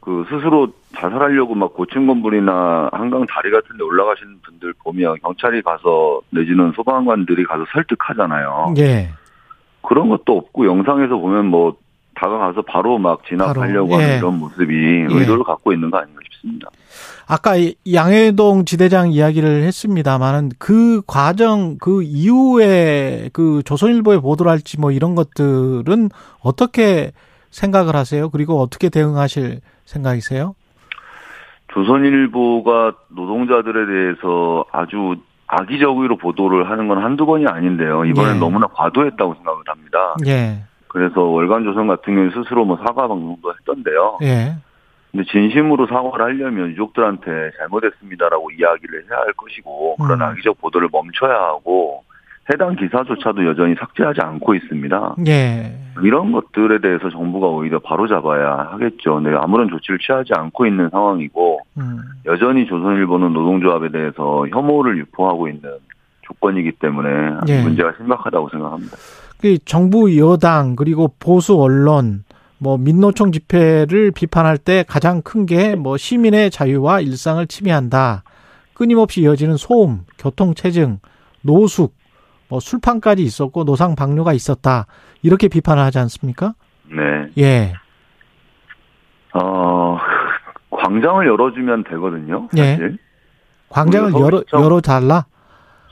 그 0.00 0.24
스스로 0.28 0.68
자살하려고 0.96 1.54
막 1.54 1.74
고층 1.74 2.06
건물이나 2.06 2.90
한강 2.92 3.26
다리 3.26 3.50
같은 3.50 3.76
데 3.76 3.82
올라가시는 3.82 4.36
분들 4.42 4.74
보면 4.84 5.16
경찰이 5.22 5.62
가서 5.62 6.20
내지는 6.30 6.72
소방관들이 6.76 7.44
가서 7.44 7.64
설득하잖아요. 7.72 8.74
예. 8.78 9.10
그런 9.82 10.08
것도 10.08 10.36
없고 10.36 10.66
영상에서 10.66 11.16
보면 11.16 11.46
뭐 11.46 11.76
다가가서 12.14 12.62
바로 12.62 12.98
막 12.98 13.24
진압하려고 13.26 13.90
바로, 13.90 14.02
예. 14.02 14.04
하는 14.04 14.18
이런 14.18 14.38
모습이 14.38 14.74
의도를 15.08 15.44
갖고 15.44 15.72
있는 15.72 15.90
거 15.90 15.98
아닌가 15.98 16.20
싶습니다. 16.32 16.68
아까 17.26 17.56
이 17.56 17.74
양해동 17.92 18.64
지대장 18.64 19.10
이야기를 19.12 19.62
했습니다만은 19.62 20.50
그 20.58 21.02
과정 21.06 21.78
그 21.78 22.02
이후에 22.02 23.30
그 23.32 23.62
조선일보에 23.64 24.18
보도를 24.18 24.52
할지 24.52 24.78
뭐 24.78 24.92
이런 24.92 25.14
것들은 25.14 26.10
어떻게 26.40 27.12
생각을 27.50 27.94
하세요? 27.94 28.30
그리고 28.30 28.60
어떻게 28.60 28.88
대응하실 28.88 29.60
생각이세요? 29.84 30.54
조선일보가 31.72 32.94
노동자들에 33.08 33.86
대해서 33.86 34.64
아주 34.72 35.16
악의적으로 35.46 36.16
보도를 36.16 36.70
하는 36.70 36.88
건 36.88 37.02
한두 37.02 37.26
번이 37.26 37.46
아닌데요. 37.46 38.04
이번엔 38.04 38.36
예. 38.36 38.38
너무나 38.38 38.66
과도했다고 38.66 39.34
생각을 39.34 39.62
합니다. 39.66 40.14
예. 40.26 40.64
그래서 40.94 41.22
월간조선 41.22 41.88
같은 41.88 42.14
경우에 42.14 42.30
스스로 42.30 42.64
뭐 42.64 42.76
사과 42.76 43.08
방송도 43.08 43.52
했던데요. 43.52 44.18
예. 44.22 44.54
근데 45.10 45.24
진심으로 45.28 45.88
사과를 45.88 46.24
하려면 46.24 46.70
유족들한테 46.70 47.50
잘못했습니다라고 47.58 48.52
이야기를 48.52 49.04
해야 49.10 49.18
할 49.18 49.32
것이고 49.32 49.96
그런 49.96 50.20
음. 50.20 50.22
악의적 50.22 50.60
보도를 50.60 50.88
멈춰야 50.92 51.34
하고 51.34 52.04
해당 52.52 52.76
기사조차도 52.76 53.44
여전히 53.44 53.74
삭제하지 53.74 54.20
않고 54.20 54.54
있습니다. 54.54 55.16
예. 55.26 55.76
이런 56.04 56.30
것들에 56.30 56.78
대해서 56.78 57.10
정부가 57.10 57.48
오히려 57.48 57.80
바로잡아야 57.80 58.68
하겠죠. 58.70 59.18
네, 59.18 59.34
아무런 59.34 59.68
조치를 59.70 59.98
취하지 59.98 60.32
않고 60.36 60.66
있는 60.66 60.90
상황이고 60.90 61.58
음. 61.78 62.02
여전히 62.26 62.66
조선일보는 62.66 63.32
노동조합에 63.32 63.88
대해서 63.88 64.46
혐오를 64.48 64.98
유포하고 64.98 65.48
있는 65.48 65.70
조건이기 66.22 66.72
때문에 66.72 67.08
예. 67.48 67.62
문제가 67.62 67.92
심각하다고 67.96 68.48
생각합니다. 68.50 68.96
그 69.40 69.58
정부 69.64 70.16
여당 70.18 70.76
그리고 70.76 71.14
보수 71.18 71.60
언론 71.60 72.24
뭐 72.58 72.78
민노총 72.78 73.32
집회를 73.32 74.10
비판할 74.10 74.56
때 74.58 74.84
가장 74.88 75.20
큰 75.22 75.44
게 75.46 75.74
뭐 75.76 75.96
시민의 75.96 76.50
자유와 76.50 77.00
일상을 77.00 77.46
침해한다. 77.46 78.22
끊임없이 78.72 79.20
이어지는 79.22 79.56
소음, 79.56 80.00
교통 80.18 80.54
체증, 80.54 80.98
노숙, 81.42 81.94
뭐 82.48 82.58
술판까지 82.60 83.22
있었고 83.22 83.64
노상 83.64 83.94
방뇨가 83.94 84.32
있었다. 84.32 84.86
이렇게 85.22 85.48
비판을 85.48 85.82
하지 85.82 85.98
않습니까? 85.98 86.54
네. 86.90 87.28
예. 87.38 87.74
어, 89.34 89.98
광장을 90.70 91.26
열어주면 91.26 91.84
되거든요. 91.84 92.48
예. 92.56 92.62
사실. 92.62 92.98
광장을 93.68 94.12
우리가 94.12 94.20
열어 94.26 94.42
열어 94.52 94.80
달라. 94.80 95.26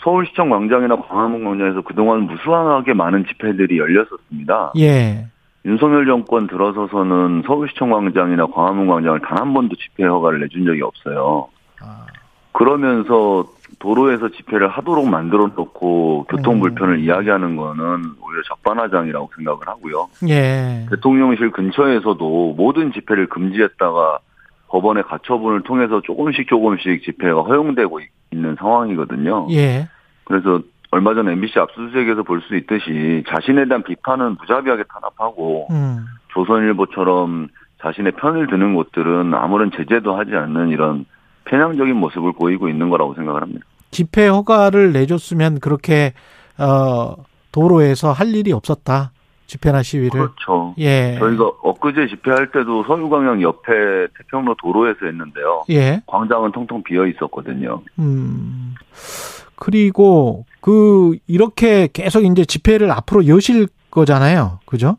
서울시청 0.03 0.51
광장이나 0.51 0.97
광화문 0.97 1.45
광장에서 1.45 1.83
그동안 1.83 2.23
무수하게 2.23 2.93
많은 2.95 3.25
집회들이 3.27 3.79
열렸었습니다. 3.79 4.73
예. 4.79 5.27
윤석열 5.65 6.07
정권 6.07 6.49
들어서서는 6.49 7.43
서울시청 7.47 7.91
광장이나 7.91 8.47
광화문 8.47 8.89
광장을 8.89 9.21
단 9.21 9.39
한 9.39 9.55
번도 9.55 9.77
집회 9.77 10.05
허가를 10.05 10.41
내준 10.41 10.65
적이 10.65 10.83
없어요. 10.83 11.49
아, 11.81 12.07
그러면서 12.53 13.45
도로에서 13.79 14.29
집회를 14.29 14.69
하도록 14.69 15.09
만들어 15.09 15.49
놓고 15.57 16.27
교통 16.29 16.57
음. 16.57 16.61
불편을 16.61 17.01
이야기하는 17.01 17.57
거는 17.57 17.83
오히려 18.21 18.43
적반하장이라고 18.49 19.31
생각을 19.37 19.61
하고요. 19.67 20.09
예. 20.29 20.87
대통령실 20.91 21.51
근처에서도 21.53 22.55
모든 22.57 22.93
집회를 22.93 23.27
금지했다가 23.29 24.19
법원의 24.73 25.03
가처분을 25.05 25.63
통해서 25.65 26.01
조금씩 26.01 26.49
조금씩 26.49 27.03
집회가 27.05 27.43
허용되고 27.43 28.01
있- 28.01 28.09
있는 28.33 28.57
상황이거든요. 28.59 29.49
예. 29.51 29.87
그래서 30.25 30.61
얼마 30.91 31.13
전 31.15 31.29
MBC 31.29 31.59
압수수색에서 31.59 32.23
볼 32.23 32.41
수 32.41 32.57
있듯이 32.57 33.23
자신에 33.29 33.67
대한 33.67 33.83
비판은 33.83 34.37
무자비하게 34.41 34.85
탄압하고 34.89 35.69
음. 35.71 36.07
조선일보처럼 36.29 37.49
자신의 37.83 38.13
편을 38.13 38.47
드는 38.47 38.75
곳들은 38.75 39.35
아무런 39.35 39.71
제재도 39.77 40.17
하지 40.17 40.35
않는 40.35 40.71
이런 40.71 41.05
편향적인 41.45 41.95
모습을 41.97 42.33
보이고 42.33 42.69
있는 42.69 42.89
거라고 42.89 43.15
생각을 43.15 43.43
합니다. 43.43 43.61
집회 43.91 44.27
허가를 44.29 44.93
내줬으면 44.93 45.61
그렇게 45.61 46.15
어 46.59 47.15
도로에서 47.53 48.13
할 48.13 48.29
일이 48.29 48.53
없었다. 48.53 49.11
집회나 49.53 49.83
시위를. 49.83 50.11
그렇죠. 50.11 50.75
예. 50.79 51.17
저희가 51.19 51.45
엊그제 51.63 52.07
집회할 52.09 52.51
때도 52.53 52.85
서울광장 52.85 53.43
옆에 53.43 53.73
태평로 54.19 54.57
도로에서 54.63 55.05
했는데요. 55.05 55.65
예. 55.71 56.03
광장은 56.07 56.53
통통 56.53 56.83
비어 56.83 57.07
있었거든요. 57.07 57.83
음. 57.99 58.75
그리고 59.57 60.47
그 60.63 61.19
이렇게 61.27 61.89
계속 61.93 62.25
이제 62.25 62.47
집회를 62.47 62.91
앞으로 62.91 63.27
여실 63.27 63.69
거잖아요. 63.91 64.61
그죠? 64.65 64.97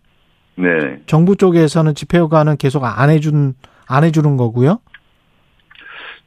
네. 0.56 0.68
정부 1.08 1.36
쪽에서는 1.36 1.96
집회 1.96 2.20
허가는 2.20 2.56
계속 2.58 2.84
안 2.84 3.10
해준 3.10 3.56
안 3.88 4.04
해주는 4.04 4.38
거고요. 4.38 4.80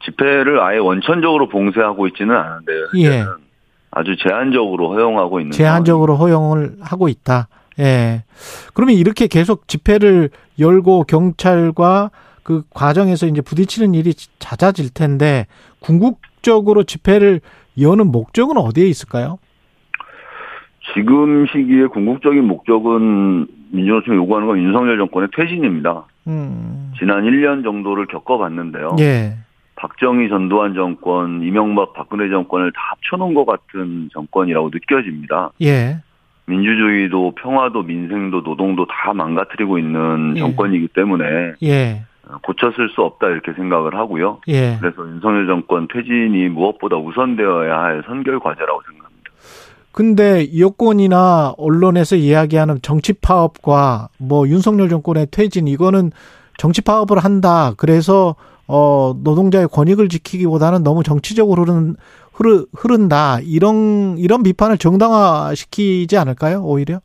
집회를 0.04 0.60
아예 0.60 0.78
원천적으로 0.78 1.48
봉쇄하고 1.48 2.08
있지는 2.08 2.36
않은데요. 2.36 2.86
예. 2.98 3.24
아주 3.92 4.16
제한적으로 4.16 4.90
허용하고 4.92 5.40
있는 5.40 5.52
제한적으로 5.52 6.16
허용을 6.16 6.76
하고 6.82 7.08
있다. 7.08 7.48
예. 7.78 8.24
그러면 8.74 8.96
이렇게 8.96 9.26
계속 9.26 9.68
집회를 9.68 10.30
열고 10.58 11.04
경찰과 11.04 12.10
그 12.42 12.62
과정에서 12.70 13.26
이제 13.26 13.40
부딪히는 13.40 13.94
일이 13.94 14.14
잦아질 14.38 14.94
텐데 14.94 15.46
궁극적으로 15.80 16.84
집회를 16.84 17.40
여는 17.80 18.12
목적은 18.12 18.56
어디에 18.56 18.86
있을까요? 18.86 19.38
지금 20.94 21.46
시기에 21.48 21.86
궁극적인 21.86 22.44
목적은 22.44 23.48
민주노총이 23.70 24.16
요구하는 24.16 24.46
건 24.46 24.62
윤석열 24.62 24.96
정권의 24.98 25.28
퇴진입니다. 25.36 26.06
음. 26.28 26.92
지난 26.98 27.24
1년 27.24 27.64
정도를 27.64 28.06
겪어봤는데요. 28.06 28.96
예. 29.00 29.36
박정희 29.74 30.28
전두환 30.28 30.74
정권, 30.74 31.42
이명박 31.42 31.92
박근혜 31.92 32.28
정권을 32.30 32.72
다 32.72 32.80
합쳐놓은 32.92 33.34
것 33.34 33.44
같은 33.44 34.08
정권이라고 34.12 34.70
느껴집니다. 34.72 35.50
예. 35.62 35.98
민주주의도 36.46 37.34
평화도 37.36 37.82
민생도 37.82 38.42
노동도 38.42 38.86
다 38.86 39.12
망가뜨리고 39.12 39.78
있는 39.78 40.34
예. 40.36 40.40
정권이기 40.40 40.88
때문에 40.88 41.24
예. 41.62 42.04
고쳤을 42.42 42.88
수 42.90 43.02
없다 43.02 43.28
이렇게 43.28 43.52
생각을 43.52 43.94
하고요. 43.96 44.40
예. 44.48 44.76
그래서 44.80 45.06
윤석열 45.08 45.46
정권 45.46 45.88
퇴진이 45.92 46.48
무엇보다 46.48 46.96
우선되어야 46.96 47.78
할 47.78 48.02
선결 48.06 48.40
과제라고 48.40 48.82
생각합니다. 48.82 49.06
근데 49.92 50.46
여권이나 50.58 51.54
언론에서 51.56 52.16
이야기하는 52.16 52.80
정치 52.82 53.12
파업과 53.14 54.08
뭐 54.18 54.46
윤석열 54.48 54.88
정권의 54.88 55.28
퇴진 55.30 55.68
이거는 55.68 56.10
정치 56.58 56.82
파업을 56.82 57.18
한다. 57.18 57.72
그래서 57.76 58.34
어 58.68 59.14
노동자의 59.22 59.68
권익을 59.68 60.08
지키기보다는 60.08 60.82
너무 60.82 61.02
정치적으로 61.02 61.62
흐르는 61.62 61.96
흐르, 62.36 62.66
흐른다. 62.76 63.38
이런 63.42 64.18
이런 64.18 64.42
비판을 64.42 64.76
정당화시키지 64.76 66.18
않을까요? 66.18 66.62
오히려? 66.62 67.00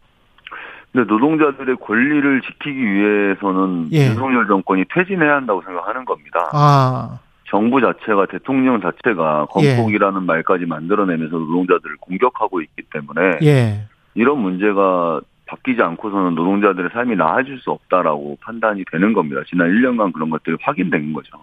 근데 0.92 1.08
노동자들의 1.08 1.78
권리를 1.78 2.42
지키기 2.42 2.78
위해서는 2.78 3.90
예. 3.94 4.08
윤석열 4.10 4.46
정권이 4.48 4.84
퇴진해야 4.94 5.36
한다고 5.36 5.62
생각하는 5.62 6.04
겁니다. 6.04 6.50
아. 6.52 7.20
정부 7.50 7.80
자체가 7.82 8.28
대통령 8.28 8.82
자체가 8.82 9.46
건폭이라는 9.50 10.24
말까지 10.24 10.66
만들어내면서 10.66 11.38
노동자들을 11.38 11.98
공격하고 12.02 12.62
있기 12.62 12.84
때문에 12.92 13.40
예. 13.44 13.88
이런 14.16 14.40
문제가 14.40 15.22
바뀌지 15.52 15.82
않고서는 15.82 16.36
노동자들의 16.36 16.92
삶이 16.94 17.18
나아질 17.18 17.60
수 17.60 17.72
없다라고 17.72 18.38
판단이 18.42 18.86
되는 18.90 19.12
겁니다. 19.12 19.42
지난 19.50 19.68
1년간 19.68 20.14
그런 20.14 20.30
것들이 20.30 20.56
확인된 20.62 21.12
거죠. 21.12 21.38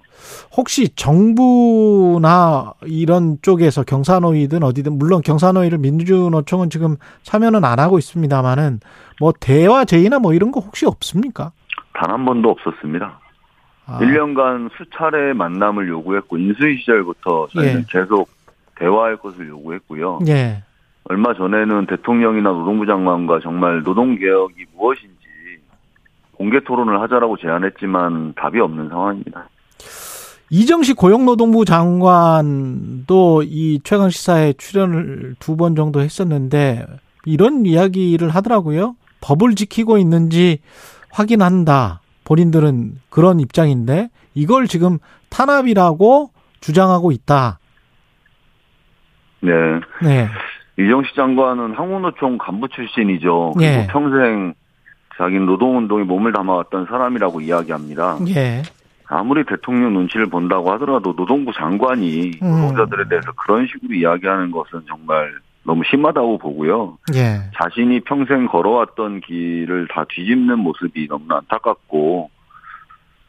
혹시 0.57 0.89
정부나 0.95 2.73
이런 2.87 3.37
쪽에서 3.43 3.83
경사노위든 3.83 4.63
어디든 4.63 4.97
물론 4.99 5.21
경사노위를 5.21 5.77
민주노총은 5.79 6.71
지금 6.71 6.97
참여는 7.23 7.65
안 7.65 7.79
하고 7.79 7.99
있습니다만은 7.99 8.81
뭐 9.21 9.33
대화 9.39 9.85
제의나 9.85 10.19
뭐 10.19 10.33
이런 10.33 10.53
거 10.53 10.61
혹시 10.61 10.87
없습니까? 10.87 11.53
단 11.93 12.11
한 12.11 12.25
번도 12.25 12.49
없었습니다. 12.51 13.21
아, 13.87 13.99
1년간 13.99 14.71
수차례 14.77 15.35
만남을 15.35 15.89
요구했고 15.89 16.39
인수위 16.39 16.79
시절부터 16.79 17.49
저희는 17.53 17.81
예. 17.81 17.85
계속 17.89 18.29
대화할 18.79 19.17
것을 19.19 19.49
요구했고요. 19.49 20.21
예. 20.29 20.63
얼마 21.09 21.35
전에는 21.35 21.87
대통령이나 21.87 22.51
노동부 22.51 22.87
장관과 22.87 23.41
정말 23.41 23.83
노동개혁이 23.83 24.67
무엇인지 24.77 25.17
공개 26.33 26.61
토론을 26.61 27.01
하자라고 27.01 27.37
제안했지만 27.39 28.35
답이 28.35 28.61
없는 28.61 28.89
상황입니다. 28.91 29.49
이정식 30.51 30.97
고용노동부 30.97 31.65
장관도 31.65 33.43
이 33.45 33.81
최강 33.85 34.09
시사에 34.11 34.53
출연을 34.55 35.35
두 35.41 35.57
번 35.57 35.75
정도 35.77 36.01
했었는데 36.01 36.87
이런 37.25 37.67
이야기를 37.67 38.29
하더라고요. 38.31 38.97
법을 39.21 39.55
지키고 39.57 39.99
있는지 39.99 40.61
확인한다. 41.11 42.01
본인들은 42.25 43.01
그런 43.11 43.41
입장인데 43.41 44.11
이걸 44.35 44.67
지금 44.69 44.99
탄압이라고 45.31 46.31
주장하고 46.61 47.13
있다. 47.13 47.59
네. 49.41 49.51
네. 50.03 50.29
이정식 50.79 51.15
장관은 51.17 51.75
한국노총 51.75 52.39
간부 52.39 52.69
출신이죠. 52.69 53.55
그리고 53.57 53.73
예. 53.73 53.87
평생 53.91 54.55
자기는 55.17 55.47
노동운동에 55.47 56.05
몸을 56.05 56.33
담아왔던 56.33 56.87
사람이라고 56.87 57.41
이야기합니다. 57.41 58.19
예. 58.29 58.63
아무리 59.09 59.45
대통령 59.45 59.95
눈치를 59.95 60.27
본다고 60.27 60.71
하더라도 60.73 61.17
노동부 61.17 61.53
장관이 61.53 62.33
음. 62.43 62.49
노동자들에 62.49 63.09
대해서 63.09 63.33
그런 63.33 63.67
식으로 63.67 63.95
이야기하는 63.95 64.51
것은 64.53 64.83
정말 64.87 65.33
너무 65.65 65.83
심하다고 65.91 66.39
보고요. 66.39 66.99
예. 67.15 67.51
자신이 67.61 68.01
평생 68.01 68.47
걸어왔던 68.47 69.21
길을 69.21 69.89
다 69.91 70.05
뒤집는 70.09 70.61
모습이 70.61 71.09
너무나 71.09 71.39
안타깝고 71.39 72.31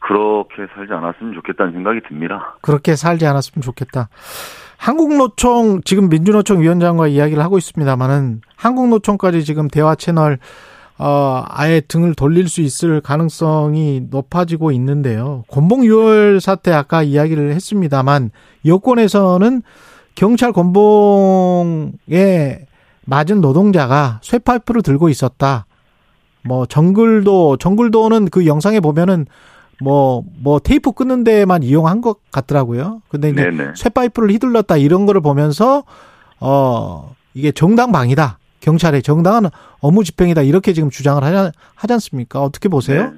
그렇게 0.00 0.66
살지 0.74 0.92
않았으면 0.92 1.34
좋겠다는 1.34 1.72
생각이 1.72 2.00
듭니다. 2.08 2.56
그렇게 2.62 2.96
살지 2.96 3.26
않았으면 3.26 3.62
좋겠다. 3.62 4.08
한국노총 4.78 5.82
지금 5.84 6.08
민주노총 6.08 6.62
위원장과 6.62 7.08
이야기를 7.08 7.42
하고 7.42 7.58
있습니다만은 7.58 8.40
한국노총까지 8.56 9.44
지금 9.44 9.68
대화 9.68 9.94
채널 9.94 10.38
어 10.98 11.44
아예 11.48 11.80
등을 11.80 12.14
돌릴 12.14 12.48
수 12.48 12.60
있을 12.60 13.00
가능성이 13.00 14.06
높아지고 14.10 14.72
있는데요. 14.72 15.44
곤봉 15.48 15.84
유월 15.84 16.40
사태 16.40 16.72
아까 16.72 17.02
이야기를 17.02 17.52
했습니다만 17.52 18.30
여권에서는 18.66 19.62
경찰 20.14 20.52
곤봉에 20.52 21.90
맞은 23.06 23.40
노동자가 23.40 24.20
쇠파이프를 24.22 24.82
들고 24.82 25.08
있었다. 25.08 25.66
뭐 26.42 26.64
정글도 26.64 27.58
정글도는 27.58 28.30
그 28.30 28.46
영상에 28.46 28.80
보면은 28.80 29.26
뭐, 29.82 30.22
뭐, 30.42 30.58
테이프 30.58 30.92
끊는 30.92 31.24
데만 31.24 31.62
이용한 31.62 32.00
것 32.00 32.18
같더라고요. 32.30 33.02
근데 33.08 33.30
이제 33.30 33.50
네네. 33.50 33.72
쇠파이프를 33.76 34.30
휘둘렀다 34.30 34.76
이런 34.76 35.06
거를 35.06 35.20
보면서, 35.20 35.84
어, 36.40 37.14
이게 37.34 37.52
정당방위다. 37.52 38.38
경찰의 38.60 39.02
정당한 39.02 39.46
업무 39.80 40.04
집행이다. 40.04 40.42
이렇게 40.42 40.72
지금 40.72 40.90
주장을 40.90 41.22
하지, 41.22 41.56
하지 41.74 41.92
않습니까? 41.94 42.40
어떻게 42.42 42.68
보세요? 42.68 43.04
네. 43.04 43.08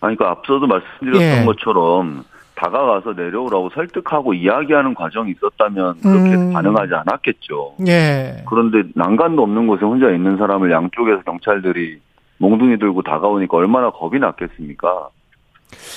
아니, 0.00 0.16
그러니까 0.16 0.30
앞서도 0.30 0.66
말씀드렸던 0.66 1.22
예. 1.22 1.44
것처럼 1.44 2.24
다가가서 2.54 3.12
내려오라고 3.12 3.70
설득하고 3.74 4.34
이야기하는 4.34 4.94
과정이 4.94 5.32
있었다면 5.32 6.00
그렇게 6.00 6.34
음. 6.34 6.52
반응하지 6.52 6.94
않았겠죠. 6.94 7.76
예. 7.86 8.44
그런데 8.48 8.88
난간도 8.94 9.42
없는 9.42 9.66
곳에 9.66 9.84
혼자 9.84 10.10
있는 10.10 10.36
사람을 10.36 10.70
양쪽에서 10.70 11.22
경찰들이 11.22 11.98
몽둥이 12.38 12.78
들고 12.78 13.02
다가오니까 13.02 13.56
얼마나 13.56 13.90
겁이 13.90 14.18
났겠습니까? 14.18 15.08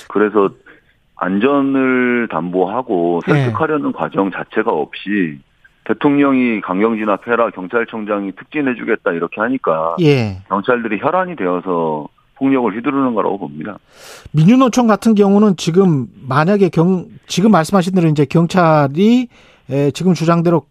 그래서 0.10 0.50
안전을 1.16 2.28
담보하고 2.32 3.22
예. 3.28 3.32
설득하려는 3.32 3.92
과정 3.92 4.32
자체가 4.32 4.72
없이 4.72 5.40
대통령이 5.86 6.62
강경 6.62 6.98
진압해라 6.98 7.50
경찰청장이 7.52 8.34
특진해주겠다 8.34 9.12
이렇게 9.12 9.42
하니까 9.42 9.96
예. 10.02 10.42
경찰들이 10.48 11.00
혈안이 11.00 11.36
되어서 11.36 12.08
폭력을 12.36 12.76
휘두르는 12.76 13.14
거라고 13.16 13.38
봅니다. 13.38 13.78
민주노총 14.32 14.88
같은 14.88 15.14
경우는 15.14 15.58
지금 15.58 16.08
만약에 16.28 16.70
경, 16.70 17.08
지금 17.28 17.52
말씀하신 17.52 17.96
대로 17.96 18.08
이제 18.08 18.26
경찰이 18.26 19.28
에, 19.70 19.92
지금 19.92 20.14
주장대로 20.14 20.66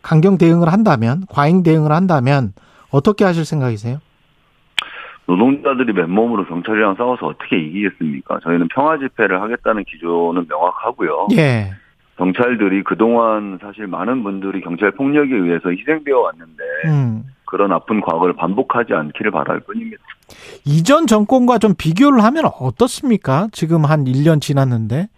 강경 0.00 0.38
대응을 0.38 0.72
한다면, 0.72 1.22
과잉 1.28 1.62
대응을 1.62 1.92
한다면 1.92 2.54
어떻게 2.90 3.24
하실 3.24 3.44
생각이세요? 3.44 3.98
노동자들이 5.26 5.92
맨몸으로 5.92 6.46
경찰이랑 6.46 6.96
싸워서 6.96 7.26
어떻게 7.26 7.58
이기겠습니까? 7.58 8.40
저희는 8.42 8.68
평화 8.68 8.98
집회를 8.98 9.40
하겠다는 9.40 9.84
기조는 9.84 10.46
명확하고요. 10.48 11.28
예. 11.36 11.72
경찰들이 12.16 12.82
그동안 12.84 13.58
사실 13.60 13.86
많은 13.86 14.22
분들이 14.22 14.60
경찰 14.60 14.90
폭력에 14.92 15.34
의해서 15.34 15.70
희생되어 15.70 16.18
왔는데 16.18 16.64
음. 16.86 17.24
그런 17.46 17.72
아픈 17.72 18.00
과거를 18.00 18.34
반복하지 18.34 18.94
않기를 18.94 19.30
바랄 19.30 19.60
뿐입니다. 19.60 20.02
이전 20.64 21.06
정권과 21.06 21.58
좀 21.58 21.74
비교를 21.76 22.22
하면 22.24 22.44
어떻습니까? 22.46 23.48
지금 23.52 23.84
한 23.84 24.04
1년 24.04 24.40
지났는데. 24.40 25.08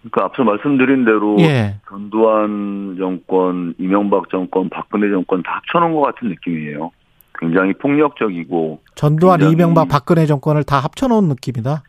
그러니까 0.00 0.24
앞서 0.24 0.44
말씀드린 0.44 1.04
대로 1.04 1.36
예. 1.40 1.76
전두환 1.88 2.96
정권, 2.98 3.74
이명박 3.78 4.28
정권, 4.30 4.68
박근혜 4.68 5.08
정권 5.10 5.42
다 5.42 5.56
합쳐놓은 5.56 5.94
것 5.94 6.00
같은 6.02 6.28
느낌이에요. 6.28 6.90
굉장히 7.38 7.72
폭력적이고 7.74 8.80
전두환, 8.94 9.38
굉장히- 9.38 9.52
이명박, 9.54 9.88
박근혜 9.88 10.26
정권을 10.26 10.64
다 10.64 10.78
합쳐놓은 10.80 11.28
느낌이다. 11.28 11.82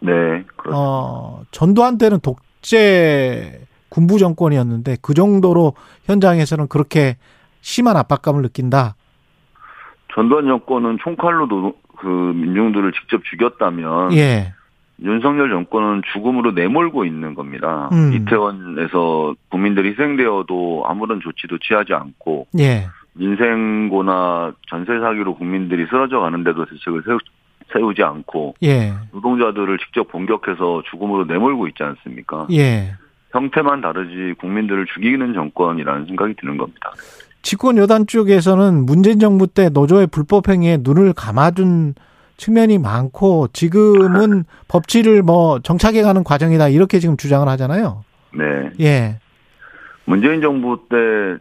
네 0.00 0.10
그렇습니다. 0.56 0.72
어, 0.76 1.42
전두환 1.50 1.98
때는 1.98 2.18
독재 2.20 3.60
군부 3.88 4.18
정권이었는데 4.18 4.96
그 5.02 5.14
정도로 5.14 5.74
현장에서는 6.04 6.68
그렇게 6.68 7.16
심한 7.60 7.96
압박감을 7.96 8.42
느낀다. 8.42 8.96
전두환 10.14 10.46
정권은 10.46 10.98
총칼로 11.02 11.46
노- 11.46 11.74
그 11.98 12.06
민중들을 12.06 12.92
직접 12.92 13.22
죽였다면 13.24 14.12
예. 14.14 14.52
윤석열 15.00 15.50
정권은 15.50 16.02
죽음으로 16.12 16.52
내몰고 16.52 17.04
있는 17.04 17.34
겁니다. 17.34 17.88
음. 17.92 18.12
이태원에서 18.12 19.34
국민들이 19.50 19.90
희생되어도 19.90 20.84
아무런 20.86 21.20
조치도 21.20 21.58
취하지 21.58 21.92
않고 21.94 22.46
예. 22.58 22.88
민생고나 23.14 24.52
전세 24.68 24.98
사기로 24.98 25.34
국민들이 25.36 25.86
쓰러져 25.86 26.20
가는데도 26.20 26.64
대책을 26.64 27.02
세우, 27.04 27.18
세우지 27.72 28.02
않고 28.02 28.54
예. 28.62 28.92
노동자들을 29.12 29.78
직접 29.78 30.10
공격해서 30.10 30.82
죽음으로 30.90 31.24
내몰고 31.24 31.68
있지 31.68 31.82
않습니까? 31.82 32.46
예. 32.52 32.94
형태만 33.30 33.80
다르지 33.80 34.34
국민들을 34.38 34.86
죽이는 34.94 35.34
정권이라는 35.34 36.06
생각이 36.06 36.34
드는 36.38 36.56
겁니다. 36.56 36.92
집권 37.42 37.76
여당 37.76 38.06
쪽에서는 38.06 38.86
문재인 38.86 39.18
정부 39.18 39.46
때 39.46 39.68
노조의 39.68 40.06
불법 40.08 40.48
행위에 40.48 40.78
눈을 40.80 41.12
감아준 41.12 41.94
측면이 42.36 42.78
많고 42.78 43.48
지금은 43.52 44.44
법치를 44.68 45.22
뭐 45.22 45.58
정착해 45.60 46.02
가는 46.02 46.24
과정이다 46.24 46.68
이렇게 46.68 46.98
지금 46.98 47.16
주장을 47.16 47.46
하잖아요. 47.48 48.04
네. 48.34 48.70
예. 48.80 49.18
문재인 50.12 50.40
정부 50.42 50.78
때 50.90 50.96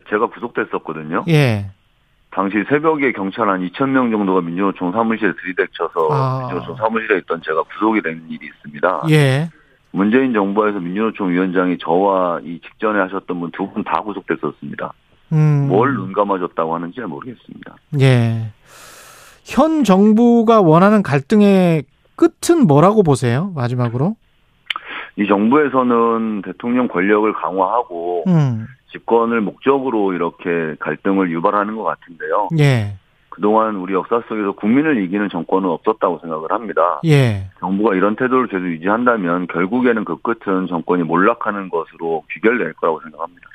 제가 0.09 0.27
구속됐었거든요. 0.27 1.25
예. 1.27 1.69
당시 2.31 2.55
새벽에 2.69 3.11
경찰 3.11 3.49
한 3.49 3.59
2,000명 3.67 4.09
정도가 4.11 4.39
민주노총 4.41 4.93
사무실에 4.93 5.33
들이닥쳐서 5.41 6.07
아. 6.11 6.39
민주노총 6.39 6.77
사무실에 6.77 7.17
있던 7.19 7.41
제가 7.45 7.63
구속이 7.63 8.01
된 8.01 8.23
일이 8.29 8.45
있습니다. 8.47 9.03
예. 9.09 9.49
문재인 9.91 10.31
정부에서 10.33 10.79
민주노총 10.79 11.29
위원장이 11.31 11.77
저와 11.79 12.39
이 12.45 12.61
직전에 12.61 12.99
하셨던 13.01 13.39
분 13.41 13.51
두 13.51 13.67
분 13.73 13.83
다 13.83 14.01
구속됐었습니다. 14.01 14.93
음. 15.33 15.67
뭘 15.67 15.93
눈감아줬다고 15.93 16.73
하는지 16.73 16.95
잘 16.95 17.07
모르겠습니다. 17.07 17.75
예. 17.99 18.51
현 19.43 19.83
정부가 19.83 20.61
원하는 20.61 21.03
갈등의 21.03 21.83
끝은 22.15 22.67
뭐라고 22.67 23.03
보세요? 23.03 23.51
마지막으로. 23.55 24.15
이 25.17 25.27
정부에서는 25.27 26.41
대통령 26.43 26.87
권력을 26.87 27.31
강화하고 27.33 28.23
음. 28.27 28.67
집권을 28.91 29.41
목적으로 29.41 30.13
이렇게 30.13 30.75
갈등을 30.79 31.31
유발하는 31.31 31.75
것 31.75 31.83
같은데요. 31.83 32.49
예. 32.59 32.95
그동안 33.29 33.77
우리 33.77 33.93
역사 33.93 34.21
속에서 34.27 34.51
국민을 34.51 35.01
이기는 35.03 35.29
정권은 35.29 35.69
없었다고 35.69 36.19
생각을 36.19 36.51
합니다. 36.51 36.99
예. 37.05 37.49
정부가 37.59 37.95
이런 37.95 38.15
태도를 38.17 38.47
계속 38.47 38.65
유지한다면 38.65 39.47
결국에는 39.47 40.03
그 40.03 40.17
끝은 40.17 40.67
정권이 40.67 41.03
몰락하는 41.03 41.69
것으로 41.69 42.23
귀결될 42.33 42.73
거라고 42.73 42.99
생각합니다. 43.01 43.47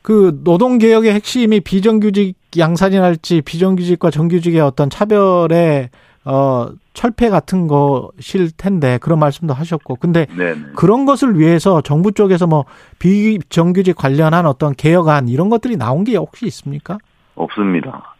그 0.00 0.40
노동 0.42 0.78
개혁의 0.78 1.12
핵심이 1.12 1.60
비정규직 1.60 2.36
양산이랄지 2.58 3.42
비정규직과 3.42 4.10
정규직의 4.10 4.60
어떤 4.60 4.90
차별의 4.90 5.90
어 6.24 6.68
철폐 6.94 7.30
같은 7.30 7.66
것일 7.66 8.52
텐데 8.56 8.98
그런 9.00 9.18
말씀도 9.18 9.54
하셨고 9.54 9.96
근데 9.96 10.26
네. 10.36 10.54
그런 10.76 11.04
것을 11.04 11.38
위해서 11.38 11.80
정부 11.80 12.12
쪽에서 12.12 12.46
뭐 12.46 12.64
비정규직 12.98 13.96
관련한 13.96 14.46
어떤 14.46 14.74
개혁안 14.74 15.28
이런 15.28 15.48
것들이 15.48 15.76
나온 15.76 16.04
게 16.04 16.16
혹시 16.16 16.46
있습니까? 16.46 16.98
없습니다. 17.34 18.14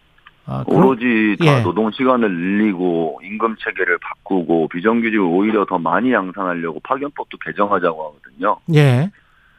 아, 0.46 0.64
오로지 0.66 1.36
다 1.38 1.60
예. 1.60 1.62
노동 1.62 1.92
시간을 1.92 2.28
늘리고 2.28 3.20
임금 3.22 3.56
체계를 3.60 3.98
바꾸고 3.98 4.68
비정규직을 4.68 5.24
오히려 5.24 5.64
더 5.64 5.78
많이 5.78 6.12
양산하려고 6.12 6.80
파견법도 6.80 7.38
개정하자고 7.38 8.04
하거든요. 8.04 8.56
예. 8.74 9.10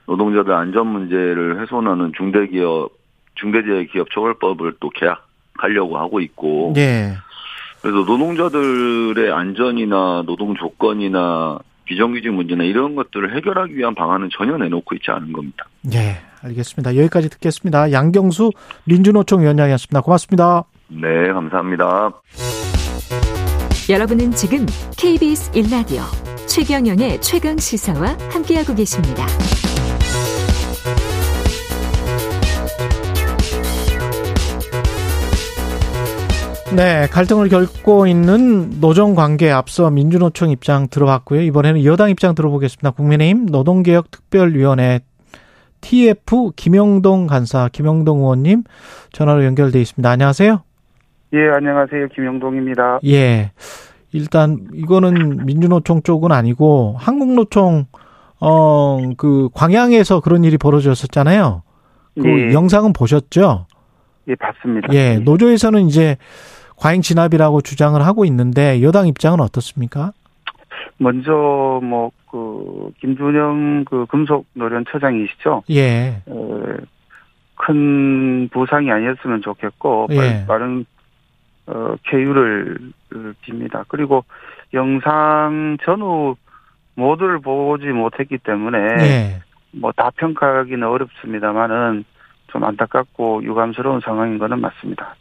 노동자들 0.05 0.51
안전 0.53 0.87
문제를 0.87 1.61
훼손하는 1.61 2.11
중대기업 2.17 2.91
중대재해기업처벌법을 3.35 4.75
또 4.81 4.89
개혁하려고 4.89 5.97
하고 5.97 6.19
있고 6.19 6.73
예. 6.75 7.13
그래서 7.83 7.97
노동자들의 7.97 9.29
안전이나 9.29 10.23
노동 10.25 10.55
조건이나 10.55 11.59
비정규직 11.83 12.31
문제나 12.31 12.63
이런 12.63 12.95
것들을 12.95 13.35
해결하기 13.35 13.75
위한 13.77 13.93
방안은 13.93 14.29
전혀 14.31 14.57
내놓고 14.57 14.95
있지 14.95 15.11
않은 15.11 15.33
겁니다. 15.33 15.65
예, 15.93 16.15
알겠습니다. 16.41 16.95
여기까지 16.95 17.29
듣겠습니다. 17.29 17.91
양경수 17.91 18.51
민주노총 18.85 19.41
위원장이었습니다. 19.41 19.99
고맙습니다. 19.99 20.63
네, 20.87 21.33
감사합니다. 21.33 22.13
여러분은 23.89 24.31
지금 24.31 24.65
KBS 24.97 25.51
1라디오 25.51 26.03
최경영의 26.47 27.19
최강 27.19 27.57
시사와 27.57 28.15
함께하고 28.31 28.75
계십니다. 28.75 29.25
네, 36.75 37.05
갈등을 37.07 37.49
겪고 37.49 38.07
있는 38.07 38.79
노정 38.81 39.13
관계에 39.13 39.51
앞서 39.51 39.91
민주노총 39.91 40.49
입장 40.49 40.87
들어봤고요. 40.87 41.41
이번에는 41.41 41.83
여당 41.85 42.09
입장 42.09 42.33
들어보겠습니다. 42.33 42.91
국민의힘 42.91 43.45
노동개혁 43.45 44.09
특별위원회 44.09 45.01
TF 45.81 46.51
김영동 46.55 47.27
간사 47.27 47.69
김영동 47.71 48.19
의원님 48.19 48.63
전화로 49.11 49.45
연결돼 49.45 49.79
있습니다. 49.81 50.09
안녕하세요. 50.09 50.63
예, 51.33 51.37
안녕하세요. 51.55 52.07
김영동입니다. 52.15 52.99
예. 53.05 53.51
일단 54.11 54.67
이거는 54.73 55.45
민주노총 55.45 56.01
쪽은 56.01 56.31
아니고 56.31 56.95
한국노총 56.97 57.85
어 58.39 58.99
그 59.17 59.49
광양에서 59.53 60.21
그런 60.21 60.43
일이 60.43 60.57
벌어졌었잖아요. 60.57 61.61
그 62.19 62.49
예. 62.49 62.53
영상은 62.53 62.93
보셨죠? 62.93 63.67
예, 64.27 64.35
봤습니다. 64.35 64.87
예. 64.93 65.17
노조에서는 65.19 65.87
이제 65.87 66.17
과잉 66.77 67.01
진압이라고 67.01 67.61
주장을 67.61 67.99
하고 68.01 68.25
있는데 68.25 68.81
여당 68.81 69.07
입장은 69.07 69.39
어떻습니까? 69.39 70.11
먼저 70.97 71.31
뭐그 71.83 72.91
김준영 72.99 73.85
그 73.85 74.05
금속 74.07 74.45
노련 74.53 74.85
처장이시죠. 74.89 75.63
예. 75.71 76.21
어, 76.25 76.63
큰 77.55 78.49
부상이 78.49 78.91
아니었으면 78.91 79.41
좋겠고 79.41 80.07
예. 80.11 80.45
빠른 80.47 80.85
어, 81.67 81.95
쾌유를 82.03 82.77
빕니다. 83.45 83.85
그리고 83.87 84.25
영상 84.73 85.77
전후 85.83 86.35
모두를 86.95 87.39
보지 87.39 87.85
못했기 87.87 88.39
때문에 88.39 88.77
예. 88.99 89.41
뭐다 89.71 90.11
평가하기는 90.11 90.87
어렵습니다만은 90.87 92.05
좀 92.47 92.63
안타깝고 92.63 93.43
유감스러운 93.43 94.01
상황인 94.01 94.37
거는 94.37 94.61
맞습니다. 94.61 95.15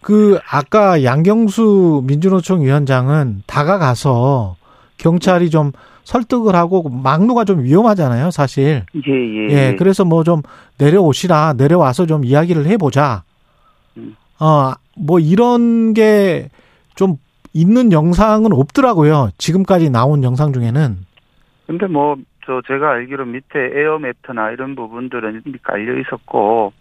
그 0.00 0.38
아까 0.50 1.02
양경수 1.02 2.02
민주노총 2.06 2.62
위원장은 2.62 3.42
다가가서 3.46 4.56
경찰이 4.96 5.50
좀 5.50 5.72
설득을 6.04 6.54
하고 6.54 6.88
막루가 6.88 7.44
좀 7.44 7.62
위험하잖아요, 7.62 8.30
사실. 8.30 8.84
예, 8.94 9.12
예. 9.12 9.48
예, 9.50 9.76
그래서 9.76 10.04
뭐 10.04 10.24
좀 10.24 10.42
내려오시라, 10.78 11.54
내려와서 11.58 12.06
좀 12.06 12.24
이야기를 12.24 12.66
해보자. 12.66 13.22
음. 13.96 14.16
어, 14.40 14.72
뭐 14.96 15.18
이런 15.18 15.94
게 15.94 16.48
좀 16.98 17.16
있는 17.52 17.92
영상은 17.92 18.52
없더라고요. 18.52 19.28
지금까지 19.38 19.88
나온 19.88 20.24
영상 20.24 20.52
중에는. 20.52 20.96
근데 21.68 21.86
뭐, 21.86 22.16
저, 22.44 22.60
제가 22.66 22.90
알기로 22.90 23.24
밑에 23.24 23.70
에어 23.72 23.98
매트나 24.00 24.50
이런 24.50 24.74
부분들은 24.74 25.44
깔려 25.62 25.96
있었고, 26.00 26.72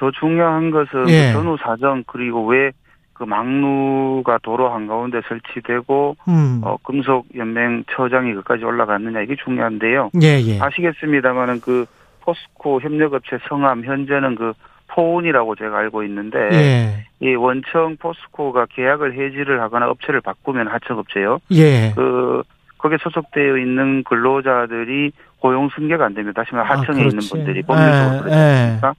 더 0.00 0.10
중요한 0.10 0.70
것은 0.70 1.08
예. 1.10 1.26
그 1.28 1.32
전후 1.34 1.56
사정, 1.62 2.02
그리고 2.06 2.46
왜 2.46 2.72
그 3.20 3.24
망루가 3.24 4.38
도로 4.42 4.70
한가운데 4.70 5.20
설치되고, 5.28 6.16
음. 6.26 6.62
어, 6.64 6.78
금속 6.82 7.26
연맹 7.36 7.84
처장이 7.94 8.32
그까지 8.32 8.64
올라갔느냐, 8.64 9.20
이게 9.20 9.36
중요한데요. 9.44 10.10
예, 10.22 10.40
예. 10.40 10.58
아시겠습니다만은 10.58 11.60
그 11.60 11.84
포스코 12.22 12.80
협력업체 12.80 13.36
성암, 13.46 13.84
현재는 13.84 14.36
그 14.36 14.54
포운이라고 14.88 15.54
제가 15.56 15.76
알고 15.80 16.02
있는데, 16.04 16.38
예. 16.50 17.06
이 17.20 17.34
원청 17.34 17.98
포스코가 17.98 18.68
계약을 18.70 19.12
해지를 19.12 19.60
하거나 19.60 19.90
업체를 19.90 20.22
바꾸면 20.22 20.68
하청업체요. 20.68 21.40
예. 21.52 21.92
그 21.94 22.42
거기에 22.78 22.96
소속되어 23.02 23.58
있는 23.58 24.02
근로자들이 24.04 25.12
고용 25.40 25.68
승계가 25.76 26.06
안 26.06 26.14
됩니다. 26.14 26.42
다시 26.42 26.54
말해 26.54 26.66
아, 26.72 26.78
하청에 26.78 27.00
있는 27.00 27.10
그렇지. 27.10 27.30
분들이 27.30 27.62
법률적으로 27.62 28.16
예, 28.16 28.20
그렇지 28.20 28.34
예. 28.34 28.40
않습니까? 28.40 28.94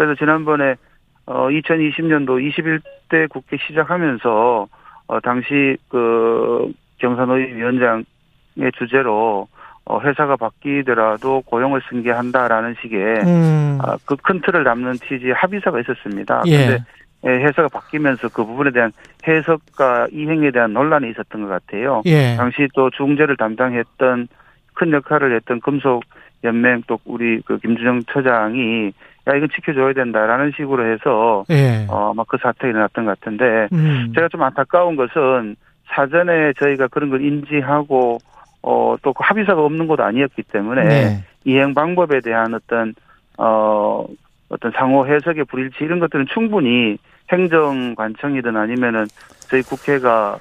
그래서 0.00 0.14
지난번에 0.14 0.76
어 1.26 1.48
2020년도 1.48 2.40
21대 2.40 3.28
국회 3.28 3.58
시작하면서 3.58 4.66
어 5.08 5.20
당시 5.20 5.76
그 5.90 6.72
경산노위 6.96 7.52
위원장의 7.52 8.72
주제로 8.78 9.46
어 9.84 10.00
회사가 10.00 10.36
바뀌더라도 10.36 11.42
고용을 11.42 11.82
승계한다라는 11.90 12.76
식의 12.80 13.20
음. 13.26 13.78
아, 13.82 13.98
그큰 14.06 14.40
틀을 14.40 14.64
담는 14.64 14.94
취지의 14.94 15.34
합의서가 15.34 15.80
있었습니다. 15.80 16.44
예. 16.46 16.56
그런데 16.56 16.84
예, 17.26 17.44
해석가 17.44 17.68
바뀌면서 17.68 18.30
그 18.30 18.42
부분에 18.46 18.70
대한 18.70 18.90
해석과 19.28 20.08
이행에 20.12 20.50
대한 20.50 20.72
논란이 20.72 21.10
있었던 21.10 21.42
것 21.42 21.48
같아요. 21.48 22.00
예. 22.06 22.36
당시 22.38 22.66
또 22.74 22.88
중재를 22.88 23.36
담당했던 23.36 24.28
큰 24.72 24.92
역할을 24.92 25.36
했던 25.36 25.60
금속 25.60 26.04
연맹 26.42 26.84
또 26.86 26.98
우리 27.04 27.42
그 27.42 27.58
김준영 27.58 28.04
처장이 28.10 28.94
야 29.28 29.36
이건 29.36 29.48
지켜줘야 29.54 29.92
된다라는 29.92 30.52
식으로 30.56 30.92
해서 30.92 31.44
예. 31.50 31.86
어 31.88 32.10
아마 32.10 32.24
그 32.24 32.38
사태가 32.40 32.68
일어났던 32.68 33.04
것 33.04 33.20
같은데 33.20 33.68
음. 33.72 34.12
제가 34.14 34.28
좀 34.28 34.42
안타까운 34.42 34.96
것은 34.96 35.56
사전에 35.88 36.52
저희가 36.54 36.88
그런 36.88 37.10
걸 37.10 37.22
인지하고 37.22 38.18
어또 38.62 39.12
그 39.12 39.22
합의서가 39.22 39.62
없는 39.62 39.86
것도 39.86 40.04
아니었기 40.04 40.42
때문에 40.44 40.84
네. 40.84 41.24
이행 41.44 41.74
방법에 41.74 42.20
대한 42.20 42.54
어떤 42.54 42.94
어 43.36 44.06
어떤 44.48 44.72
상호 44.72 45.06
해석의 45.06 45.44
불일치 45.44 45.84
이런 45.84 45.98
것들은 46.00 46.26
충분히 46.32 46.98
행정관청이든 47.32 48.56
아니면은 48.56 49.06
저희 49.48 49.62
국회가 49.62 50.38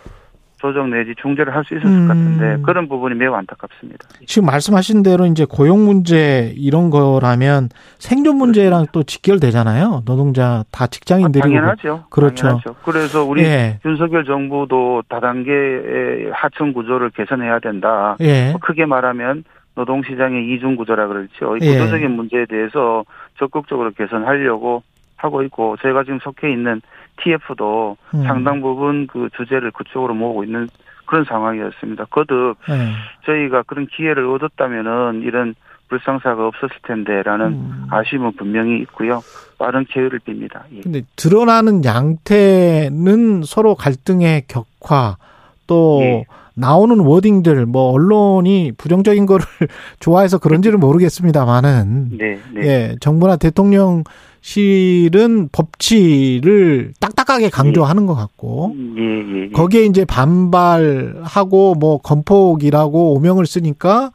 조정 0.60 0.90
내지 0.90 1.14
중재를 1.22 1.56
할 1.56 1.64
수 1.64 1.76
있었을 1.76 1.90
음. 1.90 2.08
것 2.08 2.14
같은데 2.14 2.62
그런 2.64 2.88
부분이 2.88 3.16
매우 3.16 3.34
안타깝습니다. 3.34 4.08
지금 4.26 4.46
말씀하신 4.48 5.04
대로 5.04 5.26
이제 5.26 5.46
고용 5.46 5.86
문제 5.86 6.54
이런 6.58 6.90
거라면 6.90 7.70
생존 7.98 8.38
문제랑 8.38 8.88
또 8.92 9.04
직결되잖아요. 9.04 10.04
노동자 10.06 10.64
다 10.72 10.88
직장인들이고. 10.88 11.48
당연하죠. 11.48 12.06
그렇죠. 12.10 12.44
당연하죠. 12.48 12.76
그래서 12.84 13.24
우리 13.24 13.44
예. 13.44 13.80
윤석열 13.86 14.26
정부도 14.26 15.04
다단계의 15.10 16.32
하청 16.34 16.74
구조를 16.74 17.12
개선해야 17.12 17.60
된다. 17.60 18.16
예. 18.22 18.52
뭐 18.52 18.60
크게 18.62 18.86
말하면 18.86 19.44
노동시장의 19.76 20.54
이중 20.54 20.76
구조라 20.76 21.08
그렇죠. 21.08 21.58
이 21.58 21.60
예. 21.62 21.74
구조적인 21.74 22.12
문제에 22.12 22.46
대해서 22.46 23.04
적극적으로 23.38 23.92
개선하려고 23.92 24.84
하고 25.20 25.44
있고 25.44 25.76
저희가 25.82 26.04
지금 26.04 26.20
속해 26.20 26.52
있는 26.52 26.82
TF도 27.22 27.98
음. 28.16 28.24
상당 28.24 28.62
부분 28.62 29.08
그 29.08 29.30
주제를 29.36 29.72
그쪽으로 29.72 30.14
모으고 30.14 30.44
있는 30.44 30.68
그런 31.06 31.26
상황이었습니다. 31.26 32.06
거듭 32.06 32.56
예. 32.70 32.92
저희가 33.26 33.64
그런 33.64 33.88
기회를 33.88 34.26
얻었다면은 34.28 35.22
이런 35.24 35.56
불상사가 35.90 36.48
없었을 36.48 36.76
텐데라는 36.84 37.46
음. 37.48 37.88
아쉬움은 37.90 38.34
분명히 38.38 38.80
있고요. 38.82 39.22
빠른 39.58 39.86
기회를 39.86 40.20
빕니다. 40.20 40.62
예. 40.72 40.82
근데 40.82 41.02
드러나는 41.16 41.84
양태는 41.84 43.42
서로 43.44 43.76
갈등의 43.76 44.44
격화 44.48 45.18
또 45.66 46.00
예. 46.02 46.26
나오는 46.54 47.00
워딩들 47.00 47.66
뭐 47.66 47.92
언론이 47.94 48.74
부정적인 48.78 49.26
거를 49.26 49.46
좋아해서 50.00 50.38
그런지는 50.38 50.80
모르겠습니다만은 50.80 52.18
네, 52.18 52.40
네. 52.54 52.62
예, 52.62 52.96
정부나 53.00 53.38
대통령 53.38 54.04
실은 54.42 55.50
법치를 55.52 56.94
딱딱하게 57.00 57.50
강조하는 57.50 58.06
것 58.06 58.16
같고 58.16 58.76
예, 58.98 59.02
예, 59.02 59.42
예. 59.44 59.50
거기에 59.50 59.84
이제 59.84 60.06
반발하고 60.06 61.76
뭐 61.76 61.98
건폭이라고 62.00 63.16
오명을 63.16 63.46
쓰니까 63.46 64.12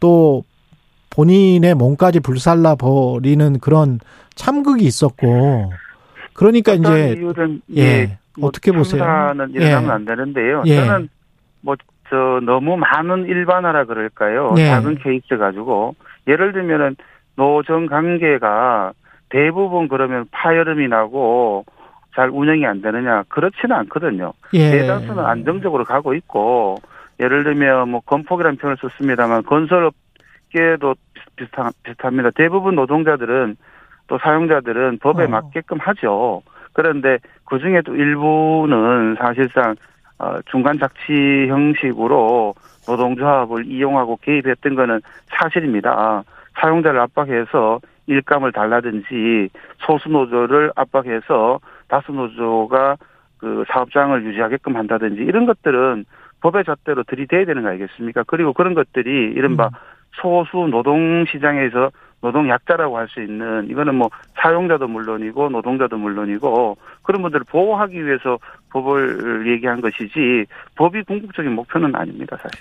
또 0.00 0.44
본인의 1.10 1.74
몸까지 1.74 2.20
불살라 2.20 2.74
버리는 2.76 3.58
그런 3.60 3.98
참극이 4.34 4.84
있었고 4.84 5.72
그러니까 6.32 6.72
이제 6.74 7.16
이유는 7.18 7.62
예, 7.76 7.82
예, 7.82 8.18
뭐 8.38 8.48
어떻게 8.48 8.72
보세요? 8.72 9.02
참사는 9.02 9.54
예. 9.56 9.72
안 9.72 10.04
되는데요. 10.04 10.62
예. 10.66 10.76
저는 10.76 11.08
뭐 11.62 11.76
저 12.10 12.40
너무 12.44 12.76
많은 12.76 13.26
일반화라 13.26 13.84
그럴까요? 13.84 14.54
예. 14.58 14.66
작은 14.66 14.98
케이스 14.98 15.38
가지고 15.38 15.94
예를 16.26 16.52
들면은 16.52 16.96
노정 17.36 17.86
관계가 17.86 18.92
대부분 19.30 19.88
그러면 19.88 20.26
파열음이 20.30 20.88
나고 20.88 21.64
잘 22.14 22.28
운영이 22.28 22.66
안 22.66 22.82
되느냐 22.82 23.24
그렇지는 23.28 23.76
않거든요. 23.76 24.32
예. 24.52 24.70
대다수는 24.70 25.24
안정적으로 25.24 25.84
가고 25.84 26.14
있고 26.14 26.78
예를 27.20 27.44
들면 27.44 27.88
뭐 27.90 28.00
건폭이라는 28.00 28.58
표현을 28.58 28.76
썼습니다만 28.80 29.44
건설업계도 29.44 30.94
비슷한 31.36 31.70
비슷합니다. 31.82 32.30
대부분 32.34 32.74
노동자들은 32.74 33.56
또 34.08 34.18
사용자들은 34.18 34.98
법에 34.98 35.24
어. 35.24 35.28
맞게끔 35.28 35.78
하죠. 35.78 36.42
그런데 36.72 37.18
그 37.44 37.58
중에도 37.58 37.94
일부는 37.94 39.16
사실상 39.18 39.76
어, 40.18 40.38
중간 40.50 40.78
작치 40.78 41.46
형식으로 41.48 42.54
노동조합을 42.86 43.66
이용하고 43.66 44.18
개입했던 44.22 44.74
거는 44.74 45.00
사실입니다. 45.28 46.24
사용자를 46.60 47.00
압박해서 47.00 47.80
일감을 48.10 48.52
달라든지 48.52 49.48
소수 49.78 50.08
노조를 50.08 50.72
압박해서 50.74 51.60
다수 51.88 52.12
노조가 52.12 52.96
그 53.38 53.64
사업장을 53.68 54.24
유지하게끔 54.24 54.76
한다든지 54.76 55.22
이런 55.22 55.46
것들은 55.46 56.04
법의 56.40 56.64
잣대로 56.64 57.02
들이대야 57.04 57.44
되는 57.44 57.62
거 57.62 57.68
아니겠습니까? 57.68 58.24
그리고 58.26 58.52
그런 58.52 58.74
것들이 58.74 59.32
이른바 59.34 59.66
음. 59.66 59.70
소수 60.20 60.68
노동 60.70 61.24
시장에서 61.26 61.90
노동 62.20 62.48
약자라고 62.48 62.98
할 62.98 63.08
수 63.08 63.20
있는 63.22 63.68
이거는 63.70 63.94
뭐 63.94 64.10
사용자도 64.40 64.86
물론이고 64.86 65.48
노동자도 65.48 65.96
물론이고 65.96 66.76
그런 67.02 67.22
분들을 67.22 67.44
보호하기 67.44 68.04
위해서 68.06 68.38
법을 68.70 69.50
얘기한 69.52 69.80
것이지 69.80 70.46
법이 70.76 71.02
궁극적인 71.04 71.52
목표는 71.52 71.94
아닙니다 71.96 72.36
사실. 72.40 72.60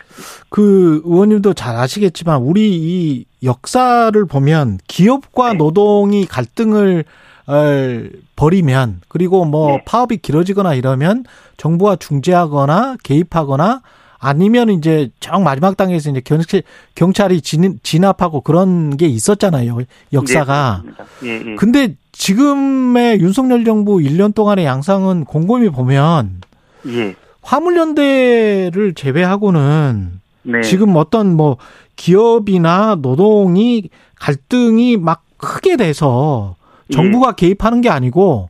그 0.49 1.01
의원님도 1.05 1.53
잘 1.53 1.76
아시겠지만 1.76 2.41
우리 2.41 2.72
이 2.72 3.26
역사를 3.43 4.26
보면 4.26 4.80
기업과 4.88 5.51
네. 5.51 5.57
노동이 5.57 6.26
갈등을 6.26 7.03
어, 7.47 8.03
벌이면 8.36 9.01
그리고 9.07 9.45
뭐 9.45 9.72
네. 9.78 9.84
파업이 9.86 10.18
길어지거나 10.18 10.74
이러면 10.76 11.26
정부가 11.57 11.95
중재하거나 11.97 12.97
개입하거나 13.03 13.82
아니면 14.20 14.70
이제 14.70 15.09
정 15.20 15.43
마지막 15.43 15.78
단계에서 15.78 16.11
이제 16.11 16.22
경찰, 16.22 16.61
경찰이 16.95 17.41
진, 17.41 17.80
진압하고 17.84 18.41
그런 18.41 18.97
게 18.97 19.07
있었잖아요. 19.07 19.80
역사가. 20.11 20.82
네, 20.86 20.91
그렇습니다. 20.91 21.05
예, 21.26 21.51
예. 21.51 21.55
근데 21.55 21.95
지금의 22.11 23.22
윤석열 23.22 23.63
정부 23.63 23.97
1년 23.97 24.36
동안의 24.36 24.65
양상은 24.65 25.24
곰곰이 25.24 25.70
보면 25.70 26.41
예. 26.88 27.15
화물연대를 27.41 28.93
제외하고는 28.95 30.20
네. 30.43 30.61
지금 30.61 30.95
어떤 30.97 31.36
뭐 31.36 31.57
기업이나 31.95 32.95
노동이 33.01 33.89
갈등이 34.15 34.97
막 34.97 35.24
크게 35.38 35.78
돼서 35.78 36.55
예. 36.91 36.93
정부가 36.93 37.34
개입하는 37.34 37.80
게 37.80 37.89
아니고 37.89 38.49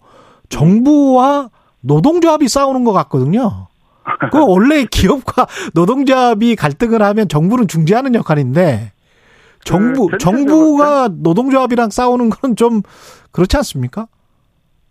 정부와 0.50 1.50
노동조합이 1.82 2.48
싸우는 2.48 2.84
것 2.84 2.92
같거든요. 2.94 3.69
그 4.32 4.40
원래 4.46 4.86
기업과 4.86 5.48
노동조합이 5.74 6.56
갈등을 6.56 7.02
하면 7.02 7.28
정부는 7.28 7.68
중재하는 7.68 8.16
역할인데 8.16 8.92
정부 9.64 10.08
그 10.08 10.18
정부가 10.18 11.10
노동조합이랑 11.12 11.90
싸우는 11.90 12.30
건 12.30 12.56
좀 12.56 12.82
그렇지 13.32 13.58
않습니까? 13.58 14.08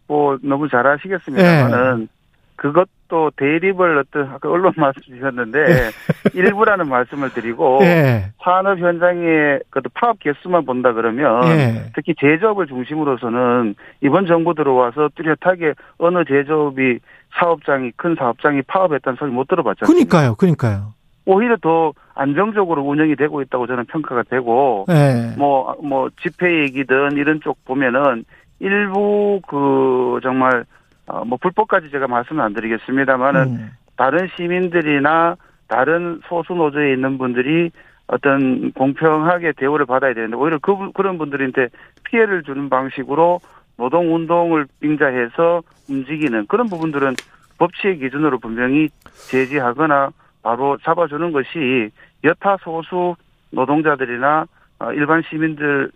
뭐 0.06 0.38
너무 0.42 0.68
잘 0.68 0.86
아시겠습니다만은 0.86 2.08
그것 2.56 2.88
도 3.08 3.30
대립을 3.36 3.98
어떤 3.98 4.28
아까 4.30 4.50
언론 4.50 4.72
말씀 4.76 5.00
주셨는데 5.02 5.90
일부라는 6.34 6.88
말씀을 6.88 7.30
드리고 7.30 7.80
예. 7.82 8.30
산업 8.42 8.78
현장의 8.78 9.60
그 9.70 9.80
파업 9.94 10.18
개수만 10.18 10.66
본다 10.66 10.92
그러면 10.92 11.44
예. 11.48 11.90
특히 11.94 12.14
제조업을 12.20 12.66
중심으로서는 12.66 13.74
이번 14.02 14.26
정부 14.26 14.54
들어와서 14.54 15.08
뚜렷하게 15.14 15.74
어느 15.96 16.24
제조업이 16.26 16.98
사업장이 17.38 17.92
큰 17.96 18.14
사업장이 18.14 18.62
파업했다는 18.62 19.16
소리 19.18 19.30
못 19.30 19.48
들어봤죠. 19.48 19.86
그니까요. 19.86 20.34
그니까요. 20.34 20.92
오히려 21.24 21.56
더 21.60 21.92
안정적으로 22.14 22.82
운영이 22.82 23.16
되고 23.16 23.42
있다고 23.42 23.66
저는 23.66 23.84
평가가 23.86 24.22
되고 24.24 24.86
예. 24.88 25.34
뭐, 25.36 25.76
뭐, 25.82 26.08
집회 26.22 26.62
얘기든 26.62 27.12
이런 27.12 27.40
쪽 27.42 27.62
보면은 27.64 28.24
일부 28.60 29.40
그 29.46 30.18
정말, 30.22 30.64
어, 31.08 31.24
뭐, 31.24 31.38
불법까지 31.40 31.90
제가 31.90 32.06
말씀을 32.06 32.42
안 32.42 32.52
드리겠습니다만은 32.54 33.42
음. 33.42 33.70
다른 33.96 34.28
시민들이나 34.36 35.36
다른 35.66 36.20
소수 36.28 36.52
노조에 36.54 36.92
있는 36.92 37.18
분들이 37.18 37.70
어떤 38.06 38.72
공평하게 38.72 39.52
대우를 39.52 39.86
받아야 39.86 40.14
되는데 40.14 40.36
오히려 40.36 40.58
그, 40.60 40.74
분- 40.74 40.92
그런 40.92 41.18
분들한테 41.18 41.68
피해를 42.04 42.42
주는 42.42 42.68
방식으로 42.68 43.40
노동 43.76 44.14
운동을 44.14 44.66
빙자해서 44.80 45.62
움직이는 45.90 46.46
그런 46.46 46.68
부분들은 46.68 47.14
법치의 47.58 47.98
기준으로 47.98 48.38
분명히 48.38 48.88
제지하거나 49.30 50.10
바로 50.42 50.78
잡아주는 50.78 51.32
것이 51.32 51.90
여타 52.24 52.56
소수 52.62 53.14
노동자들이나 53.50 54.46
어, 54.80 54.92
일반 54.92 55.22
시민들의 55.28 55.88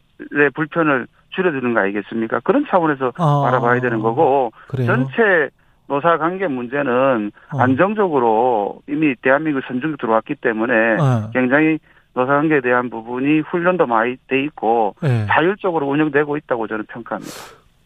불편을 0.54 1.06
줄여주는 1.34 1.74
거 1.74 1.80
아니겠습니까? 1.80 2.40
그런 2.40 2.64
차원에서 2.68 3.12
아. 3.16 3.42
바라봐야 3.44 3.80
되는 3.80 4.00
거고 4.00 4.52
그래요. 4.68 4.86
전체 4.86 5.50
노사 5.88 6.16
관계 6.16 6.46
문제는 6.46 7.32
어. 7.52 7.58
안정적으로 7.58 8.80
이미 8.88 9.14
대한민국 9.22 9.62
선중에 9.66 9.96
들어왔기 10.00 10.36
때문에 10.36 10.72
어. 10.98 11.30
굉장히 11.32 11.78
노사 12.14 12.32
관계에 12.32 12.60
대한 12.60 12.90
부분이 12.90 13.40
훈련도 13.40 13.86
많이 13.86 14.16
돼 14.28 14.42
있고 14.44 14.94
예. 15.02 15.26
자율적으로 15.28 15.86
운영되고 15.88 16.36
있다고 16.36 16.66
저는 16.66 16.84
평가합니다. 16.86 17.32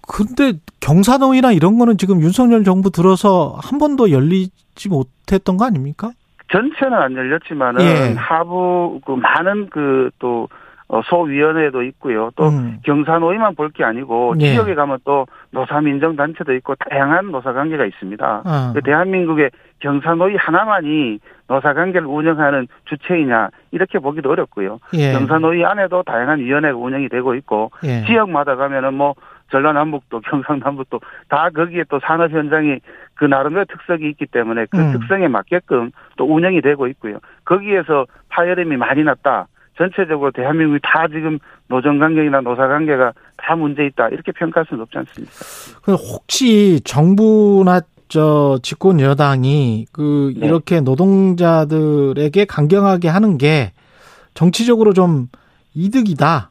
근데 0.08 0.58
경사노위나 0.80 1.52
이런 1.52 1.78
거는 1.78 1.98
지금 1.98 2.20
윤석열 2.20 2.64
정부 2.64 2.90
들어서 2.90 3.58
한 3.60 3.78
번도 3.78 4.10
열리지 4.10 4.88
못했던 4.88 5.56
거 5.56 5.64
아닙니까? 5.64 6.10
전체는 6.52 6.94
안 6.94 7.16
열렸지만은 7.16 7.80
예. 7.82 8.14
하부 8.16 9.00
그 9.04 9.12
많은 9.12 9.68
그또 9.68 10.48
소위원회도 11.06 11.82
있고요. 11.82 12.30
또 12.36 12.48
음. 12.48 12.78
경사노위만 12.84 13.54
볼 13.56 13.70
게 13.70 13.84
아니고 13.84 14.34
예. 14.40 14.52
지역에 14.52 14.74
가면 14.74 14.98
또 15.04 15.26
노사민정단체도 15.50 16.54
있고 16.54 16.74
다양한 16.76 17.30
노사관계가 17.32 17.84
있습니다. 17.84 18.42
어. 18.46 18.72
그 18.72 18.80
대한민국의 18.82 19.50
경사노위 19.80 20.36
하나만이 20.36 21.18
노사관계를 21.48 22.06
운영하는 22.06 22.68
주체이냐 22.86 23.48
이렇게 23.72 23.98
보기도 23.98 24.30
어렵고요. 24.30 24.78
예. 24.94 25.12
경사노위 25.12 25.64
안에도 25.64 26.02
다양한 26.04 26.38
위원회가 26.38 26.76
운영이 26.78 27.08
되고 27.08 27.34
있고 27.34 27.70
예. 27.84 28.04
지역마다 28.06 28.56
가면은 28.56 28.94
뭐 28.94 29.14
전라남북도 29.50 30.20
경상남북도 30.20 31.00
다 31.28 31.50
거기에 31.50 31.84
또 31.88 32.00
산업 32.00 32.32
현장이 32.32 32.80
그 33.14 33.24
나름대로 33.24 33.64
특색이 33.66 34.08
있기 34.10 34.26
때문에 34.26 34.66
그 34.70 34.78
음. 34.78 34.92
특성에 34.92 35.28
맞게끔 35.28 35.90
또 36.16 36.24
운영이 36.24 36.62
되고 36.62 36.86
있고요. 36.88 37.18
거기에서 37.44 38.06
파열음이 38.28 38.76
많이 38.76 39.04
났다. 39.04 39.46
전체적으로 39.76 40.30
대한민국이 40.30 40.80
다 40.82 41.06
지금 41.08 41.38
노정 41.68 41.98
관계나 41.98 42.40
노사 42.40 42.66
관계가 42.66 43.12
다 43.36 43.56
문제 43.56 43.84
있다. 43.86 44.08
이렇게 44.08 44.32
평가할 44.32 44.66
수는 44.68 44.82
없지 44.82 44.98
않습니까? 44.98 45.32
그 45.82 45.94
혹시 45.94 46.80
정부나 46.84 47.80
저 48.08 48.58
집권 48.62 49.00
여당이 49.00 49.86
그 49.92 50.32
네. 50.36 50.46
이렇게 50.46 50.80
노동자들에게 50.80 52.44
강경하게 52.44 53.08
하는 53.08 53.36
게 53.36 53.72
정치적으로 54.34 54.92
좀 54.92 55.28
이득이다. 55.74 56.50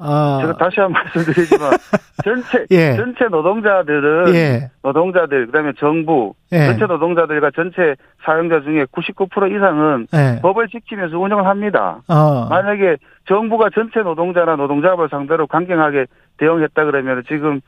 아, 0.00 0.38
제가 0.40 0.56
다시 0.56 0.80
한 0.80 0.92
번 0.92 1.02
말씀드리지만 1.04 1.70
전체 2.24 2.66
예. 2.70 2.96
전체 2.96 3.26
노동자들은 3.26 4.34
예. 4.34 4.70
노동자들 4.82 5.46
그다음에 5.46 5.72
정부 5.78 6.34
예. 6.52 6.66
전체 6.66 6.86
노동자들과 6.86 7.50
전체 7.54 7.94
사용자 8.24 8.60
중에 8.62 8.84
99% 8.86 9.54
이상은 9.54 10.06
예. 10.14 10.40
법을 10.40 10.68
지키면서 10.68 11.18
운영을 11.18 11.46
합니다. 11.46 12.00
어. 12.08 12.46
만약에 12.48 12.96
정부가 13.28 13.68
전체 13.74 14.00
노동자나 14.00 14.56
노동자업을 14.56 15.08
상대로 15.10 15.46
강경하게 15.46 16.06
대응했다 16.38 16.84
그러면 16.84 17.22
지금 17.28 17.60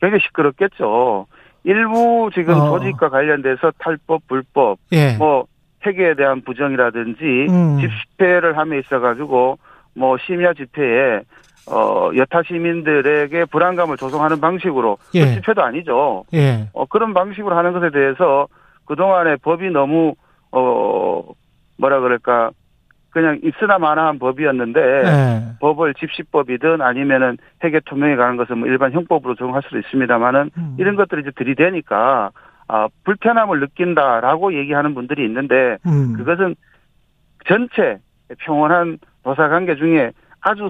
굉장히 0.00 0.22
시끄럽겠죠. 0.24 1.26
일부 1.64 2.30
지금 2.34 2.54
어. 2.54 2.78
조직과 2.78 3.08
관련돼서 3.08 3.72
탈법, 3.78 4.26
불법, 4.28 4.78
예. 4.92 5.16
뭐 5.16 5.46
회계에 5.86 6.14
대한 6.14 6.42
부정이라든지 6.42 7.46
음. 7.50 7.78
집회를 7.80 8.58
함에 8.58 8.78
있어 8.78 9.00
가지고 9.00 9.58
뭐 9.94 10.16
심야 10.18 10.52
집회에 10.54 11.20
어 11.70 12.10
여타 12.16 12.42
시민들에게 12.42 13.44
불안감을 13.46 13.96
조성하는 13.96 14.40
방식으로 14.40 14.98
그 15.12 15.18
예. 15.18 15.34
집회도 15.34 15.62
아니죠. 15.62 16.24
예. 16.34 16.68
어 16.72 16.86
그런 16.86 17.14
방식으로 17.14 17.56
하는 17.56 17.72
것에 17.72 17.90
대해서 17.90 18.48
그 18.84 18.96
동안에 18.96 19.36
법이 19.36 19.70
너무 19.70 20.14
어 20.50 21.22
뭐라 21.76 22.00
그럴까 22.00 22.50
그냥 23.10 23.40
있으나 23.42 23.78
마나한 23.78 24.18
법이었는데 24.18 24.80
예. 24.80 25.42
법을 25.60 25.94
집시법이든 25.94 26.80
아니면은 26.80 27.36
회계 27.64 27.80
투명에 27.80 28.16
관한 28.16 28.36
것은 28.36 28.58
뭐 28.58 28.68
일반 28.68 28.92
형법으로 28.92 29.34
적용할 29.34 29.62
수도 29.62 29.78
있습니다만은 29.78 30.50
음. 30.56 30.76
이런 30.78 30.96
것들이 30.96 31.22
이제 31.22 31.30
들이대니까 31.36 32.30
아 32.68 32.88
불편함을 33.04 33.60
느낀다라고 33.60 34.54
얘기하는 34.54 34.94
분들이 34.94 35.24
있는데 35.24 35.78
음. 35.86 36.14
그것은 36.16 36.54
전체 37.46 37.98
평온한 38.40 38.98
노사 39.24 39.48
관계 39.48 39.74
중에 39.76 40.12
아주 40.40 40.68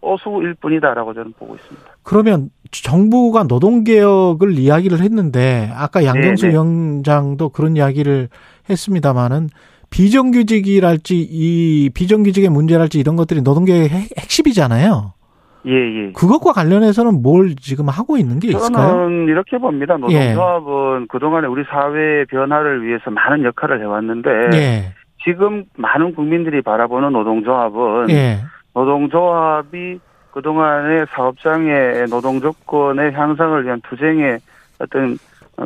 소수일 0.00 0.54
뿐이다라고 0.54 1.12
저는 1.14 1.32
보고 1.38 1.54
있습니다. 1.54 1.86
그러면 2.02 2.50
정부가 2.72 3.44
노동개혁을 3.44 4.52
이야기를 4.58 5.00
했는데 5.00 5.70
아까 5.74 6.04
양경수 6.04 6.42
네네. 6.46 6.52
위원장도 6.54 7.50
그런 7.50 7.76
이야기를 7.76 8.28
했습니다마는 8.68 9.48
비정규직이랄지 9.90 11.26
이 11.30 11.90
비정규직의 11.94 12.48
문제랄지 12.50 12.98
이런 12.98 13.16
것들이 13.16 13.42
노동개혁의 13.42 13.88
핵- 13.88 14.18
핵심이잖아요. 14.18 15.12
예, 15.66 15.72
예. 15.72 16.12
그것과 16.12 16.52
관련해서는 16.52 17.20
뭘 17.22 17.54
지금 17.56 17.88
하고 17.88 18.16
있는 18.16 18.38
게 18.38 18.48
있을까요? 18.48 18.88
저는 18.88 19.26
이렇게 19.28 19.58
봅니다. 19.58 19.96
노동조합은 19.98 21.08
그동안에 21.08 21.46
우리 21.48 21.64
사회의 21.64 22.24
변화를 22.26 22.86
위해서 22.86 23.10
많은 23.10 23.44
역할을 23.44 23.80
해왔는데 23.80 24.30
예. 24.54 24.92
지금 25.24 25.64
많은 25.76 26.14
국민들이 26.14 26.62
바라보는 26.62 27.12
노동조합은 27.12 28.08
예. 28.10 28.38
노동조합이 28.74 30.00
그동안의 30.32 31.06
사업장의 31.10 32.06
노동 32.06 32.40
조건의 32.40 33.12
향상을 33.12 33.64
위한 33.64 33.80
투쟁의 33.82 34.38
어떤 34.78 35.18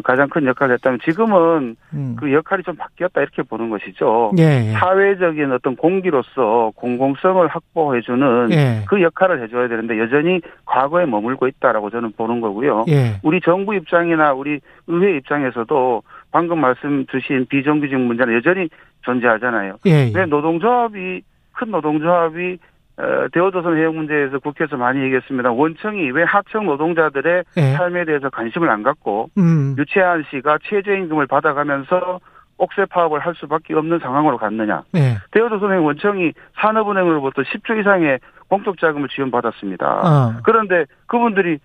가장 0.02 0.28
큰 0.28 0.44
역할을 0.46 0.74
했다면 0.74 0.98
지금은 1.04 1.76
음. 1.92 2.16
그 2.18 2.32
역할이 2.32 2.64
좀 2.64 2.74
바뀌었다 2.74 3.20
이렇게 3.20 3.42
보는 3.42 3.70
것이죠. 3.70 4.32
예. 4.38 4.42
예. 4.42 4.72
사회적인 4.72 5.52
어떤 5.52 5.76
공기로서 5.76 6.72
공공성을 6.74 7.46
확보해주는 7.46 8.50
예. 8.50 8.84
그 8.88 9.00
역할을 9.00 9.42
해줘야 9.42 9.68
되는데 9.68 9.98
여전히 10.00 10.40
과거에 10.64 11.06
머물고 11.06 11.46
있다라고 11.46 11.90
저는 11.90 12.12
보는 12.16 12.40
거고요. 12.40 12.86
예. 12.88 13.20
우리 13.22 13.40
정부 13.40 13.74
입장이나 13.74 14.32
우리 14.32 14.58
의회 14.88 15.16
입장에서도 15.16 16.02
방금 16.32 16.60
말씀 16.60 17.06
주신 17.06 17.46
비정규직 17.46 17.96
문제는 17.96 18.34
여전히 18.34 18.68
존재하잖아요. 19.02 19.76
예. 19.86 20.10
왜 20.12 20.26
노동조합이 20.26 21.22
큰 21.52 21.70
노동조합이 21.70 22.58
어, 22.96 23.26
대우조선 23.32 23.76
해역 23.76 23.94
문제에서 23.96 24.38
국회에서 24.38 24.76
많이 24.76 25.00
얘기했습니다. 25.02 25.50
원청이 25.50 26.10
왜 26.12 26.22
하청 26.22 26.66
노동자들의 26.66 27.44
예. 27.56 27.60
삶에 27.72 28.04
대해서 28.04 28.30
관심을 28.30 28.70
안 28.70 28.82
갖고 28.84 29.30
음. 29.36 29.74
유채한 29.76 30.24
씨가 30.30 30.58
최저임금을 30.62 31.26
받아가면서 31.26 32.20
옥새 32.56 32.84
파업을 32.84 33.18
할 33.18 33.34
수밖에 33.34 33.74
없는 33.74 33.98
상황으로 33.98 34.38
갔느냐. 34.38 34.84
예. 34.94 35.18
대우조선행 35.32 35.84
원청이 35.84 36.32
산업은행으로부터 36.60 37.42
10조 37.42 37.80
이상의 37.80 38.20
공적 38.48 38.78
자금을 38.78 39.08
지원받았습니다. 39.08 39.86
어. 39.86 40.34
그런데 40.44 40.84
그분들이 41.06 41.58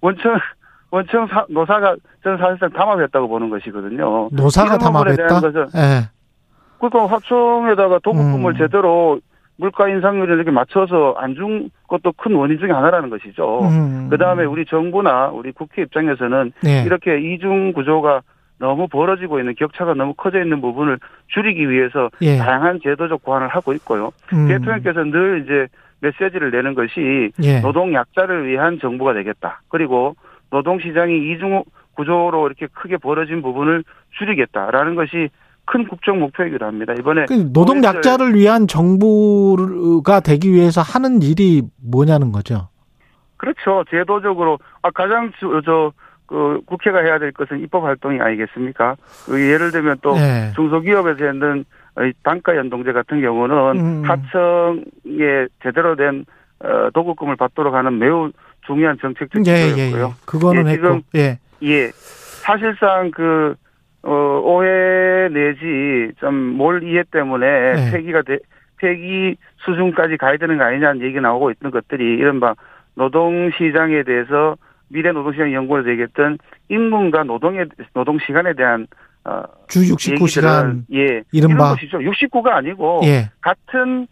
원청 0.00 0.38
원청 0.90 1.26
사- 1.26 1.44
노사가 1.50 1.96
저는 2.22 2.38
사실상 2.38 2.70
담합했다고 2.70 3.28
보는 3.28 3.50
것이거든요. 3.50 4.30
노사가 4.32 4.78
대한 4.78 4.92
담합했다. 4.92 5.26
것은 5.40 5.66
예. 5.76 6.08
그러니까 6.78 7.14
하청에다가 7.16 7.98
도급금을 7.98 8.52
음. 8.52 8.56
제대로 8.56 9.20
물가 9.56 9.88
인상률을 9.88 10.34
이렇게 10.36 10.50
맞춰서 10.50 11.14
안 11.18 11.34
준 11.34 11.70
것도 11.88 12.12
큰 12.16 12.34
원인 12.34 12.58
중에 12.58 12.70
하나라는 12.70 13.10
것이죠. 13.10 13.60
음. 13.62 14.08
그 14.10 14.16
다음에 14.18 14.44
우리 14.44 14.64
정부나 14.64 15.28
우리 15.28 15.52
국회 15.52 15.82
입장에서는 15.82 16.52
예. 16.66 16.82
이렇게 16.84 17.18
이중 17.18 17.72
구조가 17.72 18.22
너무 18.58 18.86
벌어지고 18.88 19.40
있는 19.40 19.54
격차가 19.56 19.94
너무 19.94 20.14
커져 20.14 20.40
있는 20.42 20.60
부분을 20.60 20.98
줄이기 21.28 21.68
위해서 21.68 22.08
예. 22.22 22.36
다양한 22.38 22.80
제도적 22.82 23.22
보완을 23.24 23.48
하고 23.48 23.72
있고요. 23.74 24.12
음. 24.32 24.46
대통령께서 24.48 25.04
늘 25.04 25.42
이제 25.44 25.66
메시지를 26.00 26.50
내는 26.50 26.74
것이 26.74 27.32
예. 27.42 27.60
노동 27.60 27.92
약자를 27.94 28.46
위한 28.46 28.78
정부가 28.80 29.12
되겠다. 29.14 29.60
그리고 29.68 30.14
노동 30.50 30.78
시장이 30.78 31.32
이중 31.32 31.64
구조로 31.96 32.46
이렇게 32.46 32.66
크게 32.72 32.96
벌어진 32.96 33.42
부분을 33.42 33.84
줄이겠다라는 34.18 34.94
것이 34.94 35.28
큰 35.66 35.88
국정 35.88 36.20
목표이기도 36.20 36.64
합니다. 36.66 36.94
이번에 36.98 37.26
그 37.26 37.52
노동 37.52 37.82
약자를 37.82 38.34
위한 38.34 38.66
정부가 38.66 40.20
되기 40.20 40.52
위해서 40.52 40.82
하는 40.82 41.22
일이 41.22 41.62
뭐냐는 41.82 42.32
거죠. 42.32 42.68
그렇죠. 43.36 43.84
제도적으로 43.90 44.58
아 44.82 44.90
가장 44.90 45.32
저 45.64 45.92
그 46.26 46.60
국회가 46.66 47.00
해야 47.00 47.18
될 47.18 47.32
것은 47.32 47.60
입법 47.60 47.84
활동이 47.84 48.20
아니겠습니까? 48.20 48.96
그 49.26 49.40
예를 49.40 49.70
들면 49.70 49.98
또 50.02 50.16
예. 50.16 50.52
중소기업에서 50.54 51.18
이 52.06 52.12
단가 52.22 52.56
연동제 52.56 52.92
같은 52.92 53.20
경우는 53.20 53.56
음. 53.76 54.02
하청에 54.04 55.46
제대로 55.62 55.94
된 55.96 56.24
어, 56.60 56.90
도급금을 56.94 57.36
받도록 57.36 57.74
하는 57.74 57.98
매우 57.98 58.30
중요한 58.66 58.96
정책적 59.00 59.46
예, 59.46 59.52
예, 59.52 59.56
예. 59.62 59.68
기조였고요. 59.68 60.14
그거는 60.24 60.66
예, 60.66 60.72
했고. 60.72 60.82
지금 60.82 61.02
예. 61.14 61.38
예. 61.62 61.90
사실상 61.92 63.10
그, 63.10 63.54
어, 64.06 64.40
오해 64.44 65.28
내지 65.30 66.12
좀 66.20 66.54
몰 66.54 66.82
이해 66.82 67.02
때문에 67.10 67.46
네. 67.74 67.90
폐기가 67.92 68.22
돼, 68.22 68.38
폐기 68.78 69.36
수준까지 69.58 70.16
가야 70.18 70.36
되는 70.36 70.58
거 70.58 70.64
아니냐는 70.64 71.02
얘기 71.02 71.20
나오고 71.20 71.50
있는 71.50 71.70
것들이 71.70 72.04
이른바 72.04 72.54
노동 72.94 73.50
시장에 73.56 74.02
대해서 74.02 74.56
미래 74.88 75.10
노동시장 75.12 75.52
연구를 75.52 75.90
얘기했던 75.92 76.38
임금과 76.68 77.24
노동에, 77.24 77.64
노동 77.94 78.18
시간에 78.18 78.52
대한, 78.52 78.86
어, 79.24 79.42
주 79.68 79.80
69시간. 79.80 80.84
얘기들은, 80.84 80.84
예. 80.92 81.22
이른바- 81.32 81.70
것이죠. 81.74 81.98
69가 81.98 82.48
아니고 82.48 83.00
예. 83.04 83.30
같은 83.40 84.06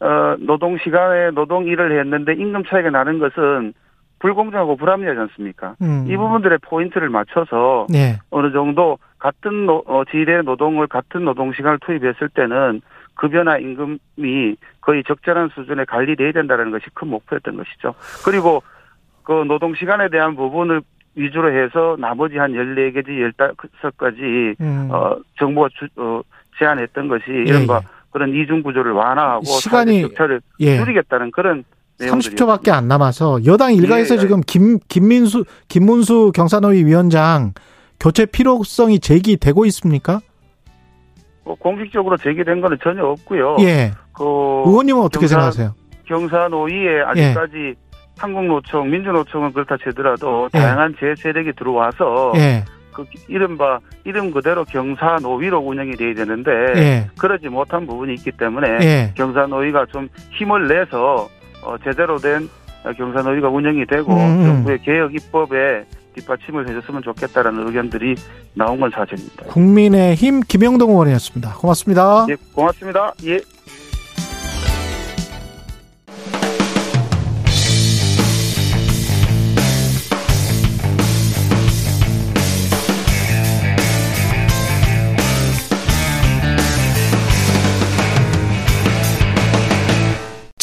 어, 0.00 0.36
노동 0.40 0.78
시간에 0.78 1.30
노동 1.32 1.66
일을 1.66 1.98
했는데 1.98 2.32
임금 2.34 2.64
차이가 2.68 2.90
나는 2.90 3.18
것은 3.18 3.72
불공정하고 4.20 4.76
불합리하지 4.76 5.18
않습니까? 5.18 5.74
음. 5.82 6.04
이 6.08 6.16
부분들의 6.16 6.58
포인트를 6.62 7.08
맞춰서 7.08 7.86
예. 7.94 8.18
어느 8.30 8.52
정도 8.52 8.98
같은 9.18 9.66
노, 9.66 9.82
어, 9.86 10.02
질의 10.10 10.44
노동을 10.44 10.86
같은 10.86 11.24
노동 11.24 11.52
시간을 11.52 11.78
투입했을 11.84 12.28
때는 12.30 12.80
급여나 13.14 13.58
임금이 13.58 14.56
거의 14.80 15.02
적절한 15.06 15.50
수준에 15.54 15.84
관리돼야 15.84 16.32
된다는 16.32 16.70
것이 16.70 16.84
큰 16.94 17.08
목표였던 17.08 17.56
것이죠. 17.56 17.94
그리고 18.24 18.62
그 19.24 19.32
노동 19.46 19.74
시간에 19.74 20.08
대한 20.08 20.36
부분을 20.36 20.82
위주로 21.16 21.52
해서 21.52 21.96
나머지 21.98 22.36
한 22.38 22.52
14개지 22.52 23.32
15가지 23.82 24.54
음. 24.60 24.88
어, 24.90 25.16
정부가 25.38 25.68
주, 25.76 25.86
어, 25.96 26.22
제안했던 26.58 27.08
것이 27.08 27.24
예, 27.28 27.42
이른바 27.42 27.80
예. 27.82 27.86
그런 28.12 28.34
이중 28.34 28.62
구조를 28.62 28.92
완화하고 28.92 29.42
시간이- 29.44 30.02
격차를 30.02 30.40
예. 30.60 30.76
줄이겠다는 30.78 31.30
그런 31.32 31.64
30초밖에 31.98 32.70
안 32.70 32.86
남아서 32.86 33.44
여당 33.46 33.74
일가에서 33.74 34.14
예, 34.14 34.18
예. 34.18 34.20
지금 34.20 34.40
김 34.46 34.78
김민수 34.88 35.44
김문수 35.66 36.30
경산노위 36.34 36.84
위원장 36.84 37.52
교체 38.00 38.26
필요성이 38.26 39.00
제기되고 39.00 39.64
있습니까? 39.66 40.20
뭐 41.44 41.54
공식적으로 41.56 42.16
제기된 42.16 42.60
거는 42.60 42.78
전혀 42.82 43.04
없고요. 43.04 43.56
예. 43.60 43.92
그 44.12 44.22
의원님은 44.66 45.02
어떻게 45.02 45.26
경산- 45.26 45.28
생각하세요? 45.52 45.74
경사노위에 46.06 47.00
아직까지 47.06 47.74
한국노총, 48.18 48.90
민주노총은 48.90 49.52
그렇다 49.52 49.76
치더라도 49.78 50.48
예. 50.54 50.58
다양한 50.58 50.94
제 50.98 51.14
세력이 51.16 51.52
들어와서 51.56 52.32
예. 52.36 52.64
그 52.92 53.04
이른바 53.28 53.78
이름 54.04 54.30
그대로 54.32 54.64
경사노위로 54.64 55.58
운영이 55.58 55.92
돼야 55.96 56.14
되는데 56.14 56.50
예. 56.76 57.10
그러지 57.18 57.48
못한 57.48 57.86
부분이 57.86 58.14
있기 58.14 58.32
때문에 58.32 58.68
예. 58.82 59.12
경사노위가 59.16 59.86
좀 59.92 60.08
힘을 60.32 60.66
내서 60.68 61.28
어, 61.62 61.76
제대로 61.84 62.18
된 62.18 62.48
경사노위가 62.96 63.48
운영이 63.48 63.86
되고 63.86 64.12
음, 64.12 64.40
음. 64.40 64.44
정부의 64.46 64.78
개혁 64.82 65.14
입법에 65.14 65.84
뒷받침을 66.14 66.68
해줬으면 66.68 67.02
좋겠다라는 67.02 67.66
의견들이 67.68 68.14
나온 68.54 68.80
건 68.80 68.90
사실입니다. 68.90 69.44
국민의힘 69.46 70.40
김영동 70.40 70.90
의원이었습니다. 70.90 71.54
고맙습니다. 71.54 72.26
예, 72.28 72.36
고맙습니다. 72.52 73.12
예. 73.24 73.40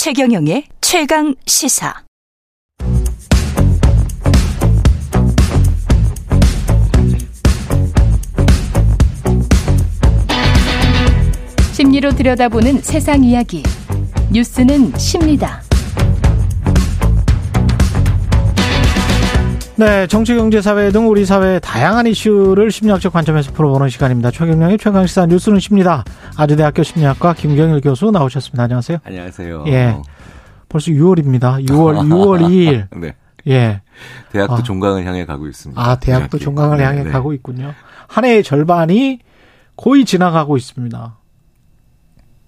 최경영의 0.06 0.66
최강 0.82 1.34
시사. 1.48 2.06
심리로 11.76 12.12
들여다보는 12.12 12.78
세상 12.78 13.22
이야기. 13.22 13.62
뉴스는 14.32 14.98
십니다. 14.98 15.60
네, 19.76 20.08
정치, 20.08 20.34
경제, 20.36 20.62
사회 20.62 20.90
등 20.90 21.10
우리 21.10 21.26
사회의 21.26 21.60
다양한 21.60 22.08
이슈를 22.08 22.72
심리학적 22.72 23.12
관점에서 23.12 23.52
풀어보는 23.52 23.90
시간입니다. 23.90 24.32
최경영의 24.32 24.78
최강시사 24.78 25.26
뉴스는 25.26 25.60
십니다. 25.60 26.06
아주대학교 26.38 26.82
심리학과 26.82 27.34
김경일 27.34 27.82
교수 27.82 28.10
나오셨습니다. 28.10 28.64
안녕하세요. 28.64 29.00
안녕하세요. 29.04 29.66
예. 29.68 29.98
벌써 30.70 30.92
6월입니다. 30.92 31.68
6월, 31.68 31.98
6월 32.08 32.40
2일. 32.48 32.88
네. 33.02 33.16
예. 33.50 33.82
대학도 34.32 34.54
아. 34.54 34.64
종강을 34.64 35.06
향해 35.06 35.26
가고 35.26 35.46
있습니다. 35.46 35.82
아, 35.82 36.00
대학도 36.00 36.38
대학이. 36.38 36.46
종강을 36.46 36.78
네, 36.78 36.86
향해 36.86 37.04
네. 37.04 37.12
가고 37.12 37.34
있군요. 37.34 37.74
한 38.08 38.24
해의 38.24 38.44
절반이 38.44 39.20
거의 39.76 40.06
지나가고 40.06 40.56
있습니다. 40.56 41.18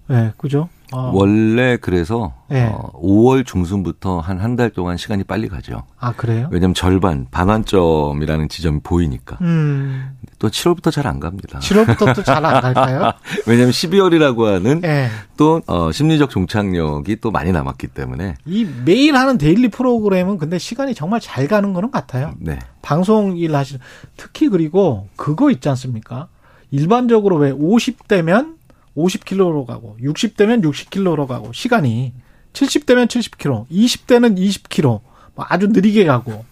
네, 0.08 0.32
그죠? 0.36 0.68
어. 0.90 1.10
원래 1.12 1.76
그래서 1.76 2.32
네. 2.48 2.64
어, 2.64 2.90
5월 2.94 3.44
중순부터 3.44 4.20
한 4.20 4.38
한 4.40 4.56
달 4.56 4.70
동안 4.70 4.96
시간이 4.96 5.24
빨리 5.24 5.48
가죠. 5.48 5.82
아, 5.98 6.12
그래요? 6.12 6.48
왜냐하면 6.50 6.72
절반 6.72 7.26
반환점이라는 7.30 8.48
지점이 8.48 8.80
보이니까. 8.82 9.36
음. 9.42 10.16
또 10.38 10.48
7월부터 10.48 10.90
잘 10.90 11.06
안 11.06 11.20
갑니다. 11.20 11.58
7월부터 11.58 12.14
또 12.14 12.22
잘 12.22 12.42
안 12.46 12.62
갈까요? 12.62 13.12
왜냐하면 13.46 13.72
12월이라고 13.72 14.44
하는 14.44 14.80
네. 14.80 15.08
또 15.36 15.60
어, 15.66 15.92
심리적 15.92 16.30
종착력이 16.30 17.16
또 17.20 17.30
많이 17.30 17.52
남았기 17.52 17.88
때문에. 17.88 18.36
이 18.46 18.66
매일 18.86 19.14
하는 19.14 19.36
데일리 19.36 19.68
프로그램은 19.68 20.38
근데 20.38 20.56
시간이 20.58 20.94
정말 20.94 21.20
잘 21.20 21.46
가는 21.48 21.74
거는 21.74 21.90
같아요. 21.90 22.32
네. 22.38 22.58
방송 22.80 23.36
일 23.36 23.54
하시는 23.54 23.78
특히 24.16 24.48
그리고 24.48 25.08
그거 25.16 25.50
있지 25.50 25.68
않습니까? 25.68 26.28
일반적으로 26.70 27.36
왜 27.36 27.52
50대면 27.52 28.57
50km로 28.98 29.64
가고 29.64 29.96
60대면 30.02 30.62
60km로 30.62 31.26
가고 31.26 31.52
시간이 31.52 32.12
70대면 32.52 33.06
70km, 33.06 33.68
20대는 33.68 34.36
20km, 34.36 34.82
뭐 34.82 35.46
아주 35.48 35.68
느리게 35.68 36.04
가고 36.04 36.44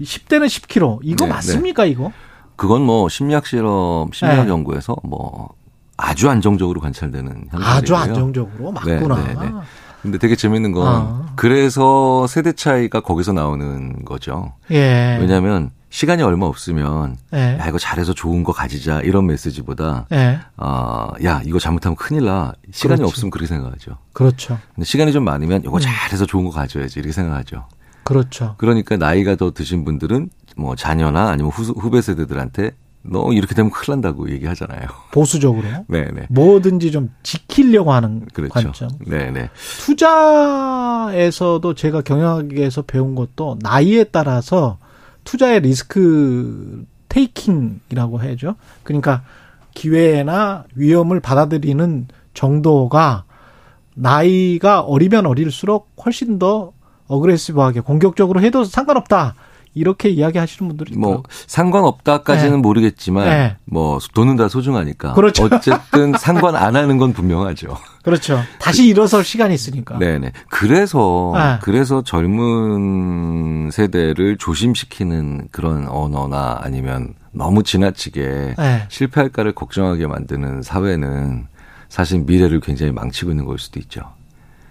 10대는 0.00 0.46
10km. 0.46 1.00
이거 1.02 1.24
네, 1.26 1.32
맞습니까 1.32 1.84
이거? 1.84 2.12
그건 2.56 2.82
뭐 2.82 3.08
심리학 3.08 3.46
실험, 3.46 4.10
심리학 4.12 4.44
네. 4.44 4.50
연구에서 4.50 4.96
뭐 5.02 5.48
아주 5.96 6.30
안정적으로 6.30 6.80
관찰되는 6.80 7.28
현상이고요. 7.50 7.64
아주 7.66 7.96
안정적으로 7.96 8.72
맞구나. 8.72 9.16
네, 9.16 9.34
네, 9.34 9.40
네. 9.40 9.52
근데 10.02 10.18
되게 10.18 10.34
재밌는 10.34 10.72
건 10.72 10.86
아. 10.86 11.32
그래서 11.36 12.26
세대 12.26 12.52
차이가 12.52 13.00
거기서 13.00 13.32
나오는 13.32 14.04
거죠. 14.04 14.54
예. 14.70 15.18
왜냐하면 15.20 15.70
시간이 15.90 16.22
얼마 16.22 16.46
없으면 16.46 17.16
예. 17.34 17.58
야 17.58 17.66
이거 17.68 17.78
잘해서 17.78 18.14
좋은 18.14 18.44
거 18.44 18.52
가지자 18.52 19.00
이런 19.00 19.26
메시지보다 19.26 20.06
예. 20.12 20.38
어, 20.56 21.12
야 21.24 21.42
이거 21.44 21.58
잘못하면 21.58 21.96
큰일 21.96 22.24
나 22.24 22.54
시간이 22.72 22.98
그렇지. 22.98 23.10
없으면 23.10 23.30
그렇게 23.30 23.48
생각하죠. 23.48 23.98
그렇죠. 24.12 24.58
근데 24.74 24.84
시간이 24.86 25.12
좀 25.12 25.24
많으면 25.24 25.62
이거 25.64 25.76
음. 25.76 25.80
잘해서 25.80 26.26
좋은 26.26 26.44
거 26.44 26.50
가져야지 26.50 27.00
이렇게 27.00 27.12
생각하죠. 27.12 27.66
그렇죠. 28.04 28.54
그러니까 28.58 28.96
나이가 28.96 29.34
더 29.34 29.50
드신 29.50 29.84
분들은 29.84 30.30
뭐 30.56 30.76
자녀나 30.76 31.28
아니면 31.28 31.50
후, 31.50 31.62
후배 31.72 32.00
세대들한테 32.00 32.70
너 33.02 33.32
이렇게 33.32 33.54
되면 33.54 33.70
큰일 33.70 33.94
난다고 33.96 34.30
얘기하잖아요. 34.30 34.82
보수적으로 35.10 35.66
네네. 35.88 36.26
뭐든지 36.30 36.92
좀 36.92 37.10
지키려고 37.22 37.92
하는 37.92 38.26
그렇죠. 38.32 38.52
관점. 38.52 38.90
네네. 39.06 39.50
투자에서도 39.80 41.74
제가 41.74 42.02
경영학에서 42.02 42.82
배운 42.82 43.14
것도 43.14 43.58
나이에 43.60 44.04
따라서 44.04 44.78
투자의 45.24 45.60
리스크 45.60 46.84
테이킹이라고 47.08 48.22
해야죠. 48.22 48.56
그러니까 48.82 49.22
기회나 49.74 50.64
위험을 50.74 51.20
받아들이는 51.20 52.08
정도가 52.34 53.24
나이가 53.94 54.80
어리면 54.80 55.26
어릴수록 55.26 55.90
훨씬 56.04 56.38
더 56.38 56.72
어그레시브하게 57.08 57.80
공격적으로 57.80 58.40
해도 58.40 58.64
상관없다. 58.64 59.34
이렇게 59.74 60.08
이야기하시는 60.08 60.68
분들이 60.68 60.96
뭐 60.96 61.10
있더라고요. 61.10 61.32
상관없다까지는 61.46 62.52
네. 62.52 62.56
모르겠지만 62.56 63.24
네. 63.28 63.56
뭐 63.64 63.98
돈은 64.14 64.36
다 64.36 64.48
소중하니까 64.48 65.14
그렇죠. 65.14 65.44
어쨌든 65.44 66.12
상관 66.18 66.56
안 66.56 66.74
하는 66.74 66.98
건 66.98 67.12
분명하죠. 67.12 67.76
그렇죠. 68.02 68.40
다시 68.58 68.86
일어설 68.86 69.22
시간이 69.22 69.54
있으니까. 69.54 69.98
네네. 69.98 70.32
그래서 70.48 71.32
네. 71.36 71.58
그래서 71.62 72.02
젊은 72.02 73.70
세대를 73.70 74.38
조심시키는 74.38 75.48
그런 75.52 75.86
언어나 75.88 76.58
아니면 76.60 77.14
너무 77.32 77.62
지나치게 77.62 78.54
네. 78.58 78.86
실패할까를 78.88 79.52
걱정하게 79.52 80.06
만드는 80.08 80.62
사회는 80.62 81.46
사실 81.88 82.20
미래를 82.20 82.60
굉장히 82.60 82.92
망치고 82.92 83.30
있는 83.30 83.44
걸 83.44 83.58
수도 83.58 83.78
있죠. 83.80 84.00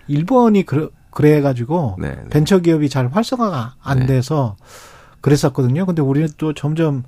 일본이 0.08 0.66
그래, 0.66 0.88
그래가지고 1.12 1.98
네, 2.00 2.10
네. 2.10 2.30
벤처기업이 2.30 2.90
잘 2.90 3.08
활성화가 3.08 3.76
안 3.82 4.00
네. 4.00 4.06
돼서 4.08 4.56
그랬었거든요. 5.22 5.86
근데 5.86 6.02
우리는 6.02 6.28
또 6.38 6.54
점점 6.54 7.04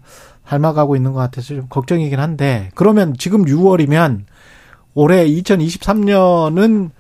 닮아가고 0.45 0.95
있는 0.95 1.13
것 1.13 1.19
같아서 1.19 1.55
좀 1.55 1.67
걱정이긴 1.69 2.19
한데 2.19 2.71
그러면 2.75 3.15
지금 3.17 3.45
6월이면 3.45 4.23
올해 4.93 5.25
2023년은 5.27 6.91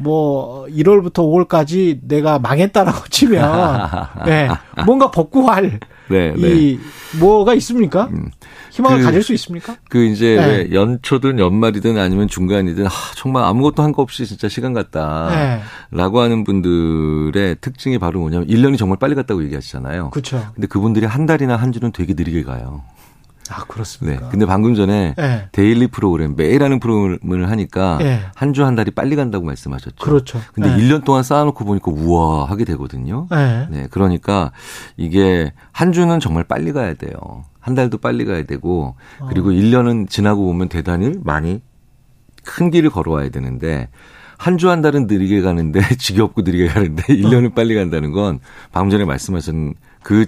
뭐 0.00 0.66
1월부터 0.66 1.14
5월까지 1.48 2.00
내가 2.02 2.38
망했다라고 2.38 3.06
치면 3.10 3.80
네, 4.26 4.48
뭔가 4.86 5.10
복구할 5.10 5.78
네, 6.08 6.32
네. 6.36 6.48
이 6.48 6.78
뭐가 7.20 7.54
있습니까? 7.54 8.08
음. 8.12 8.30
희망을 8.72 8.98
그- 8.98 9.04
가질 9.04 9.22
수 9.22 9.32
있습니까? 9.34 9.76
그 9.88 10.04
이제 10.04 10.36
네. 10.36 10.46
왜 10.46 10.72
연초든 10.72 11.38
연말이든 11.38 11.98
아니면 11.98 12.28
중간이든 12.28 12.86
아, 12.86 12.90
정말 13.16 13.44
아무것도 13.44 13.82
한 13.82 13.90
거 13.92 14.02
없이 14.02 14.24
진짜 14.26 14.48
시간 14.48 14.72
갔다. 14.72 15.28
네. 15.30 15.60
라고 15.90 16.20
하는 16.20 16.44
분들의 16.44 17.56
특징이 17.60 17.98
바로 17.98 18.20
뭐냐면 18.20 18.46
1년이 18.48 18.78
정말 18.78 18.98
빨리 18.98 19.14
갔다고 19.16 19.42
얘기하시잖아요. 19.44 20.10
그렇죠. 20.10 20.46
근데 20.54 20.66
그분들이 20.68 21.06
한 21.06 21.26
달이나 21.26 21.56
한 21.56 21.72
주는 21.72 21.90
되게 21.92 22.14
느리게 22.14 22.44
가요. 22.44 22.82
아 23.50 23.58
네. 23.58 23.64
그렇습니까? 23.68 24.28
근데 24.28 24.46
방금 24.46 24.74
전에 24.74 25.14
네. 25.16 25.48
데일리 25.52 25.88
프로그램 25.88 26.34
매일 26.36 26.62
하는 26.62 26.80
프로그램을 26.80 27.50
하니까 27.50 27.98
네. 27.98 28.20
한주 28.34 28.64
한 28.64 28.74
달이 28.74 28.92
빨리 28.92 29.16
간다고 29.16 29.44
말씀하셨죠. 29.44 29.96
그렇죠. 29.96 30.40
근데 30.54 30.74
네. 30.74 30.82
1년 30.82 31.04
동안 31.04 31.22
쌓아놓고 31.22 31.64
보니까 31.64 31.90
우와 31.90 32.48
하게 32.48 32.64
되거든요. 32.64 33.26
네. 33.30 33.66
네, 33.70 33.88
그러니까 33.90 34.52
이게 34.96 35.52
한 35.72 35.92
주는 35.92 36.20
정말 36.20 36.44
빨리 36.44 36.72
가야 36.72 36.94
돼요. 36.94 37.44
한 37.58 37.74
달도 37.74 37.98
빨리 37.98 38.24
가야 38.24 38.44
되고 38.44 38.94
그리고 39.28 39.50
1년은 39.50 40.08
지나고 40.08 40.44
보면 40.46 40.68
대단히 40.68 41.14
많이 41.22 41.60
큰 42.44 42.70
길을 42.70 42.90
걸어와야 42.90 43.28
되는데 43.28 43.88
한주한 44.38 44.80
달은 44.80 45.06
느리게 45.06 45.42
가는데 45.42 45.80
지겹고 45.98 46.40
느리게 46.40 46.68
가는데 46.68 47.02
1년은 47.02 47.54
빨리 47.54 47.74
간다는 47.74 48.12
건 48.12 48.40
방금 48.72 48.88
전에 48.90 49.04
말씀하신 49.04 49.74
그 50.02 50.26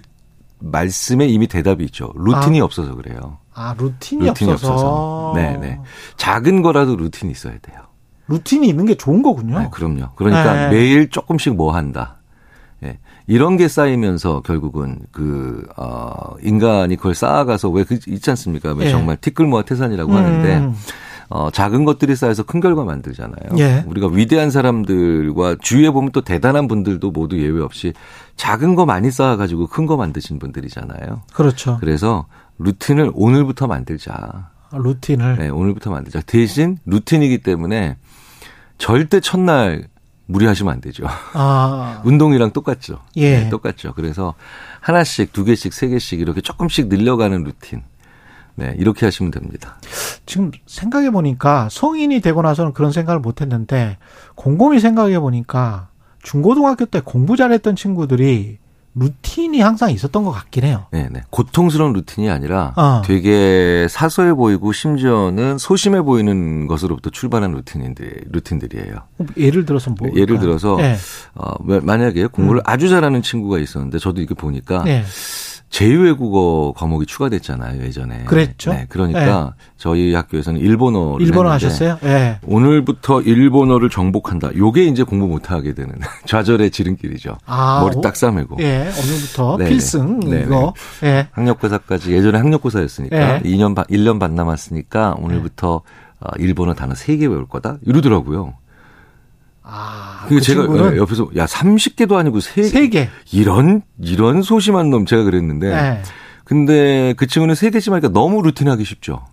말씀에 0.62 1.26
이미 1.26 1.46
대답이 1.46 1.84
있죠. 1.84 2.12
루틴이 2.16 2.60
아. 2.60 2.64
없어서 2.64 2.94
그래요. 2.94 3.38
아 3.54 3.74
루틴이, 3.76 4.26
루틴이 4.26 4.52
없어서. 4.52 4.72
없어서. 4.72 5.32
네, 5.36 5.56
네. 5.58 5.80
작은 6.16 6.62
거라도 6.62 6.96
루틴이 6.96 7.32
있어야 7.32 7.58
돼요. 7.60 7.80
루틴이 8.28 8.68
있는 8.68 8.86
게 8.86 8.94
좋은 8.94 9.22
거군요. 9.22 9.58
네, 9.58 9.68
그럼요. 9.70 10.10
그러니까 10.14 10.54
네. 10.54 10.68
매일 10.70 11.10
조금씩 11.10 11.54
뭐 11.54 11.74
한다. 11.74 12.18
예. 12.84 12.98
이런 13.26 13.56
게 13.56 13.68
쌓이면서 13.68 14.42
결국은 14.42 15.00
그, 15.12 15.66
어, 15.76 16.34
인간이 16.42 16.96
그걸 16.96 17.14
쌓아가서 17.14 17.70
왜 17.70 17.84
그, 17.84 17.98
있지 18.06 18.30
않습니까? 18.30 18.72
왜 18.72 18.86
예. 18.86 18.90
정말 18.90 19.16
티끌모아 19.16 19.62
태산이라고 19.62 20.12
하는데, 20.12 20.56
음. 20.58 20.74
어, 21.34 21.50
작은 21.50 21.86
것들이 21.86 22.14
쌓여서 22.14 22.42
큰 22.42 22.60
결과 22.60 22.84
만들잖아요. 22.84 23.56
예. 23.56 23.82
우리가 23.86 24.08
위대한 24.08 24.50
사람들과 24.50 25.56
주위에 25.62 25.88
보면 25.90 26.12
또 26.12 26.20
대단한 26.20 26.68
분들도 26.68 27.10
모두 27.10 27.40
예외 27.40 27.62
없이 27.62 27.94
작은 28.36 28.74
거 28.74 28.84
많이 28.84 29.10
쌓아가지고 29.10 29.68
큰 29.68 29.86
거 29.86 29.96
만드신 29.96 30.38
분들이잖아요. 30.38 31.22
그렇죠. 31.32 31.78
그래서 31.80 32.26
루틴을 32.58 33.12
오늘부터 33.14 33.66
만들자. 33.66 34.50
루틴을. 34.72 35.38
네, 35.38 35.48
오늘부터 35.48 35.90
만들자. 35.90 36.20
대신 36.20 36.76
루틴이기 36.84 37.38
때문에 37.38 37.96
절대 38.76 39.20
첫날 39.20 39.88
무리하시면 40.26 40.70
안 40.70 40.80
되죠. 40.82 41.04
아, 41.32 42.02
운동이랑 42.04 42.50
똑같죠. 42.52 42.98
예. 43.16 43.38
네, 43.44 43.48
똑같죠. 43.48 43.94
그래서 43.94 44.34
하나씩, 44.80 45.32
두 45.32 45.44
개씩, 45.44 45.72
세 45.72 45.88
개씩 45.88 46.20
이렇게 46.20 46.42
조금씩 46.42 46.88
늘려가는 46.88 47.42
루틴. 47.42 47.82
네, 48.54 48.74
이렇게 48.78 49.06
하시면 49.06 49.30
됩니다. 49.30 49.76
지금 50.26 50.50
생각해 50.66 51.10
보니까 51.10 51.68
성인이 51.70 52.20
되고 52.20 52.42
나서는 52.42 52.72
그런 52.72 52.92
생각을 52.92 53.20
못 53.20 53.40
했는데 53.40 53.98
곰곰이 54.34 54.80
생각해 54.80 55.18
보니까 55.20 55.88
중고등학교 56.22 56.84
때 56.86 57.00
공부 57.04 57.36
잘했던 57.36 57.76
친구들이 57.76 58.58
루틴이 58.94 59.60
항상 59.60 59.90
있었던 59.90 60.22
것 60.22 60.32
같긴 60.32 60.64
해요. 60.64 60.84
네, 60.90 61.08
네. 61.10 61.22
고통스러운 61.30 61.94
루틴이 61.94 62.28
아니라 62.28 62.74
어. 62.76 63.00
되게 63.02 63.86
사소해 63.88 64.34
보이고 64.34 64.70
심지어는 64.72 65.56
소심해 65.56 66.02
보이는 66.02 66.66
것으로부터 66.66 67.08
출발한 67.08 67.52
루틴인데, 67.52 68.24
루틴들이에요. 68.30 68.96
예를 69.38 69.64
들어서 69.64 69.94
뭐? 69.98 70.10
예를 70.14 70.38
들어서 70.38 70.76
예. 70.80 70.96
어, 71.34 71.54
만약에 71.62 72.26
공부를 72.26 72.60
아주 72.66 72.90
잘하는 72.90 73.22
친구가 73.22 73.58
있었는데 73.58 73.98
저도 73.98 74.20
이렇게 74.20 74.34
보니까 74.34 74.84
예. 74.86 75.04
제외국어 75.72 76.74
과목이 76.76 77.06
추가됐잖아요 77.06 77.82
예전에. 77.82 78.24
그랬죠. 78.24 78.72
네, 78.72 78.84
그러니까 78.90 79.54
저희 79.78 80.14
학교에서는 80.14 80.60
일본어를 80.60 81.26
일본어 81.26 81.50
하셨어요? 81.50 81.98
예. 82.04 82.38
오늘부터 82.46 83.22
일본어를 83.22 83.88
정복한다. 83.88 84.54
요게 84.54 84.84
이제 84.84 85.02
공부 85.02 85.26
못하게 85.26 85.72
되는 85.72 85.94
좌절의 86.26 86.70
지름길이죠. 86.70 87.38
아, 87.46 87.80
머리 87.82 87.96
오- 87.96 88.00
딱 88.02 88.14
싸매고. 88.16 88.58
예. 88.60 88.90
오늘부터 89.02 89.56
네네. 89.56 89.70
필승 89.70 90.20
네네. 90.20 90.42
이거. 90.44 90.74
예. 91.04 91.28
학력고사까지 91.32 92.12
예전에 92.12 92.36
학력고사였으니까 92.38 93.36
예. 93.36 93.40
2년 93.40 93.74
반 93.74 93.86
1년 93.86 94.20
반 94.20 94.34
남았으니까 94.34 95.16
오늘부터 95.18 95.80
어, 96.20 96.26
일본어 96.38 96.74
단어 96.74 96.92
3개 96.92 97.22
외울 97.22 97.46
거다. 97.48 97.78
이러더라고요. 97.82 98.54
아, 99.64 100.24
그그 100.28 100.40
제가 100.40 100.62
친구는 100.62 100.96
옆에서 100.96 101.28
야 101.36 101.46
30개도 101.46 102.14
아니고 102.14 102.38
3개. 102.38 102.64
세 102.64 102.88
개. 102.88 103.08
이런 103.32 103.82
이런 104.00 104.42
소심한 104.42 104.90
놈 104.90 105.06
제가 105.06 105.22
그랬는데 105.22 105.72
예. 105.72 106.02
근데 106.44 107.14
그 107.16 107.26
친구는 107.26 107.54
3개씩 107.54 107.90
하니까 107.92 108.08
너무 108.08 108.42
루틴하기 108.42 108.84
쉽죠. 108.84 109.24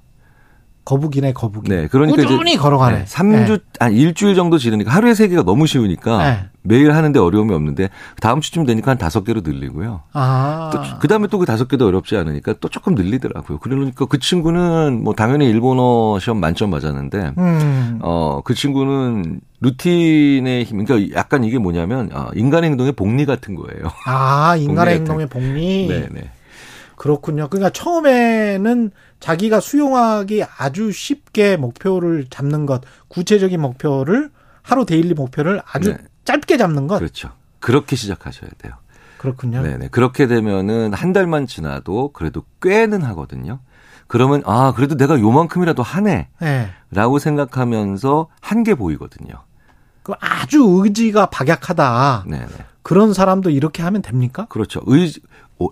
거북이네 0.90 1.34
거북이. 1.34 1.70
네, 1.70 1.88
그러니까 1.88 2.24
꾸준히 2.24 2.58
걸어가네. 2.58 2.98
네, 3.00 3.06
3주, 3.06 3.62
한 3.80 3.94
일주일 3.94 4.34
정도 4.34 4.58
지르니까 4.58 4.92
하루에 4.92 5.14
세 5.14 5.28
개가 5.28 5.44
너무 5.44 5.68
쉬우니까 5.68 6.18
네. 6.24 6.40
매일 6.64 6.94
하는데 6.94 7.20
어려움이 7.20 7.54
없는데 7.54 7.90
다음 8.22 8.42
주쯤 8.42 8.66
되니까 8.66 8.92
한 8.92 8.98
다섯 8.98 9.24
개로 9.24 9.42
늘리고요. 9.42 10.02
아. 10.14 10.72
또 10.74 10.80
그 11.00 11.08
다음에 11.08 11.28
또 11.28 11.38
그 11.40 11.46
다섯 11.46 11.68
개도 11.68 11.86
어렵지 11.88 12.18
않으니까 12.18 12.56
또 12.60 12.68
조금 12.70 12.96
늘리더라고요. 12.96 13.60
그러니까 13.60 14.06
그 14.06 14.18
친구는 14.20 15.04
뭐 15.04 15.14
당연히 15.14 15.48
일본어 15.48 16.18
시험 16.20 16.40
만점 16.40 16.72
맞았는데 16.72 17.34
음. 17.38 18.00
어, 18.02 18.42
그 18.44 18.54
친구는 18.56 19.42
루틴의 19.62 20.64
힘, 20.64 20.84
그러니까 20.84 21.16
약간 21.18 21.44
이게 21.44 21.58
뭐냐면, 21.60 22.10
어, 22.14 22.30
인간의 22.34 22.70
행동의 22.72 22.94
복리 22.94 23.26
같은 23.26 23.56
거예요. 23.56 23.92
아, 24.06 24.56
인간의 24.60 25.00
복리 25.00 25.00
행동의 25.00 25.28
복리. 25.28 25.88
네네. 25.88 26.32
그렇군요. 27.00 27.48
그러니까 27.48 27.70
처음에는 27.70 28.92
자기가 29.22 29.62
수용하기 29.62 30.44
아주 30.58 30.92
쉽게 30.92 31.56
목표를 31.56 32.26
잡는 32.30 32.66
것, 32.66 32.82
구체적인 33.08 33.60
목표를 33.62 34.30
하루 34.62 34.86
daily 34.86 35.14
목표를 35.14 35.62
아주 35.72 35.94
네. 35.94 35.98
짧게 36.26 36.58
잡는 36.58 36.88
것. 36.88 37.00
그렇죠. 37.00 37.32
그렇게 37.62 37.96
시작하셔야 37.96 38.50
돼요. 38.58 38.74
그렇군요. 39.18 39.62
네네. 39.62 39.88
그렇게 39.90 40.28
되면은 40.28 40.94
한 40.94 41.14
달만 41.14 41.48
지나도 41.48 42.12
그래도 42.12 42.44
꽤는 42.62 43.02
하거든요. 43.04 43.60
그러면, 44.08 44.44
아, 44.46 44.74
그래도 44.76 44.98
내가 44.98 45.18
요만큼이라도 45.18 45.82
하네. 45.82 46.28
네. 46.42 46.70
라고 46.92 47.18
생각하면서 47.18 48.28
한게 48.42 48.76
보이거든요. 48.76 49.36
그 50.04 50.12
아주 50.20 50.66
의지가 50.84 51.28
박약하다. 51.28 52.26
네네. 52.28 52.48
그런 52.82 53.14
사람도 53.14 53.52
이렇게 53.52 53.84
하면 53.84 54.02
됩니까? 54.02 54.48
그렇죠. 54.50 54.82
의지, 54.86 55.22
어, 55.60 55.68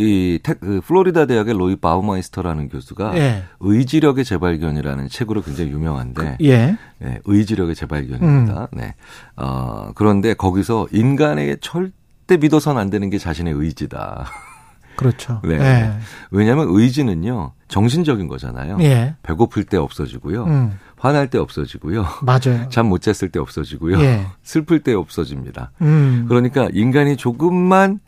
이 0.00 0.38
테, 0.42 0.54
그 0.54 0.80
플로리다 0.80 1.26
대학의 1.26 1.54
로이 1.54 1.76
바우마이스터라는 1.76 2.68
교수가 2.70 3.16
예. 3.18 3.42
의지력의 3.60 4.24
재발견이라는 4.24 5.08
책으로 5.08 5.42
굉장히 5.42 5.70
유명한데 5.72 6.38
예. 6.42 6.76
네, 6.98 7.20
의지력의 7.24 7.74
재발견입니다. 7.74 8.68
음. 8.72 8.78
네. 8.78 8.94
어, 9.36 9.92
그런데 9.94 10.32
거기서 10.34 10.88
인간에게 10.92 11.56
절대 11.60 12.38
믿어서는 12.38 12.80
안 12.80 12.88
되는 12.88 13.10
게 13.10 13.18
자신의 13.18 13.52
의지다. 13.54 14.26
그렇죠. 14.96 15.40
네. 15.44 15.54
예. 15.54 15.92
왜냐하면 16.30 16.68
의지는요 16.70 17.52
정신적인 17.68 18.26
거잖아요. 18.26 18.78
예. 18.80 19.14
배고플 19.22 19.64
때 19.64 19.76
없어지고요, 19.76 20.44
음. 20.44 20.78
화날 20.96 21.28
때 21.28 21.38
없어지고요, 21.38 22.04
맞아요. 22.22 22.68
잠 22.70 22.86
못 22.86 23.00
잤을 23.02 23.30
때 23.30 23.38
없어지고요, 23.38 24.00
예. 24.00 24.26
슬플 24.42 24.80
때 24.82 24.92
없어집니다. 24.94 25.72
음. 25.82 26.24
그러니까 26.28 26.68
인간이 26.72 27.16
조금만 27.16 28.00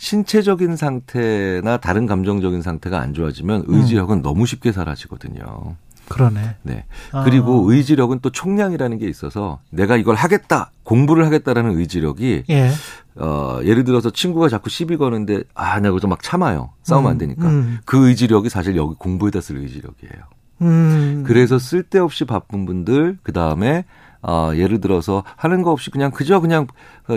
신체적인 0.00 0.76
상태나 0.76 1.76
다른 1.76 2.06
감정적인 2.06 2.62
상태가 2.62 3.00
안 3.00 3.12
좋아지면 3.12 3.64
의지력은 3.66 4.22
너무 4.22 4.46
쉽게 4.46 4.72
사라지거든요. 4.72 5.76
그러네. 6.08 6.56
네. 6.62 6.86
아. 7.12 7.22
그리고 7.22 7.70
의지력은 7.70 8.20
또 8.20 8.30
총량이라는 8.30 8.96
게 8.96 9.06
있어서 9.06 9.60
내가 9.68 9.98
이걸 9.98 10.16
하겠다, 10.16 10.72
공부를 10.84 11.26
하겠다라는 11.26 11.78
의지력이 11.78 12.44
예. 12.48 12.70
어, 13.16 13.60
예를 13.62 13.84
들어서 13.84 14.08
친구가 14.08 14.48
자꾸 14.48 14.70
시비 14.70 14.96
거는데 14.96 15.42
아, 15.54 15.78
내가 15.80 15.90
그래서 15.92 16.08
막 16.08 16.22
참아요. 16.22 16.70
싸우면 16.82 17.10
안 17.10 17.18
되니까. 17.18 17.46
음. 17.46 17.80
그 17.84 18.08
의지력이 18.08 18.48
사실 18.48 18.76
여기 18.76 18.94
공부에다 18.98 19.42
쓸 19.42 19.58
의지력이에요. 19.58 20.24
음. 20.62 21.24
그래서 21.26 21.58
쓸데없이 21.58 22.24
바쁜 22.24 22.64
분들, 22.64 23.18
그 23.22 23.34
다음에 23.34 23.84
어, 24.22 24.52
예를 24.54 24.80
들어서 24.80 25.24
하는 25.36 25.62
거 25.62 25.72
없이 25.72 25.90
그냥 25.90 26.10
그저 26.10 26.40
그냥 26.40 26.66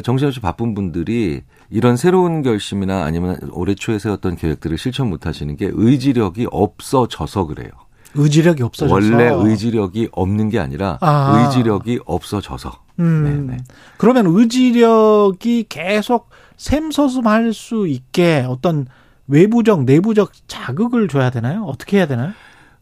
정신없이 0.03 0.39
바쁜 0.39 0.73
분들이 0.73 1.43
이런 1.73 1.97
새로운 1.97 2.43
결심이나 2.43 3.03
아니면 3.03 3.35
올해 3.51 3.73
초에 3.73 3.97
세웠던 3.97 4.35
계획들을 4.35 4.77
실천 4.77 5.09
못 5.09 5.25
하시는 5.25 5.55
게 5.55 5.71
의지력이 5.73 6.45
없어져서 6.51 7.47
그래요. 7.47 7.71
의지력이 8.13 8.61
없어져서 8.61 8.93
원래 8.93 9.31
의지력이 9.33 10.09
없는 10.11 10.49
게 10.49 10.59
아니라 10.59 10.99
아. 11.01 11.47
의지력이 11.47 12.01
없어져서. 12.05 12.73
음. 12.99 13.47
네네. 13.47 13.57
그러면 13.97 14.27
의지력이 14.27 15.65
계속 15.67 16.29
샘솟음할 16.57 17.53
수 17.53 17.87
있게 17.87 18.45
어떤 18.47 18.85
외부적 19.27 19.85
내부적 19.85 20.31
자극을 20.45 21.07
줘야 21.07 21.31
되나요? 21.31 21.63
어떻게 21.63 21.97
해야 21.97 22.05
되나요? 22.05 22.33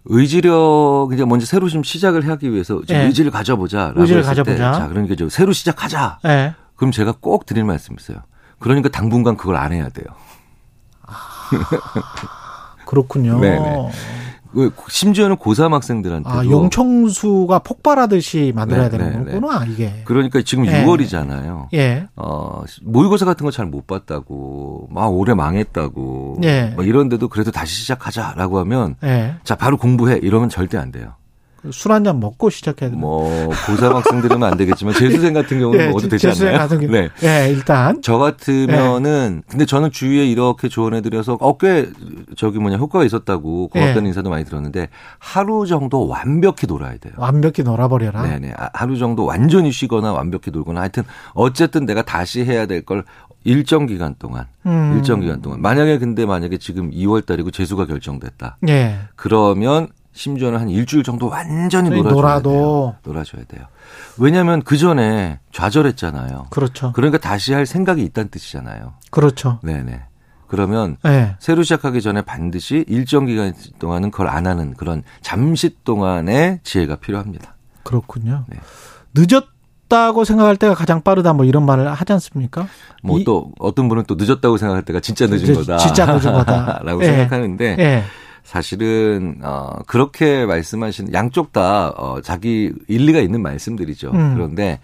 의지력 0.04 1.12
이제 1.14 1.24
먼저 1.24 1.46
새로 1.46 1.70
좀 1.70 1.82
시작을 1.82 2.28
하기 2.28 2.52
위해서 2.52 2.82
좀 2.84 2.98
예. 2.98 3.06
의지를 3.06 3.32
가져보자라고 3.32 4.02
의지를 4.02 4.24
했을 4.24 4.34
때, 4.44 4.52
가져보자. 4.52 4.74
자 4.74 4.88
그러니까 4.90 5.16
좀 5.16 5.30
새로 5.30 5.54
시작하자. 5.54 6.20
예. 6.26 6.56
그럼 6.76 6.92
제가 6.92 7.14
꼭 7.22 7.46
드릴 7.46 7.64
말씀이 7.64 7.96
있어요. 7.98 8.18
그러니까 8.62 8.90
당분간 8.90 9.36
그걸 9.36 9.58
안 9.58 9.74
해야 9.74 9.90
돼요. 9.90 10.06
그렇군요. 12.86 13.40
네네. 13.42 13.92
그 14.54 14.70
심지어는 14.90 15.38
고3 15.38 15.72
학생들한테도 15.72 16.38
아, 16.40 16.44
용청수가 16.46 17.60
폭발하듯이 17.60 18.52
만들어야 18.54 18.90
네, 18.90 18.98
되는 18.98 19.24
네, 19.26 19.32
거구나, 19.40 19.64
이게. 19.66 20.02
그러니까 20.04 20.42
지금 20.42 20.66
예. 20.66 20.84
6월이잖아요. 20.84 21.68
예. 21.74 22.08
어, 22.18 22.62
모의고사 22.84 23.24
같은 23.26 23.46
거 23.46 23.52
잘 23.52 23.68
못 23.68 23.88
봤다고, 23.88 24.90
막 24.92 25.08
올해 25.08 25.34
망했다고, 25.34 26.40
예. 26.44 26.74
막 26.76 26.86
이런데도 26.86 27.30
그래도 27.30 27.52
다시 27.52 27.76
시작하자라고 27.82 28.60
하면, 28.60 28.96
예. 29.06 29.36
자 29.46 29.56
바로 29.56 29.78
공부해 29.78 30.20
이러면 30.22 30.50
절대 30.50 30.78
안 30.78 30.92
돼요. 30.92 31.14
술 31.70 31.92
한 31.92 32.04
잔 32.04 32.20
먹고 32.20 32.50
시작해야 32.50 32.90
되는 32.90 33.00
뭐 33.00 33.50
고3 33.50 33.94
학생들은 33.94 34.42
안 34.44 34.58
되겠지만 34.58 34.94
재수생 34.96 35.34
같은 35.34 35.60
경우는 35.60 35.90
뭐 35.90 35.98
어도 35.98 36.08
되지 36.10 36.28
예, 36.28 36.32
재수생 36.32 36.48
않나요? 36.50 36.60
같은 36.60 36.80
경우. 36.80 36.92
네. 36.92 37.10
예, 37.24 37.50
일단. 37.52 38.02
저 38.02 38.18
같으면은 38.18 39.44
근데 39.48 39.66
저는 39.66 39.92
주위에 39.92 40.26
이렇게 40.26 40.70
조언해 40.70 41.02
드려서 41.02 41.38
어꽤 41.40 41.90
저기 42.36 42.60
뭐냐 42.60 42.78
효과가 42.78 43.06
있었다고 43.06 43.68
고맙다는 43.70 44.06
예. 44.06 44.08
인사도 44.08 44.30
많이 44.30 44.46
들었는데 44.46 44.90
하루 45.20 45.66
정도 45.68 46.08
완벽히 46.08 46.66
놀아야 46.68 46.98
돼요. 46.98 47.14
완벽히 47.18 47.64
놀아 47.64 47.88
버려라. 47.88 48.24
네네 48.24 48.54
아, 48.58 48.70
하루 48.74 48.98
정도 48.98 49.26
완전히 49.26 49.72
쉬거나 49.72 50.14
완벽히 50.14 50.52
놀거나 50.52 50.82
하여튼 50.82 51.04
어쨌든 51.34 51.86
내가 51.86 52.02
다시 52.02 52.44
해야 52.44 52.66
될 52.66 52.82
걸 52.84 53.04
일정 53.44 53.86
기간 53.86 54.16
동안 54.18 54.46
음. 54.66 54.94
일정 54.96 55.20
기간 55.20 55.42
동안 55.42 55.62
만약에 55.62 55.98
근데 56.00 56.26
만약에 56.26 56.58
지금 56.58 56.90
2월 56.92 57.26
달이고 57.26 57.52
재수가 57.52 57.86
결정됐다 57.86 58.58
예. 58.70 59.00
그러면 59.16 59.88
심지어는 60.14 60.60
한 60.60 60.70
일주일 60.70 61.04
정도 61.04 61.28
완전히 61.28 61.90
놀아줘야 61.90 62.12
놀아도. 62.14 62.50
돼요. 62.52 62.96
놀아줘야 63.04 63.44
돼요. 63.46 63.66
왜냐하면 64.18 64.62
그 64.62 64.78
전에 64.78 65.40
좌절했잖아요. 65.54 66.48
그렇죠. 66.50 66.92
그러니까 66.94 67.18
다시 67.18 67.54
할 67.54 67.66
생각이 67.66 68.04
있다는 68.04 68.30
뜻이잖아요. 68.30 68.94
그렇죠. 69.10 69.60
네네. 69.64 70.02
그러면 70.48 70.98
예. 71.06 71.36
새로 71.40 71.64
시작하기 71.64 72.02
전에 72.02 72.22
반드시 72.24 72.84
일정 72.90 73.26
기간 73.26 73.54
동안은 73.80 74.12
그걸 74.12 74.28
안 74.28 74.48
하는 74.48 74.74
그런 74.74 75.02
잠시 75.22 75.78
동안의 75.86 76.60
지혜가 76.64 76.98
필요합니다. 76.98 77.56
그렇군요. 77.84 78.44
네. 78.50 78.60
늦었다고 79.14 80.26
생각할 80.26 80.58
때가 80.58 80.76
가장 80.76 81.02
빠르다 81.02 81.32
뭐 81.34 81.46
이런 81.46 81.66
말을 81.66 81.92
하지 81.94 82.12
않습니까? 82.14 82.68
뭐 83.02 83.20
이- 83.20 83.24
또 83.24 83.54
어떤 83.60 83.88
분은 83.88 84.04
또 84.08 84.16
늦었다고 84.16 84.58
생각할 84.58 84.84
때가 84.84 85.00
진짜 85.00 85.26
늦은 85.26 85.40
지- 85.46 85.54
거다. 85.54 85.78
진짜 85.78 86.06
늦은 86.06 86.34
거다. 86.34 86.82
라고 86.84 87.02
예. 87.02 87.08
생각하는데 87.08 87.76
예. 87.80 88.04
사실은 88.44 89.40
어 89.44 89.70
그렇게 89.88 90.46
말씀하신 90.46 91.14
양쪽 91.14 91.52
다 91.54 91.90
어, 91.96 92.22
자기 92.22 92.74
일리가 92.88 93.20
있는 93.20 93.42
말씀들이죠. 93.42 94.12
음. 94.12 94.34
그런데 94.36 94.80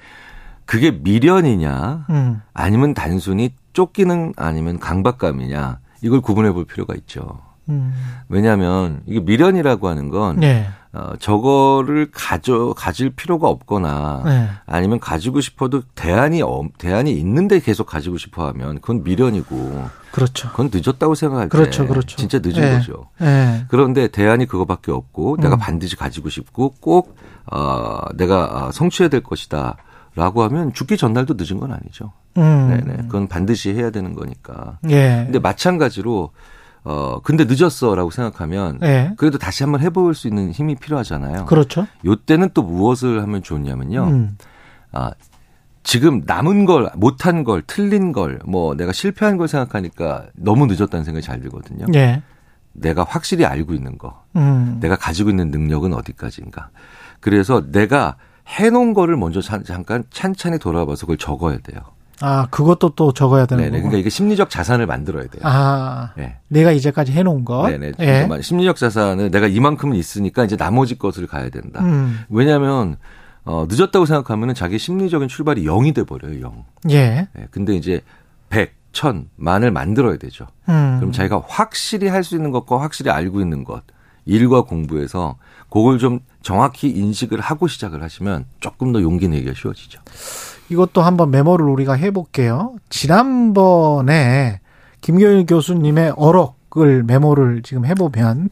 그게 0.65 0.91
미련이냐 0.91 2.05
음. 2.09 2.41
아니면 2.53 2.93
단순히 2.93 3.53
쫓기는 3.73 4.33
아니면 4.37 4.79
강박감이냐 4.79 5.79
이걸 6.01 6.21
구분해 6.21 6.51
볼 6.51 6.65
필요가 6.65 6.93
있죠. 6.95 7.39
음. 7.69 7.93
왜냐하면 8.29 9.01
이게 9.05 9.19
미련이라고 9.19 9.87
하는 9.89 10.09
건 10.09 10.41
예. 10.43 10.67
어, 10.93 11.13
저거를 11.19 12.09
가져 12.13 12.73
가질 12.77 13.09
필요가 13.09 13.49
없거나 13.49 14.23
예. 14.25 14.47
아니면 14.65 14.99
가지고 14.99 15.41
싶어도 15.41 15.81
대안이 15.95 16.41
없- 16.41 16.77
대안이 16.77 17.11
있는데 17.13 17.59
계속 17.59 17.85
가지고 17.85 18.17
싶어하면 18.17 18.75
그건 18.79 19.03
미련이고 19.03 19.85
그렇죠. 20.17 20.49
그건 20.49 20.71
늦었다고 20.73 21.13
생각할 21.13 21.47
그렇죠, 21.47 21.83
때 21.83 21.89
그렇죠. 21.89 22.17
진짜 22.17 22.39
늦은 22.43 22.63
예. 22.63 22.71
거죠. 22.71 23.05
예. 23.21 23.65
그런데 23.67 24.07
대안이 24.07 24.47
그거밖에 24.47 24.91
없고 24.91 25.37
내가 25.37 25.57
음. 25.57 25.59
반드시 25.59 25.95
가지고 25.95 26.29
싶고 26.29 26.73
꼭 26.79 27.15
어, 27.45 27.99
내가 28.15 28.45
어, 28.67 28.71
성취해야 28.71 29.09
될 29.09 29.21
것이다. 29.21 29.77
라고 30.15 30.41
하면 30.41 30.73
죽기 30.73 30.97
전날도 30.97 31.35
늦은 31.37 31.59
건 31.59 31.71
아니죠. 31.71 32.13
음. 32.37 32.69
네네. 32.69 32.97
그건 33.03 33.27
반드시 33.27 33.75
해야 33.75 33.91
되는 33.91 34.15
거니까. 34.15 34.79
예. 34.89 35.21
근데 35.25 35.37
마찬가지로 35.37 36.31
어 36.83 37.19
근데 37.21 37.45
늦었어라고 37.47 38.09
생각하면 38.09 38.79
예. 38.81 39.13
그래도 39.17 39.37
다시 39.37 39.61
한번 39.61 39.81
해볼 39.81 40.15
수 40.15 40.27
있는 40.27 40.51
힘이 40.51 40.73
필요하잖아요. 40.73 41.45
그렇죠. 41.45 41.85
요때는 42.03 42.49
또 42.55 42.63
무엇을 42.63 43.21
하면 43.21 43.43
좋냐면요. 43.43 44.03
음. 44.05 44.37
아 44.91 45.11
지금 45.87 46.21
남은 46.25 46.65
걸 46.65 46.89
못한 46.95 47.45
걸 47.45 47.63
틀린 47.65 48.11
걸 48.11 48.39
뭐 48.45 48.75
내가 48.75 48.91
실패한 48.91 49.37
걸 49.37 49.47
생각하니까 49.47 50.25
너무 50.35 50.65
늦었다는 50.67 51.05
생각이 51.05 51.25
잘 51.25 51.39
들거든요. 51.39 51.85
예. 51.95 52.21
내가 52.73 53.05
확실히 53.05 53.45
알고 53.45 53.73
있는 53.73 53.97
거, 53.97 54.21
음. 54.35 54.77
내가 54.81 54.97
가지고 54.97 55.29
있는 55.29 55.49
능력은 55.49 55.93
어디까지인가. 55.93 56.69
그래서 57.21 57.71
내가 57.71 58.17
해놓은 58.47 58.93
거를 58.93 59.15
먼저 59.17 59.41
잠- 59.41 59.63
잠깐 59.63 60.03
찬찬히 60.11 60.59
돌아봐서 60.59 61.05
그걸 61.05 61.17
적어야 61.17 61.57
돼요. 61.57 61.79
아, 62.19 62.47
그것도 62.51 62.89
또 62.95 63.13
적어야 63.13 63.45
되는. 63.45 63.63
거고. 63.63 63.77
그러니까 63.77 63.97
이게 63.97 64.09
심리적 64.09 64.49
자산을 64.49 64.85
만들어야 64.87 65.23
돼요. 65.27 65.41
아, 65.43 66.11
네. 66.17 66.37
내가 66.49 66.71
이제까지 66.73 67.13
해놓은 67.13 67.45
것. 67.45 67.67
네네. 67.69 67.93
예. 68.01 68.27
심리적 68.41 68.75
자산은 68.75 69.31
내가 69.31 69.47
이만큼은 69.47 69.95
있으니까 69.95 70.43
이제 70.43 70.57
나머지 70.57 70.97
것을 70.97 71.27
가야 71.27 71.49
된다. 71.49 71.81
음. 71.81 72.19
왜냐하면 72.29 72.97
어, 73.47 73.65
늦었다고 73.69 74.05
생각하면 74.05 74.49
은 74.49 74.55
자기 74.55 74.77
심리적인 74.77 75.29
출발이 75.29 75.63
0이 75.63 75.95
돼 75.95 76.03
버려요. 76.03 76.41
0. 76.41 76.65
예. 76.89 77.29
네. 77.33 77.47
근데 77.49 77.75
이제 77.75 78.01
100, 78.49 78.73
1000, 78.91 79.29
만을 79.37 79.71
만들어야 79.71 80.17
되죠. 80.17 80.47
음. 80.67 80.97
그럼 80.99 81.13
자기가 81.13 81.43
확실히 81.47 82.09
할 82.09 82.23
수 82.25 82.35
있는 82.35 82.51
것과 82.51 82.81
확실히 82.81 83.09
알고 83.09 83.39
있는 83.39 83.63
것, 83.63 83.83
일과 84.25 84.63
공부에서 84.63 85.37
그걸 85.69 85.97
좀 85.97 86.19
정확히 86.41 86.89
인식을 86.89 87.39
하고 87.39 87.67
시작을 87.67 88.03
하시면 88.03 88.45
조금 88.59 88.91
더 88.91 89.01
용기 89.01 89.29
내기가 89.29 89.53
쉬워지죠. 89.55 90.01
이것도 90.69 91.01
한번 91.01 91.31
메모를 91.31 91.65
우리가 91.67 91.93
해볼게요. 91.93 92.75
지난번에 92.89 94.59
김경일 94.99 95.45
교수님의 95.45 96.13
어록을 96.17 97.03
메모를 97.03 97.61
지금 97.63 97.85
해보면 97.85 98.49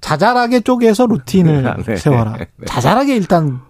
자잘하게 0.00 0.60
쪼개서 0.60 1.06
루틴을 1.06 1.74
네. 1.86 1.96
세워라. 1.96 2.36
네. 2.38 2.46
자잘하게 2.66 3.14
일단 3.14 3.60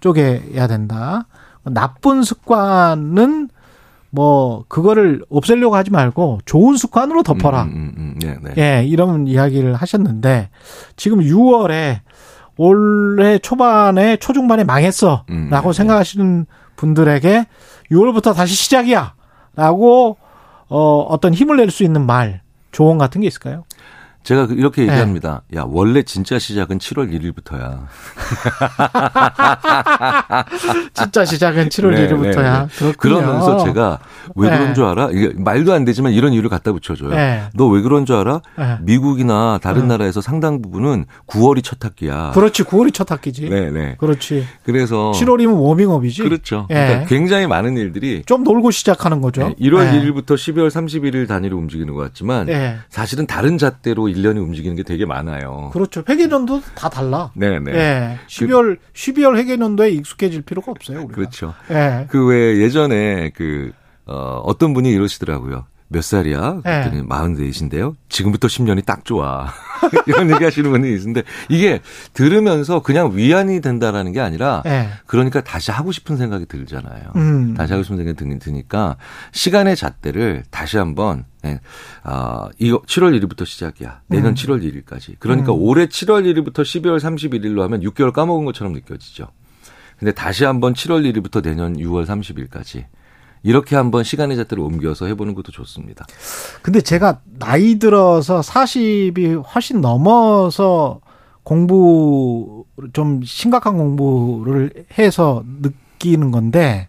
쪼개야 0.00 0.66
된다. 0.66 1.26
나쁜 1.64 2.22
습관은 2.22 3.48
뭐 4.10 4.64
그거를 4.68 5.22
없애려고 5.28 5.74
하지 5.76 5.90
말고 5.90 6.40
좋은 6.44 6.76
습관으로 6.76 7.22
덮어라. 7.22 7.64
음, 7.64 7.68
음, 7.68 7.92
음, 7.96 8.18
네, 8.20 8.36
네. 8.42 8.54
예, 8.80 8.84
이런 8.86 9.26
이야기를 9.26 9.74
하셨는데 9.74 10.48
지금 10.96 11.18
6월에 11.20 12.00
올해 12.56 13.38
초반에 13.38 14.16
초중반에 14.16 14.64
망했어라고 14.64 15.24
음, 15.30 15.50
네, 15.50 15.72
생각하시는 15.72 16.46
분들에게 16.76 17.46
6월부터 17.90 18.34
다시 18.34 18.54
시작이야라고 18.54 20.16
어 20.68 21.00
어떤 21.08 21.34
힘을 21.34 21.56
낼 21.58 21.70
수 21.70 21.84
있는 21.84 22.06
말 22.06 22.40
조언 22.72 22.98
같은 22.98 23.20
게 23.20 23.26
있을까요? 23.26 23.64
제가 24.26 24.48
그- 24.48 24.54
이렇게 24.54 24.84
네. 24.84 24.90
얘기합니다. 24.90 25.42
야, 25.54 25.64
원래 25.68 26.02
진짜 26.02 26.36
시작은 26.36 26.78
7월 26.78 27.12
1일부터야. 27.14 27.86
진짜 30.94 31.24
시작은 31.24 31.68
7월 31.68 31.94
네, 31.94 32.08
1일부터야. 32.08 32.68
네, 32.68 32.86
네. 32.86 32.92
그러면서 32.98 33.64
제가 33.64 34.00
왜 34.34 34.50
네. 34.50 34.58
그런 34.58 34.74
줄 34.74 34.82
알아? 34.84 35.10
이게 35.12 35.32
말도 35.36 35.72
안 35.72 35.84
되지만 35.84 36.12
이런 36.12 36.32
이유를 36.32 36.50
갖다 36.50 36.72
붙여줘요. 36.72 37.10
네. 37.10 37.44
너왜 37.54 37.82
그런 37.82 38.04
줄 38.04 38.16
알아? 38.16 38.40
네. 38.58 38.78
미국이나 38.82 39.60
다른 39.62 39.82
네. 39.82 39.88
나라에서 39.88 40.20
상당 40.20 40.60
부분은 40.60 41.06
9월이 41.28 41.62
첫 41.62 41.84
학기야. 41.84 42.32
그렇지 42.34 42.64
9월이 42.64 42.92
첫 42.92 43.12
학기지. 43.12 43.48
네, 43.48 43.70
네. 43.70 43.94
그렇지. 44.00 44.44
그래서 44.64 45.12
7월이면 45.14 45.60
워밍업이지. 45.60 46.24
그렇죠. 46.24 46.66
예. 46.70 46.74
그러니까 46.74 47.04
굉장히 47.06 47.46
많은 47.46 47.76
일들이 47.76 48.24
좀 48.26 48.42
놀고 48.42 48.72
시작하는 48.72 49.20
거죠. 49.20 49.46
네, 49.46 49.54
1월 49.60 49.86
예. 49.86 49.92
1일부터 50.00 50.34
12월 50.34 50.68
31일 50.68 51.28
단위로 51.28 51.56
움직이는 51.56 51.94
것 51.94 52.00
같지만 52.02 52.48
예. 52.48 52.78
사실은 52.90 53.28
다른 53.28 53.56
잣대로 53.56 54.08
1년이 54.16 54.38
움직이는 54.42 54.76
게 54.76 54.82
되게 54.82 55.04
많아요. 55.06 55.70
그렇죠. 55.72 56.02
회계년도 56.08 56.62
다 56.74 56.88
달라. 56.88 57.30
네, 57.34 57.58
네. 57.60 57.72
예. 57.74 58.18
12월 58.28 58.78
12월 58.94 59.36
회계년도에 59.36 59.90
익숙해질 59.90 60.42
필요가 60.42 60.72
없어요. 60.72 60.98
우리가. 61.00 61.12
그렇죠. 61.14 61.54
예. 61.70 62.06
그 62.08 62.26
왜 62.26 62.56
예전에 62.58 63.30
그 63.34 63.72
어, 64.06 64.40
어떤 64.44 64.72
분이 64.74 64.90
이러시더라고요. 64.90 65.66
몇 65.88 66.02
살이야? 66.02 66.60
네. 66.64 66.80
그랬더니 66.90 67.02
44이신데요. 67.08 67.94
지금부터 68.08 68.48
10년이 68.48 68.84
딱 68.84 69.04
좋아. 69.04 69.46
이런 70.06 70.30
얘기 70.32 70.42
하시는 70.42 70.68
분이 70.70 70.88
있는데 70.94 71.22
이게 71.48 71.80
들으면서 72.12 72.80
그냥 72.82 73.16
위안이 73.16 73.60
된다라는 73.60 74.12
게 74.12 74.20
아니라 74.20 74.62
예. 74.66 74.88
그러니까 75.06 75.42
다시 75.42 75.70
하고 75.70 75.92
싶은 75.92 76.16
생각이 76.16 76.46
들잖아요. 76.46 77.12
음. 77.16 77.54
다시 77.54 77.72
하고 77.72 77.82
싶은 77.84 77.98
생각이 77.98 78.16
드- 78.16 78.38
드니까 78.40 78.96
시간의 79.32 79.76
잣대를 79.76 80.42
다시 80.50 80.76
한번 80.76 81.24
예, 81.44 81.60
아, 82.02 82.48
이거 82.58 82.80
7월 82.82 83.16
1일부터 83.20 83.46
시작이야. 83.46 84.00
내년 84.08 84.30
음. 84.30 84.34
7월 84.34 84.60
1일까지. 84.62 85.14
그러니까 85.20 85.52
음. 85.52 85.58
올해 85.60 85.86
7월 85.86 86.24
1일부터 86.24 86.62
12월 86.62 86.98
31일로 86.98 87.60
하면 87.60 87.80
6개월 87.82 88.12
까먹은 88.12 88.44
것처럼 88.44 88.72
느껴지죠. 88.72 89.28
근데 89.98 90.12
다시 90.12 90.44
한번 90.44 90.74
7월 90.74 91.10
1일부터 91.12 91.42
내년 91.42 91.76
6월 91.76 92.04
30일까지 92.06 92.84
이렇게 93.46 93.76
한번 93.76 94.02
시간의 94.02 94.36
잣대를 94.38 94.62
옮겨서 94.64 95.06
해보는 95.06 95.36
것도 95.36 95.52
좋습니다. 95.52 96.04
근데 96.62 96.80
제가 96.80 97.20
나이 97.38 97.78
들어서 97.78 98.40
40이 98.40 99.44
훨씬 99.54 99.80
넘어서 99.80 101.00
공부 101.44 102.64
좀 102.92 103.22
심각한 103.22 103.76
공부를 103.76 104.72
해서 104.98 105.44
느끼는 105.62 106.32
건데 106.32 106.88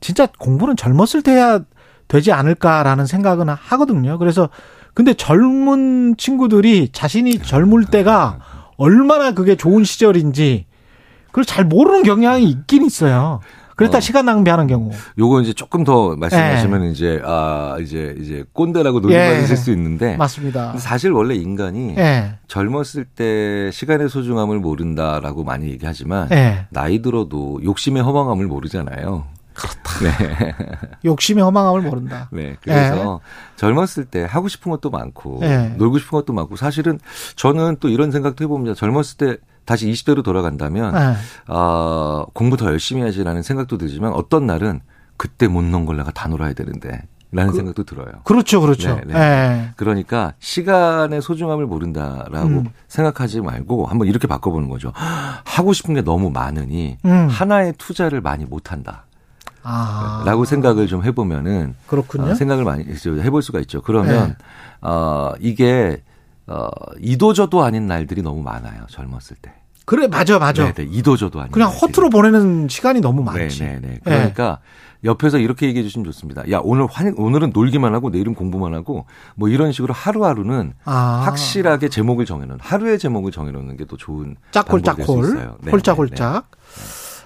진짜 0.00 0.28
공부는 0.38 0.76
젊었을 0.76 1.22
때 1.22 1.30
해야 1.30 1.60
되지 2.06 2.32
않을까라는 2.32 3.06
생각은 3.06 3.48
하거든요. 3.48 4.18
그래서 4.18 4.50
근데 4.92 5.14
젊은 5.14 6.18
친구들이 6.18 6.90
자신이 6.92 7.38
젊을 7.38 7.86
때가 7.86 8.40
얼마나 8.76 9.32
그게 9.32 9.56
좋은 9.56 9.84
시절인지 9.84 10.66
그걸 11.28 11.46
잘 11.46 11.64
모르는 11.64 12.02
경향이 12.02 12.44
있긴 12.44 12.84
있어요. 12.84 13.40
그랬다 13.76 13.98
어. 13.98 14.00
시간 14.00 14.26
낭비하는 14.26 14.66
경우. 14.66 14.90
요거 15.18 15.42
이제 15.42 15.52
조금 15.52 15.84
더 15.84 16.16
말씀하시면 16.16 16.84
이제 16.84 17.20
아 17.24 17.76
이제 17.80 18.14
이제 18.20 18.44
꼰대라고 18.52 19.00
놀림받으실 19.00 19.50
예. 19.50 19.56
수 19.56 19.70
있는데 19.72 20.16
맞습니다. 20.16 20.76
사실 20.78 21.12
원래 21.12 21.34
인간이 21.34 21.94
예. 21.96 22.36
젊었을 22.48 23.04
때 23.04 23.70
시간의 23.72 24.08
소중함을 24.08 24.58
모른다라고 24.60 25.44
많이 25.44 25.68
얘기하지만 25.70 26.28
예. 26.32 26.66
나이 26.70 27.02
들어도 27.02 27.60
욕심의 27.64 28.02
허망함을 28.02 28.46
모르잖아요. 28.46 29.24
그렇다. 29.54 30.00
네. 30.02 30.54
욕심의 31.04 31.42
허망함을 31.44 31.82
모른다. 31.82 32.28
네. 32.32 32.56
그래서 32.60 33.20
젊었을 33.56 34.04
때 34.04 34.26
하고 34.28 34.48
싶은 34.48 34.70
것도 34.70 34.90
많고 34.90 35.40
예. 35.42 35.74
놀고 35.76 35.98
싶은 35.98 36.18
것도 36.18 36.32
많고 36.32 36.56
사실은 36.56 36.98
저는 37.36 37.76
또 37.80 37.88
이런 37.88 38.10
생각도 38.10 38.44
해봅니다. 38.44 38.74
젊었을 38.74 39.16
때 39.16 39.36
다시 39.64 39.86
20대로 39.90 40.22
돌아간다면 40.22 40.94
예. 40.94 41.16
아, 41.46 42.24
공부 42.32 42.56
더 42.56 42.66
열심히 42.66 43.02
해야지라는 43.02 43.42
생각도 43.42 43.78
들지만 43.78 44.12
어떤 44.12 44.46
날은 44.46 44.80
그때 45.16 45.48
못 45.48 45.64
논 45.64 45.86
걸 45.86 45.96
내가 45.96 46.10
다 46.10 46.28
놀아야 46.28 46.52
되는데 46.52 47.02
라는 47.32 47.50
그- 47.50 47.56
생각도 47.56 47.84
들어요. 47.84 48.06
그렇죠, 48.24 48.60
그렇죠. 48.60 48.94
네, 48.96 49.00
네. 49.06 49.14
예. 49.18 49.70
그러니까 49.76 50.34
시간의 50.38 51.20
소중함을 51.22 51.66
모른다라고 51.66 52.46
음. 52.48 52.64
생각하지 52.88 53.40
말고 53.40 53.86
한번 53.86 54.06
이렇게 54.06 54.28
바꿔보는 54.28 54.68
거죠. 54.68 54.92
하고 54.94 55.72
싶은 55.72 55.94
게 55.94 56.02
너무 56.02 56.30
많으니 56.30 56.98
음. 57.04 57.28
하나의 57.28 57.74
투자를 57.78 58.20
많이 58.20 58.44
못한다. 58.44 59.04
아. 59.64 60.22
라고 60.26 60.44
생각을 60.44 60.86
좀 60.86 61.02
해보면은 61.04 61.74
그렇군요. 61.86 62.32
어, 62.32 62.34
생각을 62.34 62.64
많이 62.64 62.84
해볼 62.86 63.42
수가 63.42 63.60
있죠. 63.60 63.80
그러면 63.82 64.28
네. 64.28 64.36
어, 64.82 65.32
이게 65.40 66.02
어, 66.46 66.68
이도저도 67.00 67.62
아닌 67.64 67.86
날들이 67.86 68.22
너무 68.22 68.42
많아요. 68.42 68.84
젊었을 68.88 69.36
때. 69.40 69.52
그래, 69.86 70.06
맞아, 70.08 70.38
맞아. 70.38 70.64
네, 70.64 70.72
네, 70.72 70.82
이도저도 70.90 71.40
아닌 71.40 71.52
그냥 71.52 71.68
날들이. 71.68 71.86
허투루 71.88 72.10
보내는 72.10 72.68
시간이 72.68 73.00
너무 73.00 73.22
많지. 73.22 73.62
네, 73.62 73.78
네, 73.80 73.88
네. 73.88 74.00
그러니까 74.02 74.58
옆에서 75.04 75.36
이렇게 75.38 75.66
얘기해 75.66 75.82
주시면 75.82 76.06
좋습니다. 76.06 76.50
야, 76.50 76.60
오늘 76.64 76.86
환, 76.90 77.12
오늘은 77.18 77.50
놀기만 77.52 77.94
하고 77.94 78.08
내일은 78.08 78.34
공부만 78.34 78.72
하고 78.72 79.04
뭐 79.34 79.50
이런 79.50 79.72
식으로 79.72 79.92
하루하루는 79.92 80.72
아. 80.86 81.22
확실하게 81.26 81.90
제목을 81.90 82.24
정해놓은 82.24 82.58
하루의 82.62 82.98
제목을 82.98 83.30
정해놓는 83.30 83.76
게 83.76 83.84
또 83.84 83.98
좋은 83.98 84.36
짝골, 84.50 84.80
짝골. 84.80 85.24
있어요. 85.24 85.56
네, 85.60 85.70
홀짝홀짝. 85.70 86.50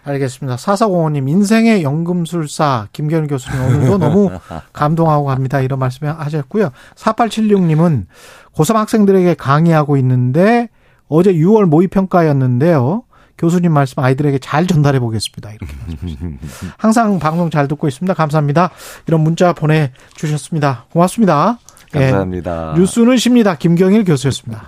알겠습니다. 0.09 0.57
사사공원님, 0.57 1.29
인생의 1.29 1.83
연금술사, 1.83 2.89
김견일 2.93 3.29
교수님 3.29 3.61
오늘도 3.61 3.99
너무 3.99 4.31
감동하고 4.73 5.27
갑니다. 5.27 5.61
이런 5.61 5.79
말씀 5.79 6.07
하셨고요. 6.07 6.71
4876님은 6.97 8.07
고3 8.55 8.75
학생들에게 8.75 9.35
강의하고 9.35 9.97
있는데 9.99 10.69
어제 11.09 11.33
6월 11.33 11.67
모의평가였는데요. 11.67 13.05
교수님 13.39 13.73
말씀 13.73 14.03
아이들에게 14.03 14.39
잘 14.39 14.67
전달해 14.67 14.99
보겠습니다. 14.99 15.51
이렇게 15.51 15.73
말씀하셨습니다. 15.87 16.47
항상 16.77 17.19
방송 17.19 17.51
잘 17.51 17.69
듣고 17.69 17.87
있습니다. 17.87 18.13
감사합니다. 18.15 18.71
이런 19.07 19.21
문자 19.21 19.53
보내주셨습니다. 19.53 20.87
고맙습니다. 20.93 21.59
네. 21.93 22.01
예. 22.01 22.05
감사합니다. 22.07 22.75
뉴스는 22.77 23.17
쉽니다. 23.17 23.55
김경일 23.57 24.05
교수였습니다. 24.05 24.67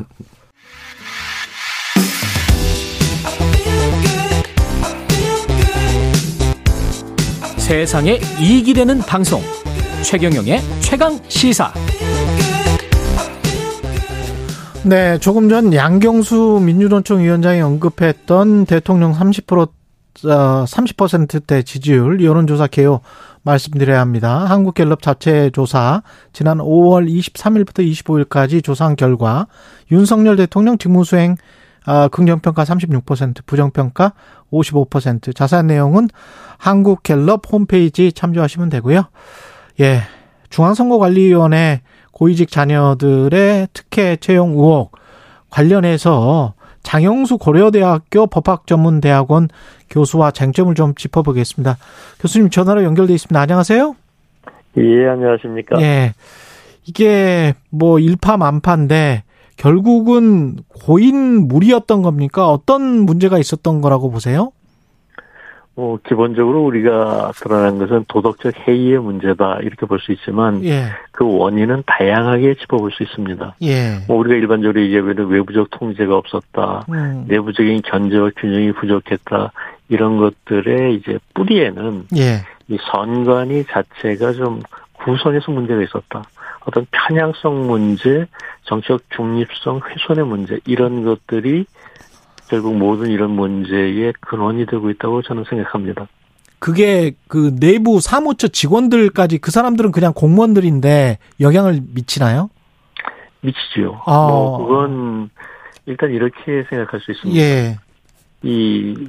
세상에 7.70 8.18
이익이 8.40 8.74
되는 8.74 8.98
방송 8.98 9.40
최경영의 10.02 10.58
최강 10.80 11.16
시사 11.28 11.72
네, 14.84 15.16
조금 15.18 15.48
전 15.48 15.72
양경수 15.72 16.60
민주노총 16.64 17.20
위원장이 17.20 17.60
언급했던 17.60 18.66
대통령 18.66 19.12
30% 19.12 19.68
어, 19.68 20.64
30%대 20.64 21.62
지지율 21.62 22.24
여론조사 22.24 22.66
개요 22.66 23.02
말씀드려야 23.42 24.00
합니다. 24.00 24.46
한국갤럽 24.46 25.00
자체 25.00 25.50
조사 25.50 26.02
지난 26.32 26.58
5월 26.58 27.08
23일부터 27.08 27.88
25일까지 27.88 28.64
조사한 28.64 28.96
결과 28.96 29.46
윤석열 29.92 30.34
대통령 30.34 30.76
직무수행 30.76 31.36
아, 31.86 32.08
긍정평가 32.08 32.64
36%, 32.64 33.46
부정평가 33.46 34.12
55%. 34.52 35.34
자세한 35.34 35.66
내용은 35.66 36.08
한국갤럽 36.58 37.42
홈페이지 37.52 38.12
참조하시면 38.12 38.68
되고요. 38.70 39.04
예. 39.80 40.00
중앙선거관리위원회 40.50 41.80
고위직 42.12 42.50
자녀들의 42.50 43.68
특혜 43.72 44.16
채용 44.16 44.50
의혹 44.50 44.92
관련해서 45.48 46.54
장영수 46.82 47.38
고려대학교 47.38 48.26
법학전문대학원 48.26 49.48
교수와 49.90 50.30
쟁점을 50.30 50.74
좀 50.74 50.94
짚어보겠습니다. 50.94 51.76
교수님 52.20 52.50
전화로 52.50 52.84
연결돼 52.84 53.14
있습니다. 53.14 53.40
안녕하세요. 53.40 53.94
예, 54.76 55.08
안녕하십니까. 55.08 55.80
예. 55.80 56.14
이게 56.86 57.54
뭐 57.70 57.98
일파만파인데 57.98 59.24
결국은 59.60 60.56
고인 60.68 61.46
무리였던 61.46 62.00
겁니까? 62.00 62.48
어떤 62.48 63.00
문제가 63.00 63.38
있었던 63.38 63.82
거라고 63.82 64.10
보세요? 64.10 64.52
뭐 65.74 65.98
기본적으로 66.06 66.64
우리가 66.64 67.32
드러난 67.36 67.78
것은 67.78 68.06
도덕적 68.08 68.54
해이의 68.66 68.98
문제다 69.00 69.58
이렇게 69.62 69.84
볼 69.86 69.98
수 70.00 70.12
있지만 70.12 70.64
예. 70.64 70.84
그 71.12 71.26
원인은 71.26 71.82
다양하게 71.86 72.54
짚어볼 72.54 72.90
수 72.92 73.02
있습니다. 73.02 73.56
예. 73.62 73.98
뭐 74.08 74.16
우리가 74.16 74.34
일반적으로 74.36 74.80
얘기하는 74.80 75.28
외부적 75.28 75.68
통제가 75.70 76.16
없었다, 76.16 76.86
음. 76.90 77.26
내부적인 77.28 77.82
견제와 77.82 78.30
균형이 78.36 78.72
부족했다 78.72 79.52
이런 79.90 80.16
것들의 80.16 80.94
이제 80.94 81.18
뿌리에는 81.34 82.06
예. 82.16 82.44
이 82.68 82.78
선관위 82.90 83.64
자체가 83.66 84.32
좀 84.32 84.62
구성에서 85.04 85.52
문제가 85.52 85.82
있었다. 85.82 86.22
어떤 86.66 86.86
편향성 86.90 87.66
문제, 87.66 88.26
정치적 88.64 89.02
중립성 89.16 89.80
훼손의 89.88 90.26
문제 90.26 90.60
이런 90.66 91.04
것들이 91.04 91.64
결국 92.48 92.76
모든 92.76 93.10
이런 93.10 93.30
문제의 93.30 94.12
근원이 94.20 94.66
되고 94.66 94.90
있다고 94.90 95.22
저는 95.22 95.44
생각합니다. 95.48 96.08
그게 96.58 97.12
그 97.28 97.56
내부 97.58 98.00
사무처 98.00 98.48
직원들까지 98.48 99.38
그 99.38 99.50
사람들은 99.50 99.92
그냥 99.92 100.12
공무원들인데 100.14 101.18
영향을 101.40 101.80
미치나요? 101.94 102.50
미치지요. 103.40 104.02
아. 104.04 104.26
뭐 104.28 104.58
그건 104.58 105.30
일단 105.86 106.10
이렇게 106.10 106.64
생각할 106.68 107.00
수 107.00 107.12
있습니다. 107.12 107.40
예. 107.40 107.78
이 108.42 109.08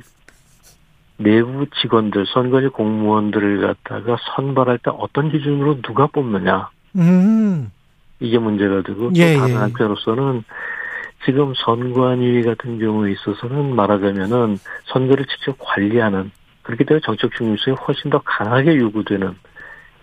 내부 1.18 1.66
직원들, 1.82 2.26
선관위 2.34 2.70
공무원들을 2.70 3.62
갖다가 3.62 4.18
선발할 4.36 4.80
때 4.80 4.92
어떤 4.98 5.32
기준으로 5.32 5.82
누가 5.82 6.08
뽑느냐 6.08 6.70
음. 6.96 7.72
이게 8.20 8.38
문제가 8.38 8.84
되고 8.84 9.12
예, 9.16 9.34
또 9.34 9.40
다른 9.40 9.56
예. 9.56 9.58
한편으로서는 9.58 10.44
지금 11.26 11.54
선관위 11.56 12.44
같은 12.44 12.80
경우에 12.80 13.12
있어서는 13.12 13.76
말하자면은 13.76 14.58
선거를 14.86 15.26
직접 15.26 15.56
관리하는 15.60 16.32
그렇기 16.64 16.86
때문에 16.86 17.02
정책 17.04 17.32
중립성이 17.36 17.76
훨씬 17.76 18.10
더 18.12 18.20
강하게 18.24 18.78
요구되는 18.78 19.36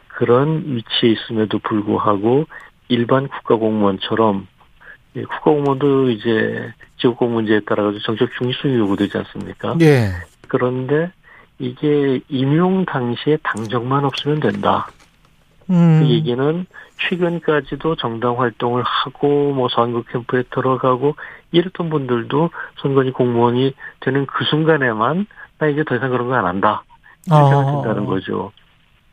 그런 0.09 0.65
위치에 0.67 1.11
있음에도 1.11 1.59
불구하고 1.61 2.47
일반 2.89 3.29
국가공무원처럼 3.29 4.47
이 5.15 5.23
국가공무원도 5.23 6.11
이제 6.11 6.73
지역공무원제에 7.01 7.61
따라 7.61 7.85
가지고 7.85 8.03
정책 8.03 8.31
중립성이 8.37 8.77
요구되지 8.77 9.19
않습니까? 9.19 9.77
예. 9.81 10.11
그런데 10.49 11.11
이게 11.59 12.21
임용 12.29 12.85
당시에 12.85 13.39
당적만 13.43 14.05
없으면 14.05 14.41
된다. 14.41 14.89
음. 15.71 16.01
그 16.01 16.09
얘기는 16.11 16.67
최근까지도 17.09 17.97
정당 17.97 18.41
활동을 18.41 18.83
하고 18.83 19.53
뭐 19.53 19.69
선거 19.69 20.03
캠프에 20.03 20.45
들어가고 20.51 21.15
이랬던 21.53 21.91
분들도 21.91 22.51
선관위 22.81 23.13
공무원이 23.13 23.75
되는 24.01 24.27
그 24.27 24.45
순간에만 24.45 25.27
나 25.59 25.67
이제 25.67 25.85
더 25.85 25.97
이상 25.97 26.11
그런 26.11 26.29
거 26.29 26.35
안 26.35 26.47
한다. 26.47 26.83
이렇게 27.27 27.41
아. 27.55 27.59
하면 27.59 27.83
된다는 27.83 28.07
거죠. 28.07 28.53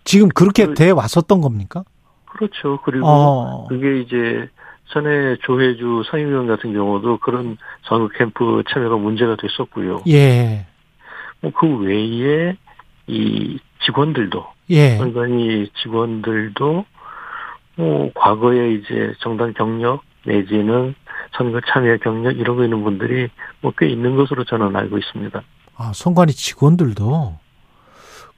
지금 0.04 0.30
그렇게 0.30 0.74
돼 0.74 0.92
왔었던 0.92 1.42
겁니까? 1.42 1.84
그렇죠. 2.26 2.80
그리고 2.84 3.08
어. 3.08 3.68
그게 3.68 4.00
이제 4.02 4.48
전에 4.90 5.36
조혜주 5.42 6.04
상임위원 6.12 6.48
같은 6.48 6.74
경우도 6.74 7.18
그런 7.20 7.58
선거 7.84 8.08
캠프 8.18 8.64
참여가 8.70 8.98
문제가 8.98 9.36
됐었고요. 9.36 10.04
예. 10.08 10.66
뭐 11.42 11.52
그 11.60 11.68
외에 11.80 12.56
이 13.08 13.60
직원들도 13.84 14.46
예. 14.72 14.98
선관위 14.98 15.70
직원들도 15.82 16.86
뭐 17.76 18.12
과거에 18.16 18.74
이제 18.74 19.14
정당 19.20 19.54
경력 19.54 20.04
내지는 20.26 20.96
선거 21.38 21.60
참여 21.68 21.98
경력 21.98 22.38
거 22.56 22.64
있는 22.64 22.84
분들이 22.84 23.30
뭐 23.62 23.74
꽤 23.78 23.88
있는 23.88 24.16
것으로 24.16 24.44
저는 24.46 24.76
알고 24.76 24.98
있습니다. 24.98 25.42
아, 25.78 25.92
선관위 25.94 26.32
직원들도 26.32 27.38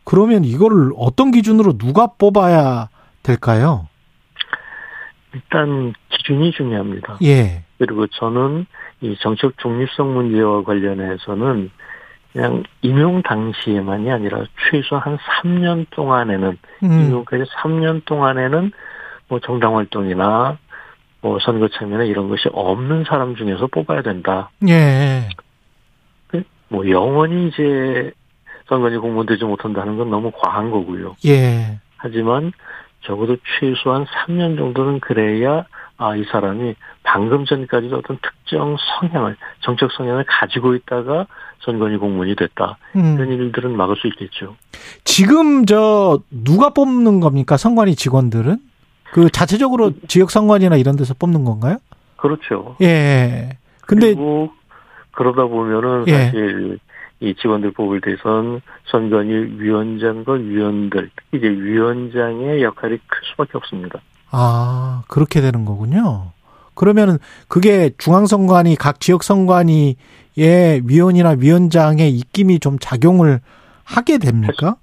그러면 0.04 0.44
이거를 0.44 0.92
어떤 0.98 1.32
기준으로 1.32 1.78
누가 1.78 2.08
뽑아야 2.08 2.90
될까요? 3.24 3.88
일단 5.34 5.94
기준이 6.10 6.52
중요합니다. 6.54 7.18
예. 7.24 7.64
그리고 7.78 8.08
저는 8.08 8.66
이 9.02 9.16
정책 9.22 9.58
중립성 9.60 10.14
문제와 10.14 10.64
관련해서는 10.64 11.70
그냥 12.34 12.64
임용 12.82 13.22
당시에만이 13.24 14.12
아니라 14.12 14.44
최소 14.70 14.98
한 14.98 15.18
3년 15.18 15.88
동안에는 15.90 16.58
음. 16.84 16.92
임용까지 16.92 17.44
3년 17.52 18.06
동안에는 18.06 18.72
뭐 19.28 19.40
정당 19.40 19.78
활동이나 19.78 20.58
뭐 21.22 21.40
선거 21.40 21.68
참여나 21.68 22.04
이런 22.04 22.30
것이 22.30 22.50
없는 22.52 23.06
사람 23.06 23.36
중에서 23.36 23.68
뽑아야 23.68 24.02
된다. 24.02 24.50
예. 24.68 25.28
뭐 26.70 26.90
영원히 26.90 27.48
이제 27.48 28.12
선관위 28.68 28.98
공무원 28.98 29.26
되지 29.26 29.46
못한다는 29.46 29.98
건 29.98 30.10
너무 30.10 30.32
과한 30.32 30.70
거고요. 30.72 31.16
예. 31.26 31.80
하지만 31.98 32.52
적어도 33.02 33.38
최소한 33.60 34.06
3년 34.06 34.58
정도는 34.58 35.00
그래야 35.00 35.66
아, 35.98 36.16
이 36.16 36.24
사람이 36.26 36.76
방금 37.04 37.46
전까지도 37.46 37.98
어떤 37.98 38.20
특정 38.22 38.78
성향을, 38.78 39.36
정책 39.62 39.92
성향을 39.92 40.26
가지고 40.28 40.76
있다가 40.76 41.26
선관위 41.60 41.98
공무원이 41.98 42.36
됐다. 42.36 42.78
음. 42.96 43.16
이런 43.16 43.32
일들은 43.32 43.76
막을 43.76 43.96
수 43.98 44.08
있겠죠. 44.08 44.56
지금 45.04 45.66
저 45.66 46.20
누가 46.30 46.70
뽑는 46.70 47.20
겁니까? 47.20 47.58
선관위 47.58 47.96
직원들은? 47.96 48.58
그 49.12 49.30
자체적으로 49.30 49.92
지역 50.08 50.32
선관위나 50.32 50.76
이런 50.76 50.96
데서 50.96 51.14
뽑는 51.14 51.44
건가요? 51.44 51.78
그렇죠. 52.18 52.76
예. 52.82 53.58
근데 53.82 54.08
그리고 54.08 54.52
그러다 55.12 55.46
보면은 55.46 56.06
예. 56.08 56.26
사실 56.26 56.80
이 57.20 57.34
직원들 57.36 57.72
뽑을 57.72 58.02
때선 58.02 58.62
선관위 58.92 59.60
위원장과 59.60 60.34
위원들, 60.34 61.10
이제 61.34 61.48
위원장의 61.48 62.62
역할이 62.62 62.98
클 63.08 63.20
수밖에 63.32 63.52
없습니다. 63.56 64.00
아, 64.30 65.04
그렇게 65.08 65.42
되는 65.42 65.66
거군요. 65.66 66.32
그러면은 66.76 67.18
그게 67.48 67.92
중앙선관위 67.98 68.76
각 68.76 69.00
지역 69.00 69.24
선관위 69.24 69.96
의 70.38 70.82
위원이나 70.86 71.36
위원장의 71.40 72.12
입김이 72.12 72.60
좀 72.60 72.78
작용을 72.80 73.40
하게 73.84 74.20
됩니까? 74.20 74.76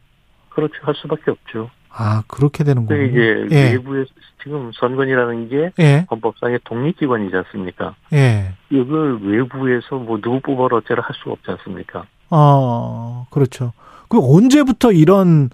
그렇죠. 0.49 0.75
할 0.83 0.95
수밖에 0.97 1.31
없죠. 1.31 1.71
아, 1.91 2.23
그렇게 2.27 2.65
되는 2.65 2.87
거군요. 2.87 3.05
이제 3.05 3.47
예. 3.53 3.73
외부에서 3.73 4.11
지금 4.43 4.73
선관위라는 4.75 5.49
게 5.49 5.71
예. 5.79 6.07
헌법상의 6.11 6.61
독립기관이지 6.65 7.37
않습니까? 7.37 7.95
예. 8.13 8.53
이걸 8.71 9.21
외부에서 9.23 9.97
뭐 9.97 10.21
누구 10.21 10.41
뽑아라 10.41 10.79
어쩌라 10.79 11.03
할 11.05 11.15
수가 11.15 11.33
없지 11.33 11.51
않습니까? 11.53 12.05
어, 12.31 13.27
그렇죠. 13.31 13.73
그 14.09 14.19
언제부터 14.19 14.93
이런 14.93 15.51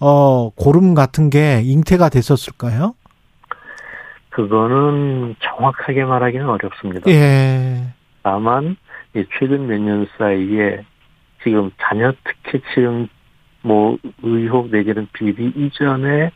어 0.00 0.50
고름 0.50 0.94
같은 0.94 1.30
게 1.30 1.60
잉태가 1.62 2.08
됐었을까요? 2.08 2.94
그거는 4.30 5.36
정확하게 5.42 6.04
말하기는 6.04 6.48
어렵습니다. 6.48 7.10
예. 7.10 7.92
다만 8.22 8.64
이 8.72 8.76
최근 9.38 9.66
몇 9.66 9.78
년 9.80 10.06
사이에 10.16 10.84
지금 11.42 11.70
자녀 11.80 12.12
특혜 12.24 12.60
채용 12.74 13.08
뭐 13.62 13.98
의혹 14.22 14.70
내지는 14.70 15.06
비리 15.12 15.52
이전에 15.54 16.30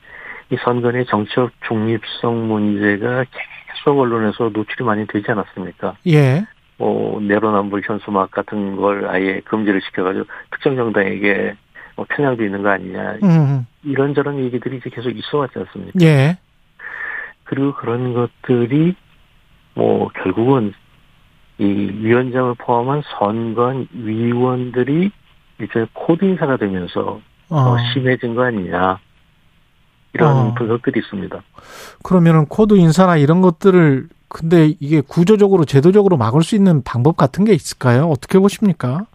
이 0.51 0.57
선관위 0.63 1.07
정치적 1.07 1.51
중립성 1.67 2.49
문제가 2.49 3.25
계속 3.69 3.99
언론에서 3.99 4.51
노출이 4.53 4.85
많이 4.85 5.07
되지 5.07 5.31
않았습니까? 5.31 5.97
예. 6.09 6.45
뭐 6.79 7.21
내로남불 7.21 7.83
현수막 7.85 8.31
같은 8.31 8.77
걸 8.77 9.09
아예 9.09 9.41
금지를 9.41 9.81
시켜가지고 9.83 10.27
특정 10.51 10.77
정당에게 10.77 11.55
뭐 11.97 12.05
편향도 12.09 12.45
있는 12.45 12.63
거 12.63 12.69
아니냐 12.69 13.19
음. 13.23 13.67
이런저런 13.83 14.39
얘기들이 14.41 14.77
이제 14.77 14.91
계속 14.91 15.11
있어왔지 15.11 15.59
않습니까? 15.59 15.99
예. 16.03 16.37
그리고 17.45 17.73
그런 17.75 18.13
것들이 18.13 18.95
뭐 19.75 20.09
결국은 20.09 20.75
이 21.59 21.65
위원장을 21.65 22.55
포함한 22.59 23.03
선관 23.19 23.89
위원들이 23.93 25.11
이제 25.63 25.87
코드 25.93 26.25
인사가 26.25 26.57
되면서 26.57 27.21
어. 27.49 27.65
더 27.65 27.79
심해진 27.93 28.35
거 28.35 28.45
아니냐 28.45 28.99
이런 30.13 30.37
어. 30.37 30.55
분석들이 30.55 31.01
있습니다. 31.01 31.43
그러면은 32.03 32.47
코드 32.47 32.75
인사나 32.75 33.17
이런 33.17 33.41
것들을 33.41 34.09
근데 34.29 34.75
이게 34.81 35.01
구조적으로 35.01 35.65
제도적으로 35.65 36.17
막을 36.17 36.43
수 36.43 36.57
있는 36.57 36.83
방법 36.83 37.17
같은 37.17 37.45
게 37.45 37.53
있을까요? 37.53 38.09
어떻게 38.09 38.39
보십니까? 38.39 39.07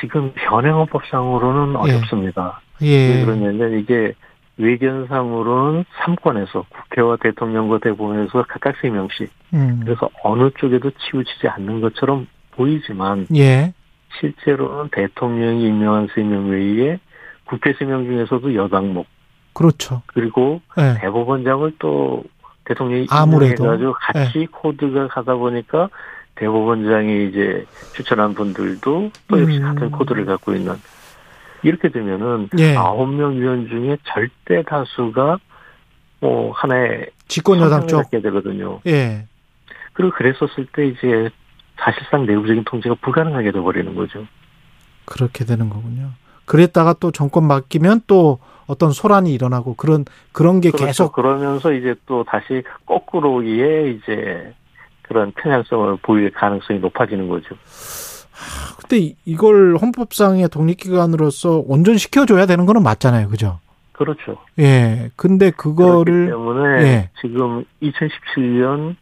지금 0.00 0.32
현행헌법상으로는 0.36 1.76
어렵습니다. 1.76 2.60
예. 2.82 3.16
왜 3.16 3.24
그러냐면 3.24 3.78
이게 3.78 4.14
외견상으로는 4.58 5.84
3권에서 6.02 6.64
국회와 6.68 7.16
대통령과 7.16 7.78
대법원에서 7.78 8.44
각각 8.48 8.74
3명씩 8.80 9.28
음. 9.54 9.80
그래서 9.84 10.08
어느 10.22 10.50
쪽에도 10.58 10.90
치우치지 10.90 11.48
않는 11.48 11.80
것처럼 11.80 12.26
보이지만 12.52 13.26
예. 13.36 13.72
실제로는 14.18 14.90
대통령이 14.92 15.66
임명한 15.66 16.08
3명 16.08 16.50
외에 16.50 16.98
국회 17.44 17.72
3명 17.74 18.06
중에서도 18.06 18.54
여당목 18.54 19.06
그렇죠. 19.52 20.02
그리고 20.06 20.60
예. 20.78 20.98
대법원장을 21.00 21.74
또 21.78 22.24
대통령이 22.64 23.06
아무래도. 23.10 23.62
임명해가지고 23.62 23.92
같이 23.92 24.46
코드가 24.46 25.08
가다 25.08 25.34
보니까 25.34 25.88
대법원장이 26.34 27.28
이제 27.28 27.64
추천한 27.94 28.34
분들도 28.34 29.10
또 29.28 29.40
역시 29.40 29.58
음. 29.58 29.62
같은 29.62 29.90
코드를 29.90 30.24
갖고 30.26 30.54
있는 30.54 30.74
이렇게 31.62 31.88
되면은 31.88 32.50
예. 32.58 32.76
아홉 32.76 33.08
명 33.08 33.40
위원 33.40 33.68
중에 33.68 33.96
절대 34.04 34.62
다수가 34.62 35.38
뭐 36.20 36.52
하나의 36.52 37.10
집권 37.28 37.60
여당 37.60 37.86
쪽. 37.86 38.10
되거든요. 38.10 38.80
예. 38.86 39.26
그리고 39.92 40.12
그랬었을 40.16 40.66
때 40.72 40.86
이제 40.86 41.30
사실상 41.78 42.26
내부적인 42.26 42.64
통제가 42.64 42.96
불가능하게 43.00 43.52
돼버리는 43.52 43.94
거죠. 43.94 44.26
그렇게 45.04 45.44
되는 45.44 45.68
거군요. 45.70 46.10
그랬다가 46.44 46.94
또 46.94 47.10
정권 47.10 47.48
바뀌면 47.48 48.02
또 48.06 48.38
어떤 48.66 48.92
소란이 48.92 49.32
일어나고 49.32 49.74
그런 49.74 50.04
그런 50.32 50.60
게 50.60 50.70
그렇죠. 50.70 50.86
계속 50.86 51.12
그러면서 51.12 51.72
이제 51.72 51.94
또 52.06 52.24
다시 52.24 52.62
거꾸로의 52.86 53.96
이제 53.96 54.54
그런 55.02 55.32
편향성을 55.32 55.98
보일 56.02 56.30
가능성이 56.32 56.80
높아지는 56.80 57.28
거죠. 57.28 57.54
근데 58.80 58.98
이- 58.98 59.16
이걸 59.24 59.76
헌법상의 59.76 60.48
독립기관으로서 60.48 61.62
온전시켜줘야 61.66 62.46
되는 62.46 62.66
거는 62.66 62.82
맞잖아요. 62.82 63.28
그죠? 63.28 63.58
그렇죠. 63.92 64.36
예. 64.58 65.10
근데 65.16 65.50
그거를 65.50 66.26
때문에 66.26 66.82
예. 66.82 67.10
지금 67.20 67.64
2017년 67.82 68.94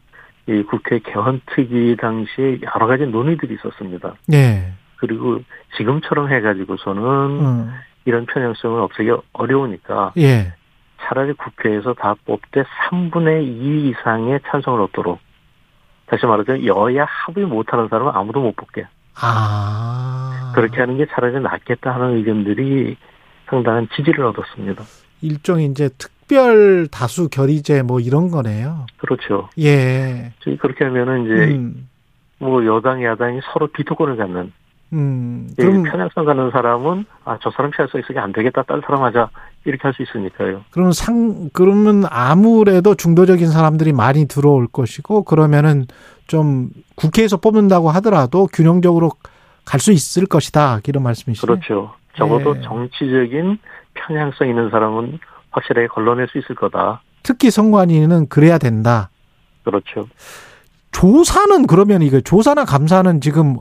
이 0.47 0.63
국회 0.63 0.99
개헌특위 1.01 1.97
당시에 1.97 2.61
여러 2.75 2.87
가지 2.87 3.05
논의들이 3.05 3.55
있었습니다. 3.55 4.15
예. 4.33 4.73
그리고 4.97 5.41
지금처럼 5.77 6.31
해가지고서는 6.33 7.03
음. 7.03 7.71
이런 8.05 8.27
편향성을 8.27 8.81
없애기 8.83 9.11
어려우니까 9.33 10.13
예. 10.19 10.53
차라리 11.01 11.33
국회에서 11.33 11.95
다 11.95 12.15
뽑되 12.25 12.63
3분의 12.63 13.43
2 13.45 13.89
이상의 13.91 14.41
찬성을 14.47 14.81
얻도록 14.83 15.19
다시 16.07 16.25
말하자면 16.27 16.67
여야 16.67 17.05
합의 17.09 17.45
못하는 17.47 17.89
사람은 17.89 18.13
아무도 18.15 18.41
못 18.41 18.55
뽑게 18.57 18.87
아. 19.17 20.53
그렇게 20.55 20.79
하는 20.79 20.97
게 20.97 21.07
차라리 21.07 21.41
낫겠다 21.41 21.95
하는 21.95 22.17
의견들이 22.17 22.97
상당한 23.47 23.89
지지를 23.95 24.25
얻었습니다. 24.27 24.85
일종의 25.21 25.67
이제 25.67 25.89
특별 25.99 26.87
다수 26.89 27.29
결의제 27.29 27.83
뭐 27.83 28.01
이런 28.01 28.31
거네요. 28.31 28.87
그렇죠. 28.99 29.49
예. 29.59 30.33
그렇게 30.61 30.85
하면은 30.85 31.25
이제 31.25 31.55
음. 31.55 31.89
뭐 32.39 32.65
여당 32.67 33.03
야당이 33.03 33.41
서로 33.53 33.67
비토권을 33.69 34.17
갖는 34.17 34.53
음. 34.93 35.49
이 35.53 35.57
그럼 35.57 35.83
편향성 35.85 36.25
가는 36.25 36.51
사람은 36.51 37.05
아 37.25 37.39
저 37.41 37.51
사람 37.51 37.71
피할 37.71 37.89
수 37.89 37.99
있으니 37.99 38.19
안 38.19 38.33
되겠다 38.33 38.63
딴 38.63 38.81
사람 38.83 39.03
하자 39.03 39.31
이렇게 39.65 39.83
할 39.83 39.95
수 39.95 40.03
있으니까요. 40.03 40.65
그러면 40.71 40.93
상 40.93 41.49
그러면 41.53 42.05
아무래도 42.11 42.95
중도적인 42.95 43.49
사람들이 43.51 43.93
많이 43.93 44.27
들어올 44.27 44.67
것이고 44.67 45.25
그러면은 45.25 45.87
좀 46.27 46.71
국회에서 46.97 47.37
뽑는다고 47.39 47.91
하더라도 47.91 48.47
균형적으로 48.53 49.11
갈 49.65 49.81
수 49.81 49.93
있을 49.93 50.27
것이다. 50.27 50.81
이런 50.87 51.03
말씀이시죠? 51.03 51.47
그렇죠. 51.47 51.95
적어도 52.17 52.57
예. 52.57 52.63
정치적인 52.63 53.59
편향성 53.95 54.49
있는 54.49 54.71
사람은 54.71 55.19
확실하게 55.51 55.87
걸러낼 55.89 56.29
수 56.29 56.39
있을 56.39 56.55
거다. 56.55 57.01
특히 57.23 57.51
선관위는 57.51 58.29
그래야 58.29 58.59
된다. 58.59 59.09
그렇죠. 59.65 60.07
조사는 60.93 61.67
그러면 61.67 62.03
이거 62.03 62.21
조사나 62.21 62.65
감사는 62.65 63.21
지금 63.21 63.57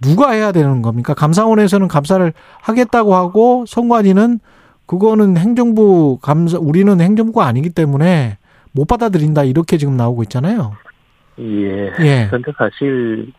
누가 0.00 0.30
해야 0.30 0.50
되는 0.50 0.82
겁니까? 0.82 1.14
감사원에서는 1.14 1.86
감사를 1.88 2.32
하겠다고 2.60 3.14
하고 3.14 3.64
선관위는 3.68 4.40
그거는 4.86 5.36
행정부 5.36 6.18
감사 6.20 6.58
우리는 6.58 7.00
행정부가 7.00 7.46
아니기 7.46 7.70
때문에 7.70 8.38
못 8.72 8.86
받아들인다 8.86 9.44
이렇게 9.44 9.76
지금 9.76 9.96
나오고 9.96 10.22
있잖아요. 10.24 10.72
예. 11.38 11.92
예. 12.00 12.26
그런데 12.28 12.52
사실 12.56 13.32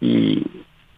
이 0.00 0.42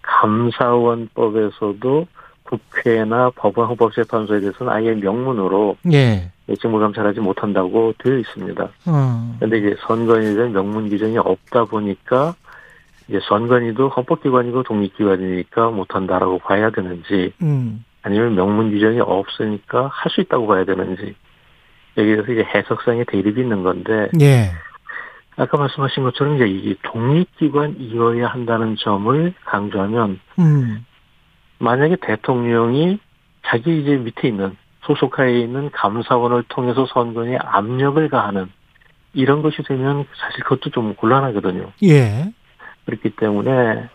감사원법에서도 0.03 2.07
국회나 2.45 3.31
법원 3.35 3.69
헌법재판소에 3.69 4.41
대해서는 4.41 4.73
아예 4.73 4.95
명문으로 4.95 5.77
예. 5.93 6.31
직무 6.61 6.79
감찰하지 6.79 7.21
못한다고 7.21 7.93
되어 7.99 8.19
있습니다. 8.19 8.69
어. 8.87 9.37
그런데 9.39 9.59
이제 9.59 9.77
선관위에 9.81 10.35
대한 10.35 10.53
명문 10.53 10.89
규정이 10.89 11.19
없다 11.19 11.65
보니까 11.65 12.37
이제 13.09 13.19
선관위도 13.29 13.89
헌법기관이고 13.89 14.63
독립기관이니까 14.63 15.71
못한다라고 15.71 16.39
봐야 16.39 16.71
되는지 16.71 17.33
음. 17.43 17.85
아니면 18.07 18.35
명문 18.37 18.71
규정이 18.71 19.01
없으니까 19.01 19.91
할 19.93 20.11
수 20.11 20.21
있다고 20.21 20.47
봐야 20.47 20.65
되는지 20.65 21.15
여기에서 21.97 22.23
이제 22.33 22.45
해석상의 22.55 23.07
대립이 23.07 23.41
있는 23.41 23.63
건데 23.65 24.09
예. 24.21 24.53
아까 25.37 25.59
말씀하신 25.59 26.05
것처럼 26.05 26.37
이제 26.37 26.47
이게 26.47 26.77
독립기관이어야 26.83 28.27
한다는 28.29 28.77
점을 28.77 29.35
강조하면 29.45 30.21
음. 30.39 30.87
만약에 31.59 31.97
대통령이 31.97 32.99
자기 33.45 33.81
이제 33.81 33.97
밑에 33.97 34.29
있는 34.29 34.57
소속하에 34.83 35.41
있는 35.41 35.71
감사원을 35.73 36.45
통해서 36.49 36.87
선관위에 36.87 37.39
압력을 37.41 38.09
가하는 38.09 38.49
이런 39.15 39.43
것이 39.43 39.63
되면 39.65 40.07
사실 40.17 40.45
그것도 40.45 40.71
좀 40.71 40.95
곤란하거든요. 40.95 41.73
예. 41.83 42.33
그렇기 42.85 43.17
때문에 43.17 43.89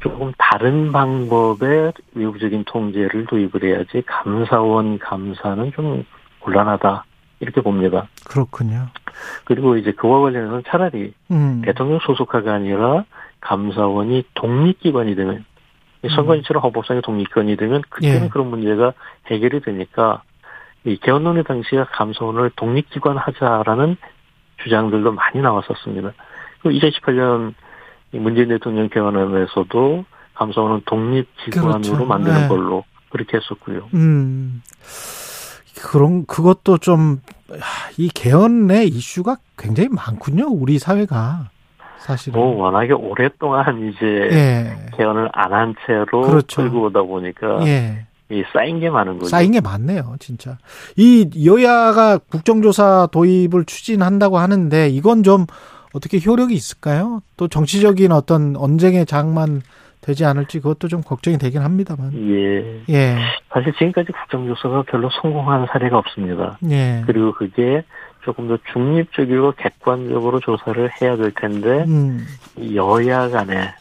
조금 0.00 0.32
다른 0.38 0.92
방법의 0.92 1.92
외부적인 2.14 2.64
통제를 2.64 3.26
도입을 3.26 3.64
해야지 3.64 4.02
감사원 4.06 4.98
감사는 4.98 5.72
좀 5.72 6.04
곤란하다 6.40 7.04
이렇게 7.40 7.60
봅니다. 7.60 8.08
그렇군요. 8.24 8.88
그리고 9.44 9.76
이제 9.76 9.92
그와 9.92 10.20
관련해서는 10.20 10.62
차라리 10.66 11.12
음. 11.30 11.62
대통령 11.64 11.98
소속화가 12.00 12.52
아니라 12.52 13.04
감사원이 13.40 14.24
독립기관이 14.34 15.14
되면 15.14 15.44
이 16.02 16.08
선관위처럼 16.08 16.62
헌법상의 16.62 17.02
독립기관이 17.02 17.56
되면 17.56 17.82
그때는 17.88 18.18
음. 18.18 18.24
예. 18.24 18.28
그런 18.28 18.48
문제가 18.48 18.92
해결이 19.26 19.60
되니까 19.60 20.22
이 20.84 20.96
개헌론의 20.98 21.44
당시에 21.44 21.84
감사원을 21.84 22.50
독립기관 22.56 23.16
하자라는 23.16 23.96
주장들도 24.62 25.12
많이 25.12 25.40
나왔었습니다. 25.40 26.12
그리고 26.62 26.78
2018년 26.78 27.50
이 27.50 27.54
문재인 28.12 28.48
대통령 28.48 28.88
개헌안에서도 28.88 30.04
감사원은 30.34 30.82
독립기관으로 30.86 31.80
그렇죠. 31.80 32.04
만드는 32.04 32.42
네. 32.42 32.48
걸로 32.48 32.84
그렇게 33.10 33.36
했었고요. 33.38 33.88
음. 33.94 34.62
그런 35.82 36.26
그것도 36.26 36.78
좀 36.78 37.20
이 37.96 38.08
개헌의 38.08 38.88
이슈가 38.88 39.36
굉장히 39.56 39.88
많군요. 39.90 40.46
우리 40.48 40.78
사회가 40.78 41.50
사실은. 41.98 42.38
뭐 42.38 42.56
워낙에 42.56 42.92
오랫동안 42.92 43.88
이제 43.88 44.06
예. 44.32 44.76
개헌을 44.96 45.30
안 45.32 45.52
한 45.52 45.74
채로 45.86 46.22
그렇죠. 46.22 46.62
끌고 46.62 46.86
오다 46.86 47.02
보니까 47.02 47.64
예. 47.66 48.06
이 48.30 48.42
쌓인 48.52 48.80
게 48.80 48.90
많은 48.90 49.14
거죠. 49.18 49.28
쌓인 49.28 49.52
게 49.52 49.60
많네요, 49.60 50.16
진짜. 50.18 50.58
이 50.96 51.30
여야가 51.46 52.18
국정조사 52.18 53.08
도입을 53.12 53.64
추진한다고 53.66 54.38
하는데 54.38 54.88
이건 54.88 55.22
좀 55.22 55.46
어떻게 55.96 56.20
효력이 56.24 56.54
있을까요? 56.54 57.22
또 57.38 57.48
정치적인 57.48 58.12
어떤 58.12 58.54
언쟁의 58.54 59.06
장만 59.06 59.62
되지 60.02 60.24
않을지 60.26 60.60
그것도 60.60 60.88
좀 60.88 61.00
걱정이 61.00 61.38
되긴 61.38 61.62
합니다만. 61.62 62.12
예. 62.14 62.82
예. 62.90 63.16
사실 63.48 63.72
지금까지 63.72 64.12
국정조사가 64.12 64.82
별로 64.82 65.08
성공한 65.20 65.66
사례가 65.72 65.98
없습니다. 65.98 66.58
예. 66.70 67.02
그리고 67.06 67.32
그게 67.32 67.82
조금 68.22 68.46
더 68.46 68.58
중립적이고 68.72 69.52
객관적으로 69.52 70.38
조사를 70.40 70.90
해야 71.00 71.16
될 71.16 71.32
텐데 71.32 71.84
음. 71.88 72.26
이 72.56 72.76
여야 72.76 73.28
간에 73.30 73.74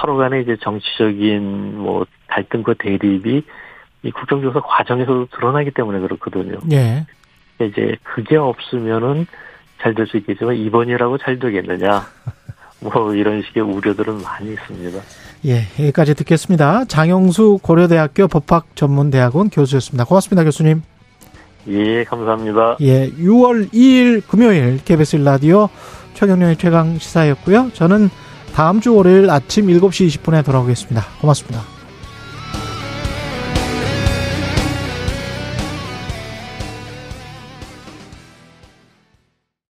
서로 0.00 0.16
간에 0.16 0.40
이제 0.40 0.56
정치적인 0.62 1.78
뭐 1.78 2.06
갈등과 2.28 2.74
대립이 2.78 3.42
이 4.04 4.10
국정조사 4.12 4.60
과정에서도 4.60 5.26
드러나기 5.26 5.72
때문에 5.72 5.98
그렇거든요. 5.98 6.58
예. 6.72 7.06
이제 7.60 7.96
그게 8.02 8.36
없으면은 8.36 9.26
잘 9.84 9.94
될 9.94 10.06
수 10.06 10.16
있겠지만 10.16 10.56
이번이라고 10.56 11.18
잘 11.18 11.38
되겠느냐 11.38 12.06
뭐 12.80 13.14
이런 13.14 13.42
식의 13.42 13.62
우려들은 13.62 14.22
많이 14.22 14.52
있습니다. 14.54 14.98
예, 15.46 15.66
여기까지 15.78 16.14
듣겠습니다. 16.14 16.86
장영수 16.86 17.58
고려대학교 17.62 18.28
법학전문대학원 18.28 19.50
교수였습니다. 19.50 20.04
고맙습니다, 20.04 20.42
교수님. 20.44 20.82
예, 21.68 22.04
감사합니다. 22.04 22.76
예, 22.80 23.10
6월 23.10 23.70
2일 23.72 24.22
금요일 24.26 24.80
KBS 24.84 25.16
라디오 25.16 25.68
최경련의 26.14 26.56
최강 26.56 26.98
시사였고요. 26.98 27.70
저는 27.74 28.08
다음 28.54 28.80
주 28.80 28.94
월요일 28.94 29.28
아침 29.30 29.66
7시 29.66 30.06
20분에 30.08 30.44
돌아오겠습니다. 30.44 31.02
고맙습니다. 31.20 31.73